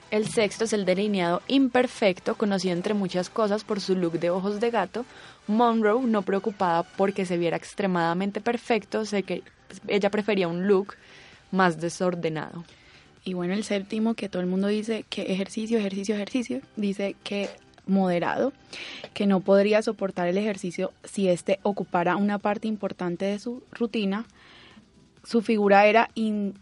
El 0.09 0.25
sexto 0.27 0.63
es 0.63 0.71
el 0.73 0.85
delineado 0.85 1.41
imperfecto, 1.49 2.35
conocido 2.35 2.73
entre 2.73 2.93
muchas 2.93 3.29
cosas 3.29 3.63
por 3.65 3.81
su 3.81 3.95
look 3.95 4.19
de 4.19 4.29
ojos 4.29 4.59
de 4.61 4.71
gato. 4.71 5.05
Monroe, 5.47 6.01
no 6.05 6.21
preocupada 6.21 6.83
porque 6.83 7.25
se 7.25 7.37
viera 7.37 7.57
extremadamente 7.57 8.39
perfecto, 8.39 9.05
sé 9.05 9.23
que 9.23 9.43
ella 9.87 10.09
prefería 10.09 10.47
un 10.47 10.65
look 10.67 10.93
más 11.51 11.79
desordenado. 11.81 12.63
Y 13.25 13.33
bueno, 13.33 13.53
el 13.53 13.65
séptimo, 13.65 14.13
que 14.13 14.29
todo 14.29 14.41
el 14.41 14.47
mundo 14.47 14.67
dice 14.67 15.03
que 15.09 15.23
ejercicio, 15.23 15.77
ejercicio, 15.77 16.15
ejercicio, 16.15 16.61
dice 16.77 17.17
que 17.23 17.49
moderado, 17.85 18.53
que 19.13 19.27
no 19.27 19.41
podría 19.41 19.81
soportar 19.81 20.27
el 20.29 20.37
ejercicio 20.37 20.93
si 21.03 21.27
éste 21.27 21.59
ocupara 21.63 22.15
una 22.15 22.37
parte 22.37 22.69
importante 22.69 23.25
de 23.25 23.39
su 23.39 23.61
rutina. 23.71 24.25
Su 25.25 25.41
figura 25.41 25.85
era 25.85 26.09
in- 26.15 26.53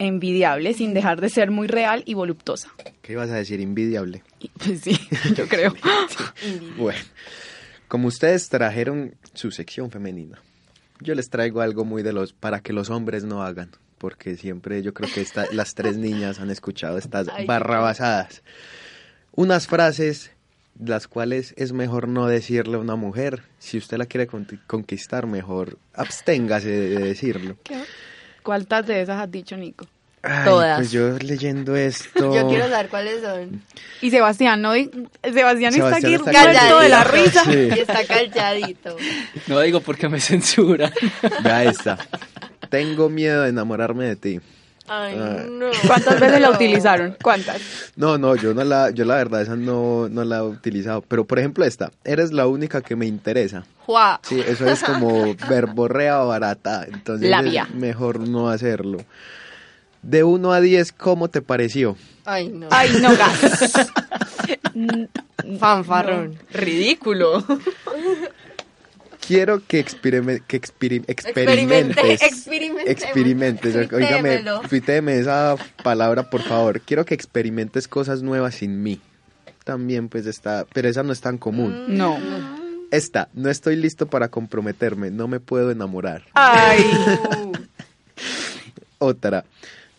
envidiable, 0.00 0.74
sin 0.74 0.94
dejar 0.94 1.20
de 1.20 1.28
ser 1.28 1.50
muy 1.52 1.68
real 1.68 2.02
y 2.06 2.14
voluptuosa. 2.14 2.70
¿Qué 3.02 3.12
ibas 3.12 3.30
a 3.30 3.34
decir? 3.36 3.60
Invidiable. 3.60 4.24
Pues 4.64 4.80
sí, 4.80 4.98
yo 5.36 5.46
creo. 5.46 5.74
Bueno, 6.76 6.98
como 7.86 8.08
ustedes 8.08 8.48
trajeron 8.48 9.14
su 9.34 9.50
sección 9.52 9.90
femenina, 9.90 10.40
yo 11.00 11.14
les 11.14 11.30
traigo 11.30 11.60
algo 11.60 11.84
muy 11.84 12.02
de 12.02 12.12
los 12.12 12.32
para 12.32 12.60
que 12.60 12.72
los 12.72 12.90
hombres 12.90 13.24
no 13.24 13.42
hagan, 13.42 13.70
porque 13.98 14.36
siempre 14.36 14.82
yo 14.82 14.92
creo 14.94 15.08
que 15.12 15.20
esta- 15.20 15.46
las 15.52 15.74
tres 15.74 15.96
niñas 15.96 16.40
han 16.40 16.50
escuchado 16.50 16.98
estas 16.98 17.28
Ay, 17.28 17.44
qué 17.44 17.46
barrabasadas. 17.46 18.42
Unas 19.32 19.66
frases 19.66 20.32
las 20.82 21.08
cuales 21.08 21.52
es 21.58 21.72
mejor 21.72 22.08
no 22.08 22.26
decirle 22.26 22.76
a 22.76 22.80
una 22.80 22.96
mujer, 22.96 23.42
si 23.58 23.76
usted 23.76 23.98
la 23.98 24.06
quiere 24.06 24.26
con- 24.26 24.46
conquistar, 24.66 25.26
mejor 25.26 25.78
absténgase 25.92 26.70
de 26.70 26.98
decirlo. 27.00 27.56
¿Cuántas 28.42 28.86
de 28.86 29.02
esas 29.02 29.20
has 29.20 29.30
dicho, 29.30 29.56
Nico? 29.56 29.86
Ay, 30.22 30.44
Todas. 30.44 30.76
Pues 30.76 30.92
yo 30.92 31.16
leyendo 31.18 31.74
esto. 31.76 32.34
Yo 32.34 32.46
quiero 32.48 32.68
saber 32.68 32.88
cuáles 32.90 33.22
son. 33.22 33.62
Y 34.02 34.10
Sebastián, 34.10 34.60
¿no? 34.60 34.74
Sebastián, 34.74 35.72
está 35.74 35.96
aquí 35.96 36.14
está 36.14 36.80
de 36.80 36.88
la 36.90 37.04
risa. 37.04 37.44
Sí. 37.44 37.68
Y 37.74 37.78
está 37.78 38.04
calladito. 38.04 38.96
No 39.46 39.60
digo 39.60 39.80
porque 39.80 40.08
me 40.10 40.20
censura. 40.20 40.92
Vea 41.42 41.64
esta. 41.64 41.98
Tengo 42.68 43.08
miedo 43.08 43.42
de 43.42 43.48
enamorarme 43.48 44.04
de 44.04 44.16
ti. 44.16 44.40
Ay, 44.92 45.14
no. 45.16 45.66
¿Cuántas 45.86 46.18
veces 46.18 46.40
la 46.40 46.48
No. 46.48 46.54
utilizaron? 46.54 47.16
¿Cuántas? 47.22 47.60
No, 47.94 48.18
no, 48.18 48.34
yo 48.34 48.54
no 48.54 48.64
la, 48.64 48.90
yo 48.90 49.04
la 49.04 49.14
verdad 49.14 49.42
esa 49.42 49.54
no, 49.54 50.08
no 50.08 50.24
la 50.24 50.38
he 50.38 50.42
utilizado. 50.42 51.00
Pero 51.02 51.24
por 51.24 51.38
ejemplo 51.38 51.64
esta, 51.64 51.92
eres 52.02 52.32
la 52.32 52.48
única 52.48 52.80
que 52.80 52.96
me 52.96 53.06
interesa. 53.06 53.64
Juá. 53.86 54.18
Sí, 54.24 54.40
eso 54.44 54.66
es 54.66 54.82
como 54.82 55.36
verborrea 55.48 56.18
barata. 56.18 56.84
Entonces 56.92 57.30
Labia. 57.30 57.68
es 57.70 57.74
mejor 57.76 58.18
no 58.18 58.48
hacerlo. 58.48 58.98
De 60.02 60.24
1 60.24 60.52
a 60.52 60.60
10, 60.60 60.92
¿cómo 60.92 61.28
te 61.28 61.40
pareció? 61.42 61.96
Ay, 62.24 62.48
no. 62.48 62.66
Ay, 62.70 62.90
no, 63.00 63.10
gas. 63.16 63.70
Fanfarrón. 65.58 66.36
Ridículo. 66.52 67.44
Quiero 69.30 69.64
que, 69.64 69.78
experime- 69.78 70.42
que 70.44 70.60
experi- 70.60 71.04
Experimente, 71.06 72.14
experimentes. 72.14 72.84
Experimentes. 72.86 73.92
Oígame, 73.92 74.42
esa 75.20 75.54
palabra, 75.84 76.28
por 76.30 76.42
favor. 76.42 76.80
Quiero 76.80 77.04
que 77.04 77.14
experimentes 77.14 77.86
cosas 77.86 78.22
nuevas 78.22 78.56
sin 78.56 78.82
mí. 78.82 79.00
También, 79.62 80.08
pues, 80.08 80.26
está... 80.26 80.66
Pero 80.72 80.88
esa 80.88 81.04
no 81.04 81.12
es 81.12 81.20
tan 81.20 81.38
común. 81.38 81.96
No. 81.96 82.18
Esta, 82.90 83.28
no 83.34 83.50
estoy 83.50 83.76
listo 83.76 84.08
para 84.08 84.30
comprometerme. 84.30 85.12
No 85.12 85.28
me 85.28 85.38
puedo 85.38 85.70
enamorar. 85.70 86.24
Ay. 86.34 86.84
Otra. 88.98 89.44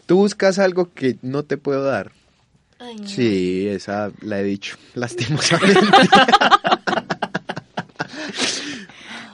Tú 0.08 0.18
buscas 0.18 0.60
algo 0.60 0.90
que 0.94 1.16
no 1.22 1.44
te 1.44 1.56
puedo 1.56 1.86
dar. 1.86 2.12
Ay, 2.80 2.98
no. 2.98 3.08
Sí, 3.08 3.66
esa 3.70 4.12
la 4.20 4.42
he 4.42 4.44
dicho, 4.44 4.76
lastimosamente. 4.96 5.80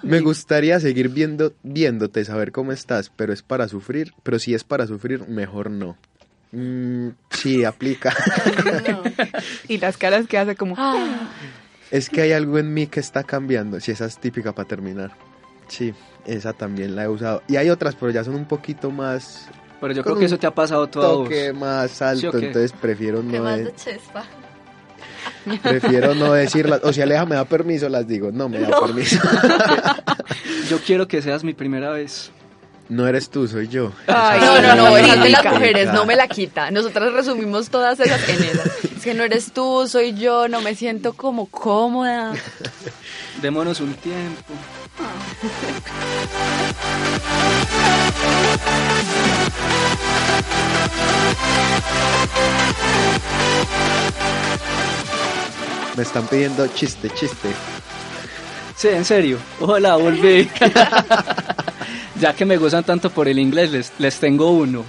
Me 0.03 0.21
gustaría 0.21 0.79
seguir 0.79 1.09
viendo, 1.09 1.53
viéndote, 1.63 2.23
saber 2.25 2.51
cómo 2.51 2.71
estás, 2.71 3.11
pero 3.15 3.33
es 3.33 3.41
para 3.41 3.67
sufrir, 3.67 4.13
pero 4.23 4.39
si 4.39 4.53
es 4.53 4.63
para 4.63 4.85
sufrir, 4.87 5.27
mejor 5.27 5.69
no. 5.71 5.97
Mm, 6.51 7.09
sí, 7.31 7.65
aplica. 7.65 8.13
Y 9.67 9.77
las 9.79 9.97
caras 9.97 10.27
que 10.27 10.37
hace 10.37 10.55
como... 10.55 10.75
es 11.91 12.09
que 12.09 12.21
hay 12.21 12.31
algo 12.31 12.57
en 12.57 12.73
mí 12.73 12.87
que 12.87 12.99
está 12.99 13.23
cambiando. 13.23 13.79
Sí, 13.79 13.91
esa 13.91 14.05
es 14.05 14.17
típica 14.17 14.53
para 14.53 14.67
terminar. 14.67 15.11
Sí, 15.67 15.93
esa 16.25 16.53
también 16.53 16.95
la 16.95 17.03
he 17.03 17.07
usado. 17.09 17.41
Y 17.47 17.57
hay 17.57 17.69
otras, 17.69 17.95
pero 17.95 18.11
ya 18.11 18.23
son 18.23 18.35
un 18.35 18.45
poquito 18.45 18.91
más 18.91 19.47
Pero 19.81 19.93
yo 19.93 20.03
creo 20.03 20.17
que 20.17 20.25
eso 20.25 20.37
te 20.39 20.47
ha 20.47 20.55
pasado 20.55 20.87
todo 20.87 21.03
a 21.05 21.15
vos. 21.17 21.23
toque 21.25 21.51
más 21.53 22.01
alto, 22.01 22.37
entonces 22.37 22.71
prefiero 22.71 23.19
¿Qué 23.29 23.37
no, 23.37 23.43
más 23.43 23.57
de- 23.57 23.65
de 23.65 23.75
chespa? 23.75 24.25
Prefiero 25.61 26.15
no 26.15 26.33
decirlas. 26.33 26.81
O 26.83 26.93
si 26.93 27.01
Aleja 27.01 27.25
me 27.25 27.35
da 27.35 27.45
permiso, 27.45 27.89
las 27.89 28.07
digo. 28.07 28.31
No 28.31 28.49
me 28.49 28.59
da 28.59 28.79
permiso. 28.79 29.19
Yo 30.69 30.79
quiero 30.79 31.07
que 31.07 31.21
seas 31.21 31.43
mi 31.43 31.53
primera 31.53 31.89
vez. 31.91 32.31
No 32.89 33.05
eres 33.05 33.29
tú, 33.29 33.47
soy 33.49 33.67
yo. 33.67 33.91
Ay, 34.07 34.39
No, 34.39 34.61
no, 34.61 34.75
no, 34.75 34.95
de 34.95 35.29
las 35.29 35.43
mujeres, 35.43 35.91
no 35.91 36.05
me 36.05 36.15
la 36.15 36.27
quita. 36.29 36.71
Nosotras 36.71 37.11
resumimos 37.11 37.69
todas 37.69 37.99
esas 37.99 38.27
en 38.29 38.43
esas. 38.43 38.85
Es 38.85 39.03
que 39.03 39.13
no 39.13 39.23
eres 39.23 39.51
tú, 39.51 39.85
soy 39.89 40.13
yo, 40.13 40.47
no 40.47 40.61
me 40.61 40.73
siento 40.73 41.11
como 41.11 41.47
cómoda. 41.47 42.31
Démonos 43.41 43.81
un 43.81 43.93
tiempo. 43.95 44.53
Me 55.97 56.03
están 56.03 56.27
pidiendo 56.27 56.67
chiste, 56.67 57.09
chiste. 57.09 57.49
Sí, 58.75 58.89
en 58.89 59.03
serio. 59.03 59.39
Hola, 59.59 59.95
volví. 59.95 60.47
ya 62.21 62.33
que 62.33 62.45
me 62.45 62.57
gozan 62.57 62.83
tanto 62.83 63.09
por 63.09 63.27
el 63.27 63.39
inglés, 63.39 63.71
les, 63.71 63.91
les 63.97 64.19
tengo 64.19 64.51
uno. 64.51 64.85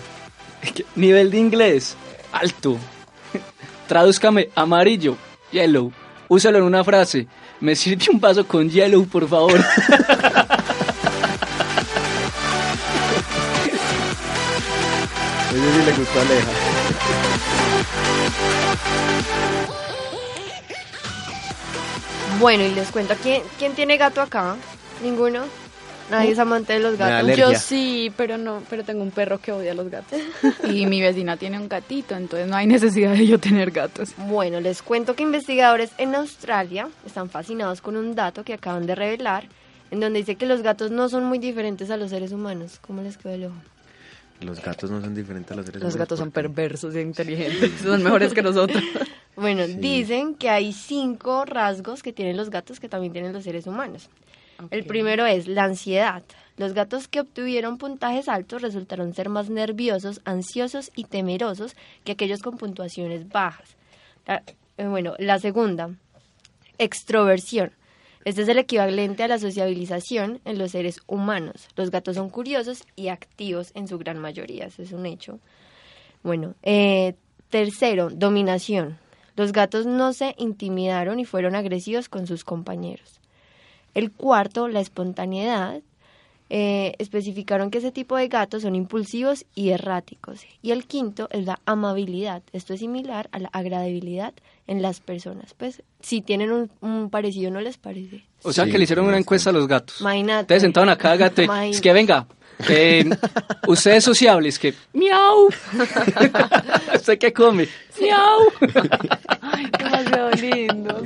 Nivel 0.96 1.30
de 1.30 1.38
inglés, 1.38 1.96
alto. 2.30 2.76
Tradúzcame 3.86 4.50
amarillo, 4.54 5.16
yellow. 5.50 5.90
Úsalo 6.28 6.58
en 6.58 6.64
una 6.64 6.84
frase. 6.84 7.26
Me 7.58 7.74
sirve 7.74 8.04
un 8.12 8.20
vaso 8.20 8.46
con 8.46 8.68
yellow, 8.68 9.06
por 9.06 9.26
favor. 9.26 9.58
Ese 15.48 15.72
sí 15.72 15.82
le 15.86 15.92
gustó 15.92 16.20
Aleja. 16.20 16.67
Bueno, 22.38 22.64
y 22.64 22.70
les 22.72 22.90
cuento, 22.92 23.14
¿quién, 23.20 23.42
quién 23.58 23.74
tiene 23.74 23.96
gato 23.96 24.20
acá? 24.20 24.56
¿Ninguno? 25.02 25.42
Nadie 26.08 26.30
es 26.30 26.38
amante 26.38 26.72
de 26.72 26.78
los 26.78 26.96
gatos. 26.96 27.36
Yo 27.36 27.54
sí, 27.54 28.12
pero 28.16 28.38
no, 28.38 28.62
pero 28.70 28.84
tengo 28.84 29.02
un 29.02 29.10
perro 29.10 29.38
que 29.38 29.52
odia 29.52 29.72
a 29.72 29.74
los 29.74 29.90
gatos. 29.90 30.20
Y 30.64 30.86
mi 30.86 31.00
vecina 31.02 31.36
tiene 31.36 31.58
un 31.58 31.68
gatito, 31.68 32.16
entonces 32.16 32.48
no 32.48 32.56
hay 32.56 32.66
necesidad 32.66 33.12
de 33.12 33.26
yo 33.26 33.38
tener 33.38 33.72
gatos. 33.72 34.14
Bueno, 34.16 34.60
les 34.60 34.82
cuento 34.82 35.14
que 35.14 35.24
investigadores 35.24 35.90
en 35.98 36.14
Australia 36.14 36.88
están 37.04 37.28
fascinados 37.28 37.80
con 37.80 37.96
un 37.96 38.14
dato 38.14 38.44
que 38.44 38.54
acaban 38.54 38.86
de 38.86 38.94
revelar, 38.94 39.48
en 39.90 40.00
donde 40.00 40.20
dice 40.20 40.36
que 40.36 40.46
los 40.46 40.62
gatos 40.62 40.90
no 40.90 41.08
son 41.08 41.24
muy 41.24 41.38
diferentes 41.38 41.90
a 41.90 41.96
los 41.96 42.10
seres 42.10 42.32
humanos. 42.32 42.78
¿Cómo 42.80 43.02
les 43.02 43.18
quedó 43.18 43.34
el 43.34 43.44
ojo? 43.46 43.56
Los 44.40 44.62
gatos 44.62 44.90
no 44.90 45.00
son 45.00 45.14
diferentes 45.14 45.50
a 45.52 45.56
los 45.56 45.66
seres 45.66 45.82
Los 45.82 45.94
humanos, 45.94 45.98
gatos 46.08 46.18
son 46.18 46.30
perversos 46.30 46.94
e 46.94 47.02
inteligentes, 47.02 47.72
son 47.82 48.02
mejores 48.02 48.32
que 48.34 48.42
nosotros. 48.42 48.82
Bueno, 49.36 49.66
dicen 49.66 50.34
que 50.34 50.48
hay 50.50 50.72
cinco 50.72 51.44
rasgos 51.44 52.02
que 52.02 52.12
tienen 52.12 52.36
los 52.36 52.50
gatos 52.50 52.80
que 52.80 52.88
también 52.88 53.12
tienen 53.12 53.32
los 53.32 53.44
seres 53.44 53.66
humanos. 53.66 54.08
El 54.70 54.84
primero 54.84 55.24
es 55.26 55.46
la 55.46 55.64
ansiedad. 55.64 56.22
Los 56.56 56.72
gatos 56.72 57.06
que 57.06 57.20
obtuvieron 57.20 57.78
puntajes 57.78 58.28
altos 58.28 58.62
resultaron 58.62 59.14
ser 59.14 59.28
más 59.28 59.48
nerviosos, 59.50 60.20
ansiosos 60.24 60.90
y 60.96 61.04
temerosos 61.04 61.76
que 62.04 62.12
aquellos 62.12 62.40
con 62.40 62.58
puntuaciones 62.58 63.28
bajas. 63.28 63.76
La- 64.26 64.42
eh, 64.76 64.86
bueno, 64.86 65.14
la 65.18 65.38
segunda, 65.38 65.90
extroversión. 66.78 67.70
Este 68.28 68.42
es 68.42 68.48
el 68.48 68.58
equivalente 68.58 69.22
a 69.22 69.28
la 69.28 69.38
sociabilización 69.38 70.42
en 70.44 70.58
los 70.58 70.72
seres 70.72 71.00
humanos. 71.06 71.66
Los 71.76 71.90
gatos 71.90 72.16
son 72.16 72.28
curiosos 72.28 72.84
y 72.94 73.08
activos 73.08 73.72
en 73.74 73.88
su 73.88 73.96
gran 73.96 74.18
mayoría, 74.18 74.66
eso 74.66 74.82
es 74.82 74.92
un 74.92 75.06
hecho. 75.06 75.40
Bueno, 76.22 76.54
eh, 76.62 77.14
tercero, 77.48 78.10
dominación. 78.10 78.98
Los 79.34 79.52
gatos 79.52 79.86
no 79.86 80.12
se 80.12 80.34
intimidaron 80.36 81.20
y 81.20 81.24
fueron 81.24 81.54
agresivos 81.54 82.10
con 82.10 82.26
sus 82.26 82.44
compañeros. 82.44 83.18
El 83.94 84.12
cuarto, 84.12 84.68
la 84.68 84.80
espontaneidad. 84.80 85.80
Eh, 86.50 86.94
especificaron 86.98 87.70
que 87.70 87.78
ese 87.78 87.92
tipo 87.92 88.16
de 88.16 88.28
gatos 88.28 88.62
son 88.62 88.74
impulsivos 88.74 89.44
y 89.54 89.68
erráticos. 89.70 90.40
Y 90.62 90.70
el 90.70 90.86
quinto 90.86 91.28
es 91.30 91.44
la 91.44 91.60
amabilidad. 91.66 92.42
Esto 92.52 92.72
es 92.72 92.80
similar 92.80 93.28
a 93.32 93.38
la 93.38 93.48
agradabilidad 93.48 94.32
en 94.66 94.80
las 94.80 95.00
personas. 95.00 95.54
Pues 95.54 95.82
si 96.00 96.22
tienen 96.22 96.50
un, 96.50 96.70
un 96.80 97.10
parecido, 97.10 97.50
¿no 97.50 97.60
les 97.60 97.76
parece? 97.76 98.24
O 98.42 98.52
sea 98.52 98.64
Sí, 98.64 98.70
que 98.70 98.78
le 98.78 98.84
hicieron 98.84 99.06
una 99.06 99.18
encuesta 99.18 99.50
a 99.50 99.52
los 99.52 99.66
gatos. 99.68 100.00
Imagínate. 100.00 100.42
Ustedes 100.42 100.62
sentaron 100.62 100.88
a 100.88 100.96
cada 100.96 101.16
gato 101.16 101.42
y, 101.42 101.70
es 101.70 101.80
que 101.80 101.92
venga, 101.92 102.26
eh, 102.68 103.04
usted 103.68 103.96
es 103.96 104.04
sociable, 104.04 104.48
es 104.48 104.58
que 104.58 104.74
miau. 104.92 105.48
¿Usted 106.94 107.18
qué 107.18 107.32
come? 107.32 107.68
Miau. 108.00 108.40
Ay, 109.42 109.66
demasiado 109.78 110.30
lindo, 110.30 111.02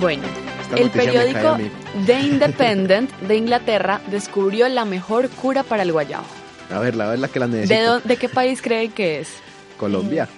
Bueno, 0.00 0.22
el 0.76 0.88
a 0.88 0.92
periódico. 0.92 1.56
The 2.06 2.20
Independent 2.20 3.10
de 3.20 3.36
Inglaterra 3.36 4.00
descubrió 4.10 4.68
la 4.68 4.84
mejor 4.84 5.28
cura 5.30 5.62
para 5.62 5.82
el 5.82 5.92
guayabo. 5.92 6.26
A 6.70 6.78
ver, 6.80 6.96
la 6.96 7.08
verdad 7.08 7.30
que 7.30 7.38
la 7.38 7.46
¿De, 7.46 7.60
necesito. 7.60 8.00
dó- 8.00 8.00
¿De 8.02 8.16
qué 8.16 8.28
país 8.28 8.60
creen 8.60 8.90
que 8.92 9.20
es? 9.20 9.28
Colombia. 9.78 10.28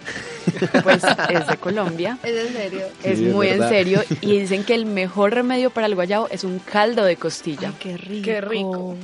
Pues 0.82 1.02
es 1.30 1.46
de 1.46 1.56
Colombia. 1.58 2.18
¿Es 2.22 2.46
en 2.46 2.52
serio? 2.52 2.80
Es 3.02 3.18
Sí, 3.18 3.26
es 3.26 3.32
muy 3.34 3.48
en 3.48 3.68
serio 3.68 4.02
y 4.20 4.38
dicen 4.40 4.64
que 4.64 4.74
el 4.74 4.84
mejor 4.86 5.32
remedio 5.34 5.70
para 5.70 5.86
el 5.86 5.94
guayabo 5.94 6.28
es 6.30 6.44
un 6.44 6.58
caldo 6.58 7.04
de 7.04 7.16
costilla. 7.16 7.68
Ay, 7.68 7.74
qué 7.78 7.96
rico. 7.96 8.24
Qué 8.24 8.40
rico. 8.40 8.96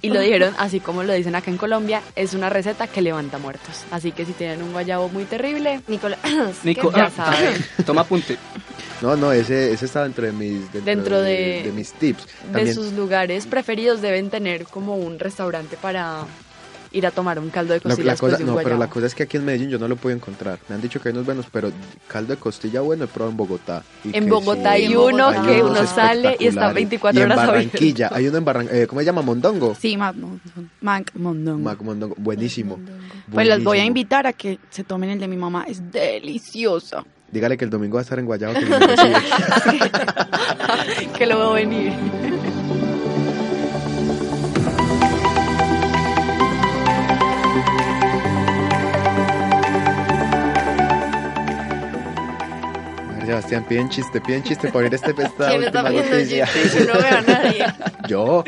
Y 0.00 0.10
lo 0.10 0.18
dijeron, 0.20 0.52
así 0.58 0.80
como 0.80 1.04
lo 1.04 1.12
dicen 1.12 1.36
acá 1.36 1.50
en 1.50 1.56
Colombia, 1.58 2.02
es 2.16 2.34
una 2.34 2.50
receta 2.50 2.88
que 2.88 3.02
levanta 3.02 3.38
muertos. 3.38 3.84
Así 3.92 4.10
que 4.10 4.24
si 4.26 4.32
tienen 4.32 4.60
un 4.62 4.72
guayabo 4.72 5.08
muy 5.08 5.24
terrible, 5.24 5.80
Nicolás, 5.86 6.18
Nico, 6.64 6.90
ya 6.90 7.04
ah, 7.04 7.10
saben. 7.10 7.64
toma 7.86 8.00
apunte. 8.00 8.36
No, 9.02 9.16
no, 9.16 9.32
ese, 9.32 9.72
ese 9.72 9.84
está 9.86 10.04
dentro 10.04 10.24
de 10.24 10.32
mis, 10.32 10.72
dentro 10.72 10.80
Dentro 10.84 11.20
de, 11.22 11.30
de- 11.32 11.62
de 11.64 11.72
mis 11.72 11.92
tips. 11.92 12.26
de 12.52 12.72
sus 12.72 12.92
lugares 12.92 13.46
preferidos 13.46 14.00
deben 14.00 14.30
tener 14.30 14.64
como 14.64 14.96
un 14.96 15.18
restaurante 15.18 15.76
para 15.76 16.24
ir 16.94 17.06
a 17.06 17.10
tomar 17.10 17.38
un 17.38 17.48
caldo 17.48 17.72
de 17.72 17.78
la- 17.78 17.82
costilla 17.84 18.04
la 18.06 18.12
después 18.12 18.32
cosa, 18.34 18.44
de 18.44 18.50
un 18.50 18.56
no, 18.56 18.62
pero 18.62 18.76
la 18.76 18.88
cosa 18.90 19.06
es 19.06 19.14
que 19.14 19.22
aquí 19.22 19.38
en 19.38 19.46
Medellín 19.46 19.70
yo 19.70 19.78
no 19.78 19.88
lo 19.88 19.96
puedo 19.96 20.14
encontrar. 20.14 20.58
Me 20.68 20.74
han 20.74 20.82
dicho 20.82 21.00
que 21.00 21.08
hay 21.08 21.14
unos 21.14 21.24
buenos, 21.24 21.46
pero 21.50 21.72
caldo 22.06 22.34
de 22.34 22.38
costilla 22.38 22.80
bueno 22.82 23.04
he 23.04 23.06
probado 23.08 23.30
en 23.30 23.36
Bogotá. 23.38 23.82
Y 24.04 24.14
En 24.16 24.28
Bogotá 24.28 24.76
sí, 24.76 24.82
hay 24.84 24.94
uno 24.94 25.28
hay 25.28 25.40
que 25.40 25.62
uno 25.62 25.86
sale 25.86 26.36
y 26.38 26.46
está 26.46 26.68
espectaculares. 26.70 26.74
24 26.74 27.18
Y 27.20 27.22
en 27.24 27.32
horas 27.32 27.46
Barranquilla, 27.46 28.06
abierto. 28.08 28.14
hay 28.16 28.28
uno 28.28 28.38
en 28.38 28.44
Barranquilla, 28.44 28.86
¿cómo 28.86 29.00
se 29.00 29.04
llama? 29.06 29.22
Mondongo. 29.22 29.74
Sí, 29.80 29.96
Mac, 29.96 30.14
Mac 30.82 31.10
Mondongo. 31.14 31.58
Mac 31.64 31.80
Mondongo, 31.80 32.14
buenísimo. 32.18 32.78
Pues 33.32 33.48
las 33.48 33.64
voy 33.64 33.78
a 33.78 33.84
invitar 33.86 34.26
a 34.26 34.34
que 34.34 34.58
se 34.70 34.84
tomen 34.84 35.08
el 35.10 35.18
de 35.18 35.28
mi 35.28 35.36
mamá. 35.38 35.64
Es 35.66 35.90
delicioso. 35.90 37.04
Dígale 37.32 37.56
que 37.56 37.64
el 37.64 37.70
domingo 37.70 37.94
va 37.94 38.00
a 38.00 38.02
estar 38.02 38.18
en 38.18 38.26
Guayabo. 38.26 38.54
Que 38.54 38.60
recibe. 38.60 39.90
que 41.16 41.26
lo 41.26 41.38
veo 41.38 41.52
venir. 41.54 41.92
Sebastián, 53.24 53.64
piden 53.68 53.88
chiste, 53.88 54.20
piden 54.20 54.42
chiste 54.42 54.68
para 54.68 54.84
oír 54.84 54.94
este 54.94 55.10
esta 55.22 55.48
¿Quién 55.48 55.62
está 55.62 55.82
noticia. 55.84 56.46
Yo 56.76 56.84
no 56.92 57.00
veo 57.00 57.18
a 57.18 57.22
nadie. 57.22 57.66
Yo. 58.08 58.44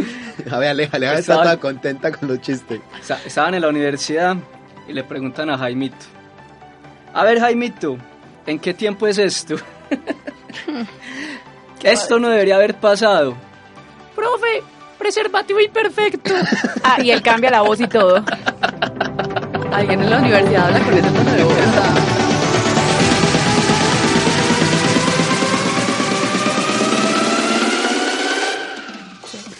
A 0.50 0.58
ver, 0.58 0.68
Aleja, 0.70 0.96
Aleja 0.96 1.14
está 1.14 1.34
toda 1.42 1.56
contenta 1.58 2.10
con 2.10 2.28
los 2.28 2.40
chistes. 2.40 2.80
Esta- 3.00 3.20
Estaban 3.24 3.54
en 3.54 3.62
la 3.62 3.68
universidad 3.68 4.36
y 4.88 4.92
le 4.92 5.04
preguntan 5.04 5.48
a 5.50 5.56
Jaimito. 5.58 6.06
A 7.14 7.22
ver, 7.22 7.38
Jaimito, 7.38 7.96
¿en 8.46 8.58
qué 8.58 8.74
tiempo 8.74 9.06
es 9.06 9.18
esto? 9.18 9.56
esto 11.82 12.18
no 12.18 12.28
debería 12.30 12.56
haber 12.56 12.74
pasado. 12.74 13.34
Profe, 14.14 14.62
preservativo 14.98 15.60
imperfecto. 15.60 16.34
Ah, 16.82 16.98
y 17.02 17.10
él 17.10 17.22
cambia 17.22 17.50
la 17.50 17.62
voz 17.62 17.80
y 17.80 17.86
todo. 17.86 18.24
Alguien 19.72 20.02
en 20.02 20.10
la 20.10 20.18
universidad 20.18 20.66
habla 20.66 20.80
con 20.80 20.94
ese 20.94 21.10
tono 21.10 21.30
de 21.32 21.44
voz. 21.44 21.93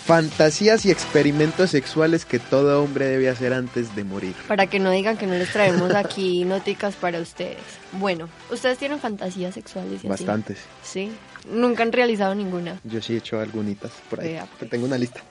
Fantasías 0.05 0.85
y 0.85 0.91
experimentos 0.91 1.71
sexuales 1.71 2.27
que 2.27 2.39
todo 2.39 2.83
hombre 2.83 3.07
debe 3.07 3.31
hacer 3.31 3.55
antes 3.55 3.97
de 3.97 4.05
morir. 4.05 4.35
Para 4.47 4.67
que 4.67 4.79
no 4.79 4.91
digan 4.91 5.17
que 5.17 5.27
no 5.27 5.33
les 5.33 5.51
traemos 5.51 5.95
aquí 5.95 6.45
noticas 6.45 6.95
para 6.95 7.21
ustedes. 7.21 7.63
Bueno, 7.93 8.29
¿ustedes 8.51 8.77
tienen 8.77 9.01
fantasías 9.01 9.55
sexuales? 9.55 10.03
Bastantes. 10.03 10.59
Sí. 10.83 11.11
Nunca 11.51 11.83
han 11.83 11.93
realizado 11.93 12.35
ninguna. 12.35 12.81
Yo 12.85 13.03
sí 13.03 13.15
he 13.15 13.17
hecho 13.19 13.39
algunitas 13.39 13.91
por 14.09 14.21
ahí. 14.21 14.29
Vea, 14.33 14.47
que 14.59 14.67
tengo 14.67 14.87
una 14.87 14.97
lista. 14.99 15.21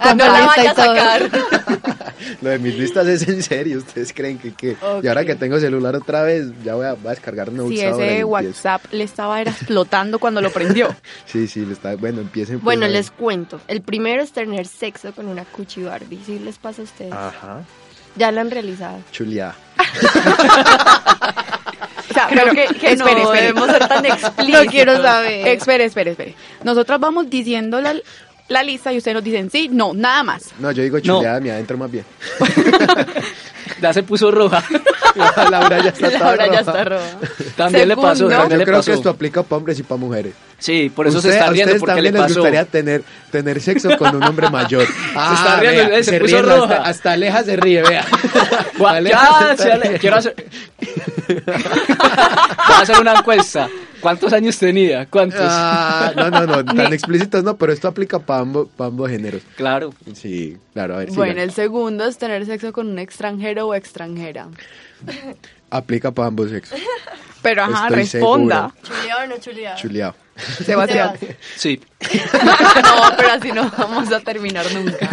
Ah, 0.00 0.14
no 0.14 0.24
la 0.26 0.46
vaya 0.46 0.70
a 0.70 0.74
sacar. 0.74 1.30
Lo 2.42 2.50
de 2.50 2.58
mis 2.58 2.74
listas 2.78 3.06
es 3.08 3.26
en 3.28 3.42
serio. 3.42 3.78
¿Ustedes 3.78 4.12
creen 4.12 4.38
que 4.38 4.54
qué? 4.54 4.76
Y 5.02 5.06
ahora 5.08 5.24
que 5.24 5.34
tengo 5.34 5.58
celular 5.58 5.94
otra 5.96 6.22
vez, 6.22 6.46
ya 6.64 6.74
voy 6.76 6.86
a, 6.86 6.94
voy 6.94 7.08
a 7.08 7.10
descargar 7.10 7.50
ahora 7.50 7.70
y 7.70 7.80
ese. 7.80 8.24
WhatsApp 8.24 8.84
le 8.92 9.04
estaba 9.04 9.40
era 9.40 9.50
explotando 9.50 10.18
cuando 10.18 10.40
lo 10.40 10.50
prendió. 10.50 10.94
Sí, 11.26 11.46
sí, 11.46 11.64
le 11.66 11.72
está, 11.74 11.94
bueno, 11.96 12.20
empiecen. 12.20 12.56
pues, 12.60 12.64
Bueno, 12.64 12.86
les 12.88 13.10
cuento. 13.10 13.60
El 13.68 13.82
primero 13.82 14.22
es 14.22 14.32
tener 14.32 14.66
sexo 14.66 15.12
con 15.12 15.26
una 15.28 15.44
cuchi 15.44 15.82
Barbie. 15.82 16.20
¿Sí 16.24 16.38
les 16.38 16.58
pasa 16.58 16.82
a 16.82 16.84
ustedes? 16.84 17.12
Ajá, 17.12 17.62
Ya 18.16 18.30
lo 18.32 18.40
han 18.40 18.50
realizado. 18.50 18.98
chuleada. 19.12 19.54
O 22.10 22.14
sea, 22.14 22.26
Creo 22.28 22.52
que, 22.52 22.96
no 22.96 23.06
espere, 23.06 23.40
debemos 23.40 23.70
ser 23.70 23.88
tan 23.88 24.04
explícitos. 24.06 24.64
No 24.64 24.70
quiero 24.70 25.02
saber. 25.02 25.48
Espere, 25.48 25.84
espere, 25.84 26.10
espere. 26.12 26.34
Nosotros 26.64 26.98
vamos 27.00 27.28
diciendo 27.30 27.80
la, 27.80 27.94
la 28.48 28.62
lista 28.62 28.92
y 28.92 28.98
ustedes 28.98 29.14
nos 29.14 29.24
dicen 29.24 29.50
sí, 29.50 29.68
no, 29.68 29.92
nada 29.94 30.22
más. 30.22 30.50
No, 30.58 30.72
yo 30.72 30.82
digo 30.82 30.96
No. 30.98 31.02
chuleada, 31.18 31.40
mi 31.40 31.50
adentro 31.50 31.76
más 31.76 31.90
bien. 31.90 32.04
Ya 33.80 33.92
se 33.92 34.02
puso 34.02 34.30
roja. 34.30 34.62
Laura 35.50 35.78
ya 35.82 35.90
está 35.90 36.10
Laura 36.18 36.46
ya 36.46 36.46
roja. 36.46 36.60
está 36.60 36.84
roja. 36.84 37.04
También 37.56 37.88
le 37.88 37.96
pasó, 37.96 38.14
Segundo. 38.14 38.34
Yo 38.36 38.40
también 38.40 38.58
le 38.58 38.64
creo 38.64 38.76
pasó. 38.78 38.90
que 38.90 38.96
esto 38.96 39.10
aplica 39.10 39.42
para 39.42 39.56
hombres 39.58 39.78
y 39.78 39.82
para 39.82 39.98
mujeres. 40.00 40.34
Sí, 40.58 40.90
por 40.94 41.06
eso 41.06 41.18
Usted- 41.18 41.30
se 41.30 41.36
está 41.36 41.48
a 41.48 41.52
riendo 41.52 41.74
ustedes 41.74 41.80
porque 41.80 42.02
le 42.02 42.08
también 42.10 42.14
les 42.14 42.22
pasó. 42.22 42.40
gustaría 42.40 42.64
tener, 42.64 43.02
tener 43.30 43.60
sexo 43.60 43.96
con 43.96 44.14
un 44.16 44.22
hombre 44.24 44.50
mayor. 44.50 44.86
Ah, 45.16 45.34
está 45.36 45.60
riendo, 45.60 45.88
vea, 45.90 45.98
eh, 45.98 46.04
se 46.04 46.20
puso 46.20 46.42
roja. 46.42 46.62
Hasta, 46.76 46.82
hasta 46.90 47.12
Aleja 47.12 47.42
se 47.44 47.56
ríe, 47.56 47.82
vea. 47.82 48.04
Aleja 48.86 49.38
Ya, 49.50 49.56
se 49.56 49.62
se 49.62 49.72
ale- 49.72 49.98
quiero 49.98 50.16
hacer... 50.16 50.34
Voy 51.28 52.76
a 52.76 52.80
hacer 52.80 53.00
una 53.00 53.14
encuesta. 53.14 53.68
¿Cuántos 54.00 54.32
años 54.32 54.58
tenía? 54.58 55.06
¿Cuántos? 55.06 55.40
Ah, 55.42 56.12
no, 56.16 56.30
no, 56.30 56.46
no, 56.46 56.64
tan 56.74 56.92
explícitos 56.92 57.42
no, 57.44 57.56
pero 57.56 57.72
esto 57.72 57.88
aplica 57.88 58.18
para 58.18 58.40
ambos, 58.40 58.68
pa' 58.76 58.86
ambos 58.86 59.10
géneros. 59.10 59.42
Claro. 59.56 59.92
Sí, 60.14 60.56
claro, 60.72 60.94
a 60.94 60.98
ver, 60.98 61.10
Bueno, 61.12 61.32
sigan. 61.32 61.44
el 61.48 61.52
segundo 61.52 62.04
es 62.06 62.18
tener 62.18 62.44
sexo 62.46 62.72
con 62.72 62.88
un 62.88 62.98
extranjero 62.98 63.66
o 63.68 63.74
extranjera. 63.74 64.48
aplica 65.70 66.10
para 66.12 66.28
ambos 66.28 66.50
sexos. 66.50 66.78
Pero 67.42 67.62
ajá, 67.62 67.84
Estoy 67.86 67.96
responda. 67.96 68.74
¿Chuleado 68.82 69.22
o 69.22 69.26
no 69.28 69.38
chuleado? 69.38 69.76
Chuleado. 69.78 70.14
Sebastián. 70.64 71.12
Sí. 71.56 71.80
No, 72.02 73.16
pero 73.16 73.32
así 73.32 73.52
no 73.52 73.70
vamos 73.78 74.12
a 74.12 74.20
terminar 74.20 74.66
nunca. 74.74 75.08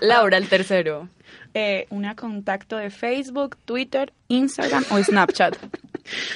Laura, 0.00 0.38
el 0.38 0.48
tercero. 0.48 1.08
Eh, 1.54 1.86
una 1.90 2.14
contacto 2.16 2.76
de 2.76 2.90
Facebook, 2.90 3.56
Twitter, 3.64 4.12
Instagram 4.28 4.84
o 4.90 5.02
Snapchat. 5.02 5.56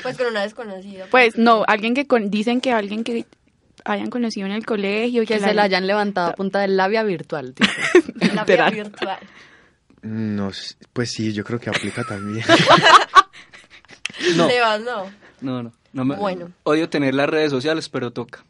Pues 0.03 0.17
con 0.17 0.27
una 0.27 0.43
desconocida. 0.43 1.07
Pues 1.11 1.37
no, 1.39 1.65
alguien 1.67 1.95
que 1.95 2.07
con- 2.07 2.31
dicen 2.31 2.61
que 2.61 2.73
alguien 2.73 3.05
que 3.05 3.25
hayan 3.85 4.11
conocido 4.11 4.47
en 4.47 4.53
el 4.53 4.67
colegio 4.67 5.23
y 5.23 5.27
Que 5.27 5.39
se 5.41 5.55
la 5.55 5.63
hayan 5.63 5.87
levantado 5.87 6.31
a 6.31 6.35
punta 6.35 6.61
del 6.61 6.77
labia 6.77 7.03
virtual, 7.03 7.55
tipo. 7.55 7.71
la 8.35 8.45
vida 8.45 8.69
literal. 8.71 8.75
virtual. 8.75 9.19
No, 10.03 10.51
pues 10.93 11.13
sí, 11.13 11.33
yo 11.33 11.45
creo 11.45 11.59
que 11.61 11.71
aplica 11.71 12.05
también. 12.05 12.45
No, 14.37 14.49
Sebas, 14.49 14.81
no. 14.83 15.05
no, 15.41 15.63
no. 15.63 15.73
no 15.93 16.05
me- 16.05 16.17
Bueno. 16.17 16.51
Odio 16.65 16.89
tener 16.91 17.15
las 17.15 17.29
redes 17.29 17.51
sociales, 17.51 17.89
pero 17.89 18.11
toca. 18.13 18.45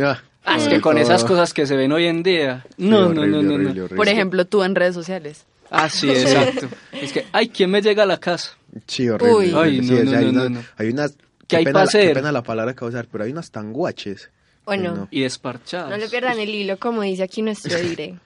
Ah, 0.00 0.22
Ah, 0.44 0.56
es 0.58 0.68
que 0.68 0.80
con 0.80 0.96
esas 0.96 1.24
cosas 1.24 1.52
que 1.52 1.66
se 1.66 1.74
ven 1.76 1.90
hoy 1.90 2.06
en 2.06 2.22
día. 2.22 2.64
No, 2.76 3.08
Sí, 3.08 3.14
no, 3.14 3.20
horrible, 3.22 3.26
no, 3.28 3.42
no, 3.42 3.48
no. 3.48 3.54
horrible, 3.54 3.70
horrible. 3.82 3.96
Por 3.96 4.08
ejemplo, 4.08 4.44
tú 4.44 4.62
en 4.62 4.76
redes 4.76 4.94
sociales. 4.94 5.44
Ah, 5.70 5.88
sí, 5.88 6.10
exacto. 6.10 6.68
Es 6.92 7.12
que, 7.12 7.26
ay, 7.32 7.48
¿quién 7.48 7.70
me 7.70 7.80
llega 7.82 8.04
a 8.04 8.06
la 8.06 8.18
casa? 8.18 8.56
Sí, 8.86 9.08
horrible. 9.08 9.34
Uy. 9.34 9.52
Ay, 9.56 9.82
Sí, 9.82 9.90
no, 9.92 9.98
o 10.00 10.04
no, 10.04 10.10
sea, 10.10 10.18
hay, 10.20 10.32
no, 10.32 10.42
unas, 10.46 10.64
hay 10.76 10.88
unas... 10.88 11.16
¿Qué 11.46 11.56
hay 11.58 11.64
pena 11.64 11.72
pa' 11.80 11.84
la- 11.84 11.90
Qué 11.90 11.98
hacer? 11.98 12.14
pena 12.14 12.32
la 12.32 12.42
palabra 12.42 12.74
que 12.74 12.84
usar, 12.84 13.06
pero 13.10 13.24
hay 13.24 13.30
unas 13.32 13.50
tan 13.50 13.72
guaches. 13.72 14.30
Bueno, 14.64 14.94
no. 14.96 15.08
Y 15.12 15.20
desparchadas. 15.22 15.90
no 15.90 15.96
le 15.96 16.08
pierdan 16.08 16.40
el 16.40 16.48
hilo, 16.48 16.76
como 16.78 17.02
dice 17.02 17.22
aquí 17.22 17.40
nuestro 17.42 17.78
dire. 17.80 18.18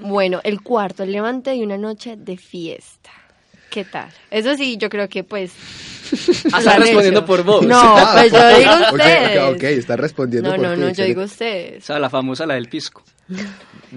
Bueno, 0.00 0.40
el 0.42 0.60
cuarto, 0.62 1.04
el 1.04 1.12
levante 1.12 1.50
de 1.50 1.62
una 1.62 1.78
noche 1.78 2.16
de 2.16 2.36
fiesta. 2.36 3.10
¿Qué 3.76 3.84
tal? 3.84 4.08
Eso 4.30 4.56
sí, 4.56 4.78
yo 4.78 4.88
creo 4.88 5.06
que 5.06 5.22
pues... 5.22 5.52
Ah, 6.52 6.60
está 6.60 6.78
respondiendo 6.78 7.20
hecho. 7.20 7.26
por 7.26 7.42
vos. 7.44 7.66
No, 7.66 7.78
Ah, 7.78 8.12
pues 8.16 8.32
yo 8.32 8.58
digo 8.58 8.72
ustedes. 8.94 9.38
Ok, 9.54 9.62
está 9.64 9.96
respondiendo 9.96 10.48
No, 10.48 10.56
por 10.56 10.64
no, 10.64 10.74
ti, 10.76 10.80
no, 10.80 10.90
yo 10.92 11.04
digo 11.04 11.22
ustedes. 11.24 11.82
O 11.82 11.86
sea, 11.88 11.98
la 11.98 12.08
famosa, 12.08 12.46
la 12.46 12.54
del 12.54 12.70
pisco. 12.70 13.02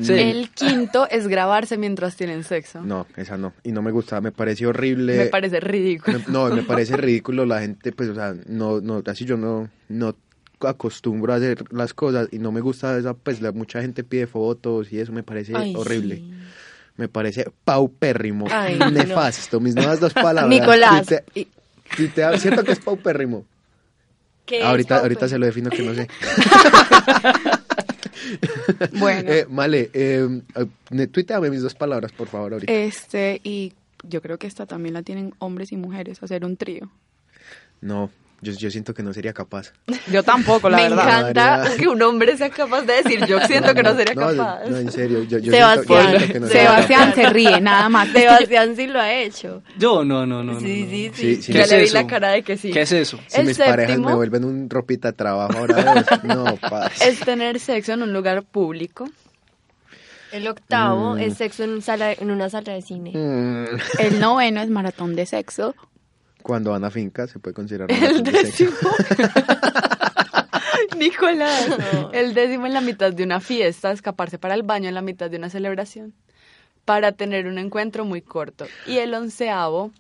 Sí. 0.02 0.14
El 0.14 0.50
quinto 0.50 1.08
es 1.10 1.30
grabarse 1.30 1.78
mientras 1.78 2.18
tienen 2.18 2.44
sexo. 2.44 2.82
No, 2.82 3.08
esa 3.16 3.38
no. 3.38 3.54
Y 3.64 3.72
no 3.72 3.82
me 3.82 3.92
gusta, 3.92 4.20
me 4.20 4.34
pareció 4.34 4.70
horrible. 4.70 5.16
Me 5.18 5.26
parece 5.28 5.62
ridículo. 5.62 6.20
Me- 6.20 6.26
no, 6.28 6.48
me 6.50 6.64
parece 6.64 6.98
ridículo 6.98 7.46
la 7.46 7.62
gente, 7.62 7.94
pues, 7.94 8.10
o 8.10 8.16
sea, 8.16 8.36
no, 8.48 8.82
no, 8.82 9.02
así 9.06 9.24
yo 9.24 9.38
no, 9.38 9.70
no 9.88 10.14
acostumbro 10.62 11.32
a 11.32 11.38
hacer 11.38 11.64
las 11.72 11.94
cosas 11.94 12.28
y 12.32 12.40
no 12.40 12.52
me 12.52 12.60
gusta 12.60 12.98
esa, 12.98 13.14
pues, 13.14 13.40
la, 13.42 13.54
mucha 13.54 13.82
gente 13.82 14.04
pide 14.04 14.28
fotos 14.28 14.92
y 14.92 15.00
eso 15.00 15.14
me 15.14 15.24
parece 15.24 15.54
Ay, 15.56 15.74
horrible. 15.78 16.16
sí. 16.18 16.34
Me 17.00 17.08
parece 17.08 17.50
paupérrimo, 17.64 18.46
Ay, 18.52 18.76
no. 18.78 18.92
nefasto, 18.92 19.62
mis 19.62 19.74
nuevas 19.74 20.02
dos 20.02 20.14
palabras. 20.14 20.50
Nicolás. 20.50 21.08
Tuitea- 21.08 21.48
tuitea- 21.96 22.38
¿Cierto 22.38 22.64
que 22.66 22.74
es 22.74 22.80
paupérrimo? 22.80 23.46
¿Qué 24.46 24.62
Ahorita, 24.62 24.98
ahorita 24.98 25.30
se 25.30 25.40
lo 25.40 25.46
defino 25.46 25.70
que 25.70 25.82
no 25.82 25.94
sé. 25.96 26.10
Bueno, 29.00 29.32
Eh, 29.32 29.46
vale, 29.50 29.90
eh, 29.94 30.28
tuiteame 31.12 31.50
mis 31.50 31.62
dos 31.62 31.74
palabras, 31.74 32.12
por 32.12 32.28
favor, 32.28 32.54
ahorita. 32.54 32.72
este, 32.72 33.40
y 33.44 33.74
yo 34.04 34.22
creo 34.22 34.38
que 34.38 34.46
esta 34.48 34.66
también 34.66 34.94
la 34.94 35.02
tienen 35.04 35.34
hombres 35.40 35.72
y 35.72 35.78
mujeres, 35.78 36.22
hacer 36.22 36.44
un 36.46 36.58
trío. 36.58 36.90
No, 37.82 38.12
yo, 38.42 38.54
yo 38.54 38.72
siento 38.72 38.94
que 38.94 39.04
no 39.04 39.14
sería 39.14 39.34
capaz. 39.34 39.74
Yo 40.12 40.24
tampoco, 40.24 40.70
la 40.70 40.78
Me 40.78 40.84
verdad. 40.90 41.20
encanta 41.30 41.58
María. 41.60 41.78
que 41.78 41.88
un 41.88 42.02
hombre 42.02 42.38
sea 42.38 42.50
capaz 42.50 42.82
de 42.84 42.94
decir, 43.04 43.26
yo 43.26 43.40
siento 43.42 43.74
que 43.74 43.84
no 43.84 43.96
sería 43.96 44.16
capaz. 44.16 44.66
No, 44.70 44.78
en 44.78 44.92
serio, 44.92 45.24
yo, 45.24 45.38
yo 45.40 45.52
Sebastián. 45.52 45.86
siento, 45.86 46.12
yo 46.12 46.18
siento 46.20 46.34
que 46.34 46.40
no 46.40 46.48
sería 46.48 46.62
Sebastián 46.70 47.16
se 47.16 47.30
ríe, 47.30 47.62
nada 47.62 47.90
más. 47.90 48.08
Sebastián 48.14 48.76
sí 48.76 48.88
lo 48.88 49.00
ha 49.00 49.14
hecho. 49.14 49.64
Yo, 49.78 50.04
no, 50.06 50.26
no, 50.26 50.44
no. 50.44 50.60
sí, 50.60 50.84
no. 50.84 50.90
sí, 50.90 50.90
sí, 50.90 51.12
Sí, 51.14 51.42
sí. 51.42 51.52
¿Qué 51.52 51.58
Ya 51.60 51.64
es 51.66 51.72
le 51.72 51.78
vi 51.80 51.84
eso? 51.86 51.94
la 51.96 52.08
cara 52.08 52.30
de 52.32 52.44
que 52.44 52.58
sí. 52.58 52.72
¿Qué 52.72 52.82
es 52.82 52.92
eso? 52.92 53.20
Si 53.28 53.40
El 53.42 53.48
mis 53.48 53.58
parejas 53.58 54.00
me 54.00 54.14
vuelven 54.16 54.46
un 54.46 54.70
ropita 54.70 55.10
de 55.12 55.14
trabajo 55.18 55.58
ahora, 55.58 55.94
dos, 55.94 56.24
no, 56.24 56.56
paz. 56.58 57.02
Es 57.02 57.20
tener 57.20 57.60
sexo 57.60 57.94
en 57.94 58.04
un 58.04 58.14
lugar 58.14 58.44
público. 58.44 59.10
El 60.32 60.48
octavo 60.48 61.16
Mm. 61.16 61.20
es 61.20 61.38
sexo 61.38 61.64
en, 61.64 61.82
sala, 61.82 62.14
en 62.14 62.30
una 62.30 62.50
sala 62.52 62.74
de 62.74 62.82
cine. 62.84 63.12
Mm, 63.16 63.66
El 64.00 64.20
noveno 64.20 64.62
es 64.62 64.70
maratón 64.70 65.16
de 65.16 65.26
sexo. 65.26 65.74
Cuando 66.44 66.72
van 66.72 66.84
a 66.84 66.90
finca 66.92 67.28
se 67.28 67.40
puede 67.40 67.54
considerar 67.54 67.90
una 67.92 68.22
de 68.22 68.52
sexo. 68.52 68.90
Nicolás. 70.98 71.68
El 72.12 72.34
décimo 72.34 72.66
en 72.66 72.74
la 72.74 72.82
mitad 72.82 73.14
de 73.14 73.24
una 73.24 73.40
fiesta, 73.40 73.92
escaparse 73.92 74.38
para 74.38 74.56
el 74.56 74.64
baño 74.64 74.90
en 74.90 74.96
la 74.96 75.02
mitad 75.02 75.30
de 75.30 75.38
una 75.38 75.50
celebración, 75.50 76.14
para 76.86 77.12
tener 77.12 77.48
un 77.48 77.58
encuentro 77.58 78.06
muy 78.06 78.22
corto. 78.22 78.66
Y 78.86 78.98
el 78.98 79.14
onceavo 79.14 79.92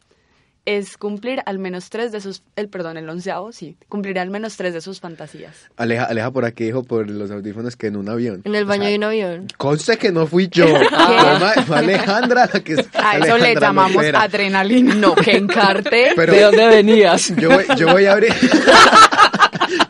es 0.78 0.98
cumplir 0.98 1.42
al 1.48 1.58
menos 1.58 1.90
tres 1.90 2.12
de 2.12 2.22
sus, 2.22 2.44
el 2.56 2.70
perdón, 2.70 2.98
el 2.98 3.10
onceavo, 3.10 3.52
sí, 3.52 3.76
cumplir 3.88 4.20
al 4.20 4.30
menos 4.30 4.56
tres 4.56 4.72
de 4.74 4.82
sus 4.82 5.00
fantasías. 5.00 5.56
Aleja, 5.78 6.06
Aleja 6.06 6.30
por 6.30 6.46
aquí 6.46 6.66
dijo 6.66 6.84
por 6.84 7.10
los 7.10 7.32
audífonos 7.32 7.76
que 7.76 7.88
en 7.88 7.96
un 7.96 8.08
avión. 8.08 8.42
En 8.44 8.54
el 8.54 8.66
O 8.66 8.68
baño 8.68 8.84
sea, 8.84 8.90
de 8.92 8.98
un 8.98 9.04
avión. 9.04 9.48
Conste 9.58 9.98
que 9.98 10.12
no 10.12 10.28
fui 10.28 10.48
yo. 10.48 10.68
Fue 11.66 11.78
Alejandra 11.78 12.48
la 12.54 12.60
que 12.60 12.86
A 12.94 13.18
eso 13.18 13.38
le 13.40 13.56
llamamos 13.56 14.04
adrenalina. 14.14 14.94
No, 14.94 15.16
que 15.16 15.38
encarte. 15.38 16.12
Pero 16.16 16.34
¿De 16.34 16.42
dónde 16.42 16.68
venías? 16.68 17.34
yo 17.36 17.50
voy, 17.50 17.66
yo 17.76 17.88
voy 17.92 18.06
a 18.06 18.12
abrir 18.14 18.34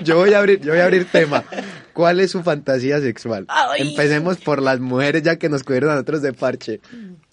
yo 0.02 0.18
voy 0.18 0.34
a 0.34 0.40
abrir 0.40 0.62
yo 0.62 0.72
voy 0.72 0.80
a 0.80 0.86
abrir 0.86 1.06
tema. 1.12 1.44
¿Cuál 1.92 2.22
es 2.22 2.32
su 2.32 2.42
fantasía 2.42 3.02
sexual? 3.02 3.48
Empecemos 3.78 4.38
por 4.38 4.62
las 4.62 4.80
mujeres 4.80 5.24
ya 5.24 5.36
que 5.36 5.50
nos 5.50 5.64
cogieron 5.64 5.90
a 5.90 5.94
nosotros 5.96 6.22
de 6.22 6.32
parche. 6.32 6.80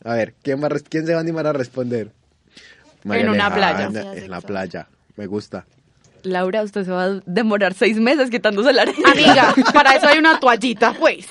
A 0.02 0.14
ver, 0.14 0.34
¿quién, 0.42 0.60
va 0.62 0.68
quién 0.88 1.06
se 1.06 1.12
va 1.12 1.18
a 1.18 1.20
animar 1.20 1.46
a 1.46 1.52
responder? 1.52 2.10
En 3.04 3.28
una 3.28 3.52
playa. 3.54 3.90
En 4.14 4.30
la 4.30 4.40
playa. 4.40 4.88
Me 5.16 5.26
gusta. 5.26 5.64
Laura, 6.22 6.62
usted 6.62 6.84
se 6.84 6.90
va 6.90 7.04
a 7.04 7.20
demorar 7.24 7.72
seis 7.74 7.98
meses 7.98 8.30
quitándose 8.30 8.72
la 8.72 8.82
arena. 8.82 9.10
Amiga, 9.12 9.54
para 9.72 9.94
eso 9.94 10.08
hay 10.08 10.18
una 10.18 10.40
toallita, 10.40 10.92
pues. 10.98 11.28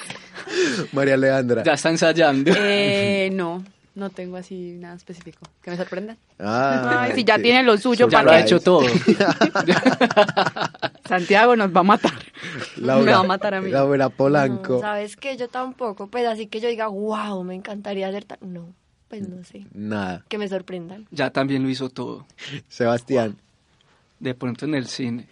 María 0.93 1.16
Alejandra. 1.16 1.63
Ya 1.63 1.74
está 1.74 1.89
ensayando. 1.89 2.51
Eh, 2.55 3.30
no, 3.34 3.63
no 3.95 4.09
tengo 4.09 4.38
así 4.38 4.78
nada 4.80 4.95
específico. 4.95 5.39
Que 5.61 5.72
me 5.72 5.78
sorprenda. 5.78 6.16
Ah, 6.39 7.01
Ay, 7.01 7.11
si 7.13 7.24
ya 7.26 7.36
sí. 7.36 7.41
tiene 7.43 7.63
lo 7.63 7.78
suyo, 7.78 8.07
ya 8.07 8.18
¿para 8.18 8.24
lo 8.24 8.32
ha 8.32 8.39
hecho 8.39 8.59
todo. 8.59 8.88
Santiago 11.07 11.55
nos 11.55 11.76
va 11.76 11.82
a 11.82 11.84
matar. 11.84 12.13
Laura, 12.78 13.05
Me 13.05 13.11
va 13.11 13.20
a 13.20 13.24
matar 13.24 13.53
a 13.55 13.61
mí. 13.61 13.70
Laura 13.72 14.09
Polanco. 14.09 14.74
No, 14.74 14.80
¿Sabes 14.82 15.16
qué? 15.18 15.38
Yo 15.38 15.47
tampoco. 15.49 16.07
Pues 16.07 16.26
así 16.26 16.47
que 16.47 16.59
yo 16.59 16.70
diga, 16.70 16.88
wow, 16.88 17.43
me 17.43 17.55
encantaría 17.55 18.07
hacer 18.07 18.26
tal. 18.26 18.38
No, 18.41 18.74
pues 19.10 19.28
no 19.28 19.43
sé. 19.43 19.66
Nada. 19.74 20.24
Que 20.28 20.38
me 20.38 20.47
sorprendan. 20.47 21.08
Ya 21.12 21.30
también 21.30 21.64
lo 21.64 21.70
hizo 21.70 21.89
todo. 21.89 22.26
Sebastián. 22.68 23.38
De 24.20 24.34
pronto 24.34 24.66
en 24.66 24.76
el 24.76 24.88
cine. 24.88 25.28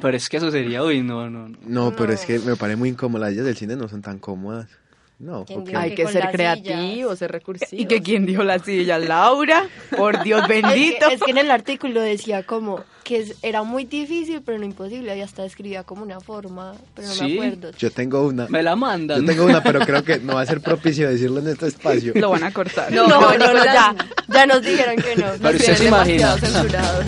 Pero 0.00 0.16
es 0.16 0.28
que 0.28 0.38
eso 0.38 0.50
sería, 0.50 0.82
uy, 0.82 1.02
no, 1.02 1.28
no, 1.28 1.48
no. 1.48 1.58
No, 1.62 1.96
pero 1.96 2.12
es 2.12 2.24
que 2.24 2.38
me 2.38 2.56
parece 2.56 2.76
muy 2.76 2.88
incómodo. 2.88 3.20
Las 3.20 3.30
sillas 3.30 3.44
del 3.44 3.56
cine 3.56 3.76
no 3.76 3.88
son 3.88 4.02
tan 4.02 4.18
cómodas. 4.18 4.68
No, 5.22 5.44
¿Quién 5.44 5.60
ok. 5.60 5.66
dijo 5.68 5.78
Hay 5.78 5.94
que 5.94 6.08
ser 6.08 6.30
creativo, 6.32 7.14
ser 7.14 7.30
recursivo. 7.30 7.80
¿Y 7.80 7.86
que 7.86 8.02
quién 8.02 8.26
dijo 8.26 8.42
la 8.42 8.58
silla? 8.58 8.98
Laura. 8.98 9.68
Por 9.96 10.20
Dios 10.24 10.42
Es 10.42 10.46
que, 10.48 10.52
bendito. 10.62 11.06
es 11.08 11.20
que 11.22 11.30
en 11.30 11.38
el 11.38 11.48
artículo 11.52 12.00
decía 12.00 12.42
como 12.42 12.80
que 13.04 13.32
era 13.42 13.62
muy 13.62 13.84
difícil, 13.84 14.42
pero 14.44 14.58
no 14.58 14.64
imposible. 14.64 15.16
Y 15.16 15.20
hasta 15.20 15.44
escribía 15.44 15.84
como 15.84 16.02
una 16.02 16.18
forma, 16.18 16.74
pero 16.94 17.06
no 17.06 17.14
Sí. 17.14 17.38
me 17.38 17.46
acuerdo. 17.46 17.70
Yo 17.78 17.92
tengo 17.92 18.26
una. 18.26 18.48
Me 18.48 18.64
la 18.64 18.72
Yo 18.72 18.76
mandan. 18.78 19.24
tengo 19.24 19.44
una, 19.44 19.62
pero 19.62 19.78
creo 19.86 20.02
que 20.02 20.18
no 20.18 20.34
va 20.34 20.40
a 20.40 20.46
ser 20.46 20.60
propicio 20.60 21.08
decirlo 21.08 21.38
en 21.38 21.46
este 21.46 21.68
espacio. 21.68 22.12
Lo 22.16 22.30
van 22.30 22.42
a 22.42 22.52
cortar. 22.52 22.90
No, 22.92 23.06
no, 23.06 23.20
no, 23.38 23.64
ya, 23.64 23.94
ya 24.26 24.46
nos 24.46 24.60
dijeron 24.62 24.96
que 24.96 25.14
no. 25.14 25.26
Pero 25.40 25.56
usted 25.56 25.76
se 25.76 25.86
imagina. 25.86 26.36
censurados. 26.36 27.06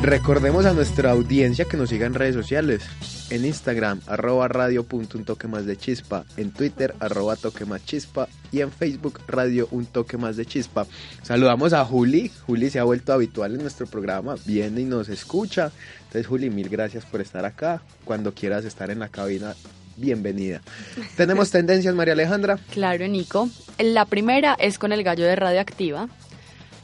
Recordemos 0.00 0.64
a 0.64 0.72
nuestra 0.72 1.10
audiencia 1.10 1.66
que 1.66 1.76
nos 1.76 1.90
siga 1.90 2.06
en 2.06 2.14
redes 2.14 2.34
sociales. 2.34 2.84
En 3.30 3.44
Instagram, 3.44 4.00
arroba 4.06 4.48
radio 4.48 4.84
punto 4.84 5.18
un 5.18 5.24
toque 5.24 5.48
más 5.48 5.66
de 5.66 5.76
chispa. 5.76 6.24
En 6.38 6.50
Twitter, 6.50 6.94
arroba 6.98 7.36
toque 7.36 7.66
más 7.66 7.84
chispa. 7.84 8.26
Y 8.50 8.62
en 8.62 8.72
Facebook, 8.72 9.20
radio 9.26 9.68
un 9.70 9.84
toque 9.84 10.16
más 10.16 10.38
de 10.38 10.46
chispa. 10.46 10.86
Saludamos 11.22 11.74
a 11.74 11.84
Juli. 11.84 12.30
Juli 12.46 12.70
se 12.70 12.78
ha 12.78 12.84
vuelto 12.84 13.12
habitual 13.12 13.54
en 13.54 13.60
nuestro 13.60 13.86
programa. 13.86 14.36
Viene 14.46 14.80
y 14.80 14.84
nos 14.84 15.10
escucha. 15.10 15.70
Entonces, 16.04 16.26
Juli, 16.26 16.48
mil 16.48 16.70
gracias 16.70 17.04
por 17.04 17.20
estar 17.20 17.44
acá. 17.44 17.82
Cuando 18.06 18.32
quieras 18.32 18.64
estar 18.64 18.90
en 18.90 18.98
la 18.98 19.08
cabina, 19.08 19.54
bienvenida. 19.98 20.62
Tenemos 21.18 21.50
tendencias, 21.50 21.94
María 21.94 22.14
Alejandra. 22.14 22.58
Claro, 22.72 23.06
Nico. 23.08 23.50
La 23.78 24.06
primera 24.06 24.54
es 24.54 24.78
con 24.78 24.90
el 24.92 25.04
gallo 25.04 25.26
de 25.26 25.36
radioactiva. 25.36 26.08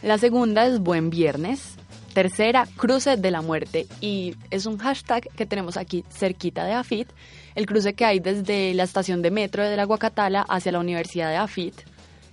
La 0.02 0.18
segunda 0.18 0.66
es 0.66 0.78
Buen 0.78 1.08
Viernes. 1.08 1.76
Tercera, 2.14 2.66
Cruce 2.76 3.16
de 3.16 3.30
la 3.30 3.42
Muerte. 3.42 3.86
Y 4.00 4.36
es 4.50 4.66
un 4.66 4.78
hashtag 4.78 5.28
que 5.36 5.46
tenemos 5.46 5.76
aquí 5.76 6.04
cerquita 6.10 6.64
de 6.64 6.72
AFIT. 6.72 7.08
El 7.54 7.66
cruce 7.66 7.94
que 7.94 8.04
hay 8.04 8.20
desde 8.20 8.72
la 8.74 8.84
estación 8.84 9.20
de 9.20 9.30
metro 9.30 9.64
de 9.68 9.76
la 9.76 9.84
Guacatala 9.84 10.42
hacia 10.48 10.72
la 10.72 10.78
Universidad 10.78 11.28
de 11.30 11.36
AFIT. 11.36 11.74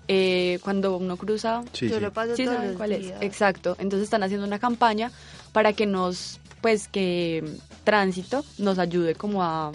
Eh, 0.08 0.60
cuando 0.64 0.98
uno 0.98 1.18
cruza 1.18 1.64
Sí, 1.74 1.88
Yo 1.90 1.96
sí. 1.96 2.02
lo 2.02 2.12
paso 2.12 2.36
Sí, 2.36 2.46
todos 2.46 2.64
los 2.64 2.76
cuál 2.76 2.92
es. 2.92 3.14
Exacto. 3.22 3.76
Entonces 3.80 4.06
están 4.06 4.24
haciendo 4.24 4.46
una 4.46 4.60
campaña 4.60 5.12
para 5.52 5.74
que 5.74 5.86
nos, 5.86 6.40
pues 6.62 6.88
que 6.88 7.44
tránsito 7.84 8.46
nos 8.58 8.78
ayude 8.78 9.16
como 9.16 9.44
a 9.44 9.72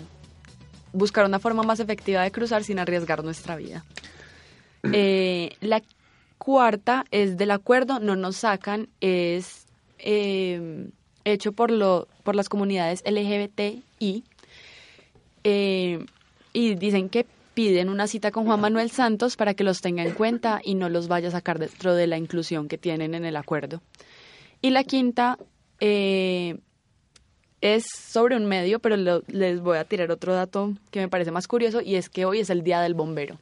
buscar 0.93 1.25
una 1.27 1.39
forma 1.39 1.63
más 1.63 1.81
efectiva 1.81 2.23
de 2.23 2.31
cruzar 2.31 2.65
sin 2.65 2.79
arriesgar 2.79 3.25
nuestra 3.25 3.57
vida. 3.57 3.85
Eh, 4.93 5.57
la 5.61 5.83
cuarta 6.39 7.07
es 7.11 7.37
del 7.37 7.51
acuerdo 7.51 7.99
no 7.99 8.15
nos 8.15 8.37
sacan, 8.37 8.89
es 9.01 9.66
eh, 9.99 10.89
hecho 11.25 11.53
por, 11.53 11.71
lo, 11.71 12.09
por 12.23 12.35
las 12.35 12.49
comunidades 12.49 13.03
LGBTI 13.05 14.25
eh, 15.45 16.05
y 16.53 16.75
dicen 16.75 17.09
que 17.09 17.27
piden 17.55 17.89
una 17.89 18.07
cita 18.07 18.31
con 18.31 18.45
Juan 18.45 18.61
Manuel 18.61 18.91
Santos 18.91 19.37
para 19.37 19.55
que 19.55 19.65
los 19.65 19.81
tenga 19.81 20.03
en 20.03 20.13
cuenta 20.13 20.61
y 20.63 20.75
no 20.75 20.89
los 20.89 21.09
vaya 21.09 21.29
a 21.29 21.31
sacar 21.31 21.59
dentro 21.59 21.95
de 21.95 22.07
la 22.07 22.19
inclusión 22.19 22.69
que 22.69 22.79
tienen 22.79 23.15
en 23.15 23.25
el 23.25 23.37
acuerdo. 23.37 23.81
Y 24.61 24.71
la 24.71 24.85
quinta 24.85 25.39
eh, 25.81 26.59
es 27.61 27.87
sobre 27.87 28.37
un 28.37 28.47
medio, 28.47 28.79
pero 28.79 28.97
les 28.97 29.61
voy 29.61 29.79
a 29.79 29.85
tirar 29.85 30.11
otro 30.11 30.35
dato 30.35 30.75
que 30.91 31.01
me 31.01 31.09
parece 31.09 31.31
más 31.31 31.49
curioso 31.49 31.81
y 31.81 31.97
es 31.97 32.09
que 32.09 32.25
hoy 32.25 32.41
es 32.41 32.51
el 32.51 32.63
Día 32.63 32.81
del 32.81 32.95
Bombero. 32.95 33.39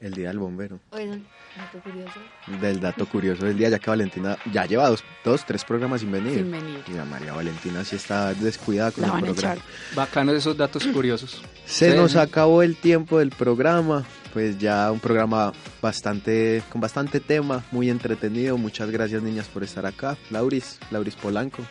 El 0.00 0.12
día 0.14 0.28
del 0.28 0.38
bombero. 0.38 0.78
Dato 0.92 1.80
curioso. 1.82 2.20
Del 2.60 2.78
dato 2.80 3.06
curioso 3.06 3.44
del 3.46 3.58
día, 3.58 3.68
ya 3.68 3.80
que 3.80 3.90
Valentina 3.90 4.36
ya 4.52 4.64
lleva 4.64 4.88
dos, 4.88 5.02
dos 5.24 5.44
tres 5.44 5.64
programas 5.64 6.02
sin 6.02 6.12
venir. 6.12 6.34
Sin 6.34 6.50
venir. 6.52 6.84
Mira, 6.86 7.04
María 7.04 7.32
Valentina 7.32 7.84
sí 7.84 7.96
está 7.96 8.32
descuidada 8.34 8.92
con 8.92 9.02
La 9.02 9.08
el 9.08 9.12
van 9.14 9.22
a 9.22 9.26
programa. 9.26 9.54
echar. 9.54 9.64
Bacanos 9.96 10.34
esos 10.36 10.56
datos 10.56 10.86
curiosos. 10.86 11.42
Se 11.66 11.90
Sí. 11.90 11.96
nos 11.96 12.14
acabó 12.14 12.62
el 12.62 12.76
tiempo 12.76 13.18
del 13.18 13.30
programa, 13.30 14.04
pues 14.32 14.56
ya 14.58 14.92
un 14.92 15.00
programa 15.00 15.52
bastante 15.82 16.62
con 16.70 16.80
bastante 16.80 17.18
tema, 17.18 17.64
muy 17.72 17.90
entretenido. 17.90 18.56
Muchas 18.56 18.90
gracias 18.92 19.20
niñas 19.22 19.48
por 19.48 19.64
estar 19.64 19.84
acá. 19.84 20.16
Lauris, 20.30 20.78
Lauris 20.92 21.16
Polanco. 21.16 21.64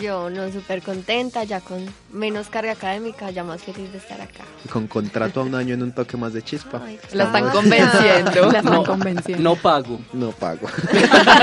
Yo 0.00 0.28
no 0.30 0.50
súper 0.50 0.82
contenta, 0.82 1.44
ya 1.44 1.60
con 1.60 1.86
menos 2.12 2.48
carga 2.48 2.72
académica, 2.72 3.30
ya 3.30 3.44
más 3.44 3.62
feliz 3.62 3.90
de 3.92 3.98
estar 3.98 4.20
acá. 4.20 4.42
Con 4.72 4.86
contrato 4.88 5.40
a 5.40 5.44
un 5.44 5.54
año 5.54 5.74
en 5.74 5.82
un 5.84 5.92
toque 5.92 6.16
más 6.16 6.32
de 6.32 6.42
chispa. 6.42 6.82
Ay, 6.84 6.98
La 7.12 7.24
están 7.24 7.48
convenciendo. 7.50 8.30
La 8.52 8.58
están 8.58 8.64
No, 8.74 8.82
convenciendo. 8.84 9.42
No 9.44 9.54
pago. 9.56 10.00
No 10.12 10.32
pago. 10.32 10.66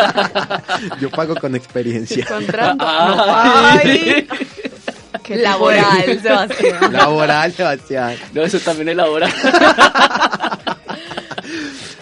Yo 0.99 1.09
pago 1.09 1.35
con 1.35 1.55
experiencia. 1.55 2.25
Contrato. 2.25 2.85
Ay. 2.85 4.27
Qué 5.23 5.37
Laboral, 5.37 6.19
Sebastián. 6.21 6.91
Laboral, 6.91 7.53
Sebastián. 7.53 8.17
No, 8.33 8.41
eso 8.41 8.59
también 8.59 8.89
es 8.89 8.95
laboral. 8.97 9.31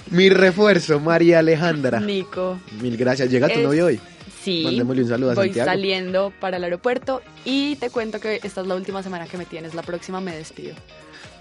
Mi 0.09 0.29
refuerzo, 0.29 0.99
María 0.99 1.39
Alejandra. 1.39 1.99
Nico. 1.99 2.59
Mil 2.81 2.97
gracias. 2.97 3.29
¿Llega 3.29 3.47
tu 3.47 3.59
Es- 3.59 3.63
novio 3.63 3.85
hoy? 3.85 3.99
Sí. 4.41 4.63
Mandémosle 4.65 5.03
un 5.03 5.09
saludo 5.09 5.31
a 5.31 5.35
Voy 5.35 5.47
Santiago. 5.47 5.69
saliendo 5.69 6.33
para 6.39 6.57
el 6.57 6.63
aeropuerto 6.63 7.21
y 7.45 7.75
te 7.75 7.89
cuento 7.89 8.19
que 8.19 8.39
esta 8.43 8.61
es 8.61 8.67
la 8.67 8.75
última 8.75 9.03
semana 9.03 9.27
que 9.27 9.37
me 9.37 9.45
tienes. 9.45 9.75
La 9.75 9.83
próxima 9.83 10.19
me 10.19 10.35
despido. 10.35 10.75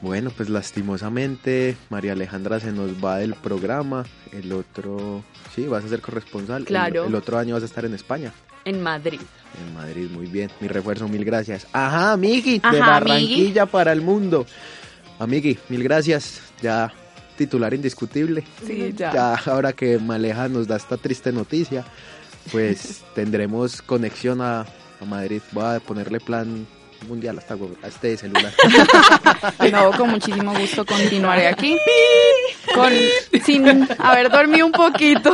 Bueno, 0.02 0.30
pues 0.34 0.48
lastimosamente 0.48 1.76
María 1.90 2.12
Alejandra 2.12 2.58
se 2.60 2.72
nos 2.72 2.92
va 3.04 3.18
del 3.18 3.34
programa. 3.34 4.04
El 4.32 4.52
otro, 4.52 5.22
sí, 5.54 5.66
vas 5.66 5.84
a 5.84 5.88
ser 5.88 6.00
corresponsal. 6.00 6.64
Claro. 6.64 7.04
El, 7.06 7.14
otro 7.14 7.38
año 7.38 7.54
vas 7.54 7.62
a 7.62 7.66
estar 7.66 7.84
en 7.84 7.94
España, 7.94 8.32
En 8.64 8.82
Madrid. 8.82 9.20
en 9.58 9.74
Madrid. 9.74 10.08
Muy 10.10 10.26
bien. 10.26 10.50
Mi 10.60 10.68
refuerzo, 10.68 11.06
mil 11.08 11.24
gracias. 11.24 11.66
Ajá, 11.72 12.12
amigui, 12.12 12.58
de 12.58 12.80
Barranquilla 12.80 13.66
para 13.66 13.92
el 13.92 14.00
mundo. 14.00 14.46
Amigui, 15.18 15.58
mil 15.68 15.82
gracias. 15.82 16.40
Ya 16.62 16.92
titular 17.36 17.72
indiscutible. 17.72 18.44
Sí, 18.66 18.94
ya. 18.96 19.12
Ya 19.12 19.34
ahora 19.34 19.72
que 19.72 19.98
Maleja 19.98 20.48
nos 20.48 20.66
da 20.66 20.76
esta 20.76 20.96
triste 20.96 21.32
noticia, 21.32 21.84
pues 22.52 23.02
tendremos 23.14 23.82
conexión 23.82 24.40
a, 24.40 24.60
a 25.00 25.04
Madrid. 25.06 25.42
Voy 25.52 25.64
a 25.76 25.80
ponerle 25.80 26.20
plan 26.20 26.66
mundial 27.08 27.38
hasta 27.38 27.54
a 27.54 27.86
este 27.88 28.16
celular. 28.16 28.52
No, 29.72 29.90
con 29.92 30.10
muchísimo 30.10 30.52
gusto 30.58 30.84
continuaré 30.84 31.46
aquí. 31.48 31.76
Con, 32.74 32.92
sin 33.44 33.86
haber 33.98 34.30
dormido 34.30 34.66
un 34.66 34.72
poquito. 34.72 35.32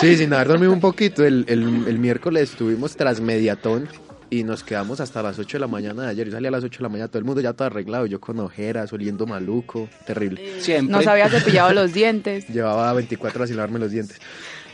Sí, 0.00 0.16
sin 0.16 0.32
haber 0.32 0.48
dormido 0.48 0.72
un 0.72 0.80
poquito. 0.80 1.24
El, 1.24 1.44
el- 1.48 1.84
el 1.86 1.98
miércoles 1.98 2.50
estuvimos 2.50 2.96
tras 2.96 3.20
mediatón 3.20 3.88
y 4.30 4.44
nos 4.44 4.62
quedamos 4.64 5.00
hasta 5.00 5.22
las 5.22 5.38
8 5.38 5.58
de 5.58 5.60
la 5.60 5.66
mañana 5.66 6.04
de 6.04 6.08
ayer. 6.08 6.26
Yo 6.26 6.32
salí 6.32 6.46
a 6.46 6.50
las 6.50 6.64
8 6.64 6.78
de 6.78 6.82
la 6.82 6.88
mañana, 6.88 7.08
todo 7.08 7.18
el 7.18 7.24
mundo 7.24 7.40
ya 7.40 7.52
todo 7.52 7.66
arreglado, 7.66 8.06
yo 8.06 8.18
con 8.20 8.40
ojeras, 8.40 8.92
oliendo 8.92 9.26
maluco, 9.26 9.88
terrible. 10.06 10.60
Siempre. 10.60 10.90
No 10.96 11.02
se 11.02 11.10
había 11.10 11.28
cepillado 11.28 11.72
los 11.74 11.92
dientes. 11.92 12.48
Llevaba 12.48 12.92
24 12.94 13.38
horas 13.38 13.48
sin 13.50 13.56
lavarme 13.58 13.78
los 13.78 13.90
dientes. 13.90 14.18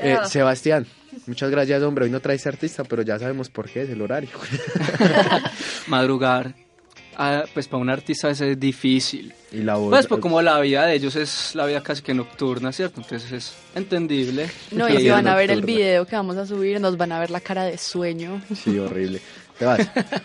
Eh, 0.00 0.16
Sebastián, 0.24 0.86
muchas 1.26 1.50
gracias, 1.50 1.82
hombre. 1.82 2.04
Hoy 2.04 2.10
no 2.10 2.20
traes 2.20 2.46
artista, 2.46 2.84
pero 2.84 3.02
ya 3.02 3.18
sabemos 3.18 3.48
por 3.50 3.68
qué, 3.68 3.82
es 3.82 3.90
el 3.90 4.00
horario. 4.00 4.30
Madrugar. 5.86 6.54
Ah, 7.20 7.42
pues 7.52 7.66
para 7.66 7.82
un 7.82 7.90
artista 7.90 8.30
eso 8.30 8.44
es 8.44 8.60
difícil. 8.60 9.34
y 9.50 9.58
la 9.58 9.74
voz. 9.74 9.90
Pues, 9.90 10.06
pues 10.06 10.20
como 10.20 10.40
la 10.40 10.60
vida 10.60 10.86
de 10.86 10.94
ellos 10.94 11.16
es 11.16 11.52
la 11.56 11.66
vida 11.66 11.82
casi 11.82 12.00
que 12.00 12.14
nocturna, 12.14 12.70
¿cierto? 12.70 13.00
Entonces 13.00 13.32
es 13.32 13.54
entendible. 13.74 14.48
No, 14.70 14.88
y 14.88 14.98
si 14.98 15.08
van 15.08 15.26
a 15.26 15.34
ver 15.34 15.50
el 15.50 15.62
video 15.62 16.06
que 16.06 16.14
vamos 16.14 16.36
a 16.36 16.46
subir, 16.46 16.80
nos 16.80 16.96
van 16.96 17.10
a 17.10 17.18
ver 17.18 17.30
la 17.32 17.40
cara 17.40 17.64
de 17.64 17.76
sueño. 17.76 18.40
Sí, 18.54 18.78
horrible. 18.78 19.20
Te 19.58 19.64
vas. 19.64 19.80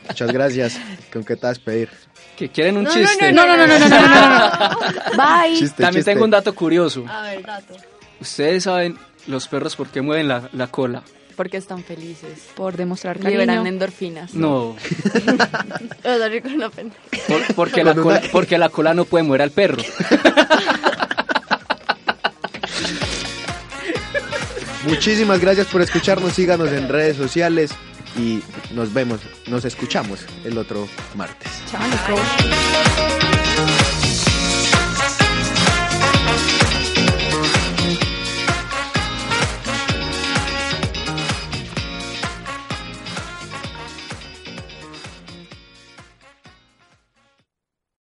Muchas 0.08 0.32
gracias. 0.32 0.80
¿Con 1.12 1.24
qué 1.24 1.36
te 1.36 1.48
vas 1.48 1.58
a 1.58 1.64
pedir? 1.64 1.90
Que 2.38 2.50
quieren 2.50 2.78
un 2.78 2.84
No, 2.84 2.92
no, 2.92 2.96
chiste. 2.96 3.32
No, 3.32 3.48
no, 3.48 3.58
no, 3.58 3.66
no, 3.66 3.80
no, 3.80 3.90
no, 3.90 4.00
no, 4.00 4.40
no. 4.40 4.78
Bye. 5.18 5.56
Chiste, 5.58 5.82
También 5.82 6.02
chiste. 6.02 6.12
tengo 6.12 6.26
un 6.26 6.32
dato 6.32 6.54
curioso. 6.54 7.06
A 7.10 7.24
ver, 7.24 7.42
dato. 7.44 7.76
Ustedes 8.20 8.64
saben 8.66 8.96
los 9.28 9.48
perros 9.48 9.76
por 9.76 9.88
qué 9.88 10.02
mueven 10.02 10.28
la, 10.28 10.50
la 10.54 10.68
cola. 10.68 11.04
Porque 11.36 11.58
están 11.58 11.84
felices. 11.84 12.40
Por 12.56 12.78
demostrar 12.78 13.18
cariño. 13.18 13.42
Liberan 13.42 13.66
endorfinas. 13.66 14.34
No, 14.36 14.76
por- 17.28 17.56
porque, 17.56 17.84
la 17.84 17.94
Con 17.96 18.04
cola, 18.04 18.22
porque 18.32 18.58
la 18.60 18.70
cola 18.70 18.94
no 18.94 19.06
puede 19.06 19.24
mover 19.24 19.42
al 19.42 19.50
perro. 19.52 19.82
Muchísimas 24.86 25.40
gracias 25.40 25.68
por 25.68 25.82
escucharnos. 25.82 26.34
Síganos 26.34 26.70
en 26.72 26.90
redes 26.90 27.16
sociales 27.18 27.72
y 28.18 28.42
nos 28.74 28.94
vemos, 28.94 29.20
nos 29.48 29.66
escuchamos 29.66 30.20
el 30.44 30.58
otro 30.58 30.88
martes. 31.16 31.50
Chao, 31.72 31.82
loco. 32.10 32.22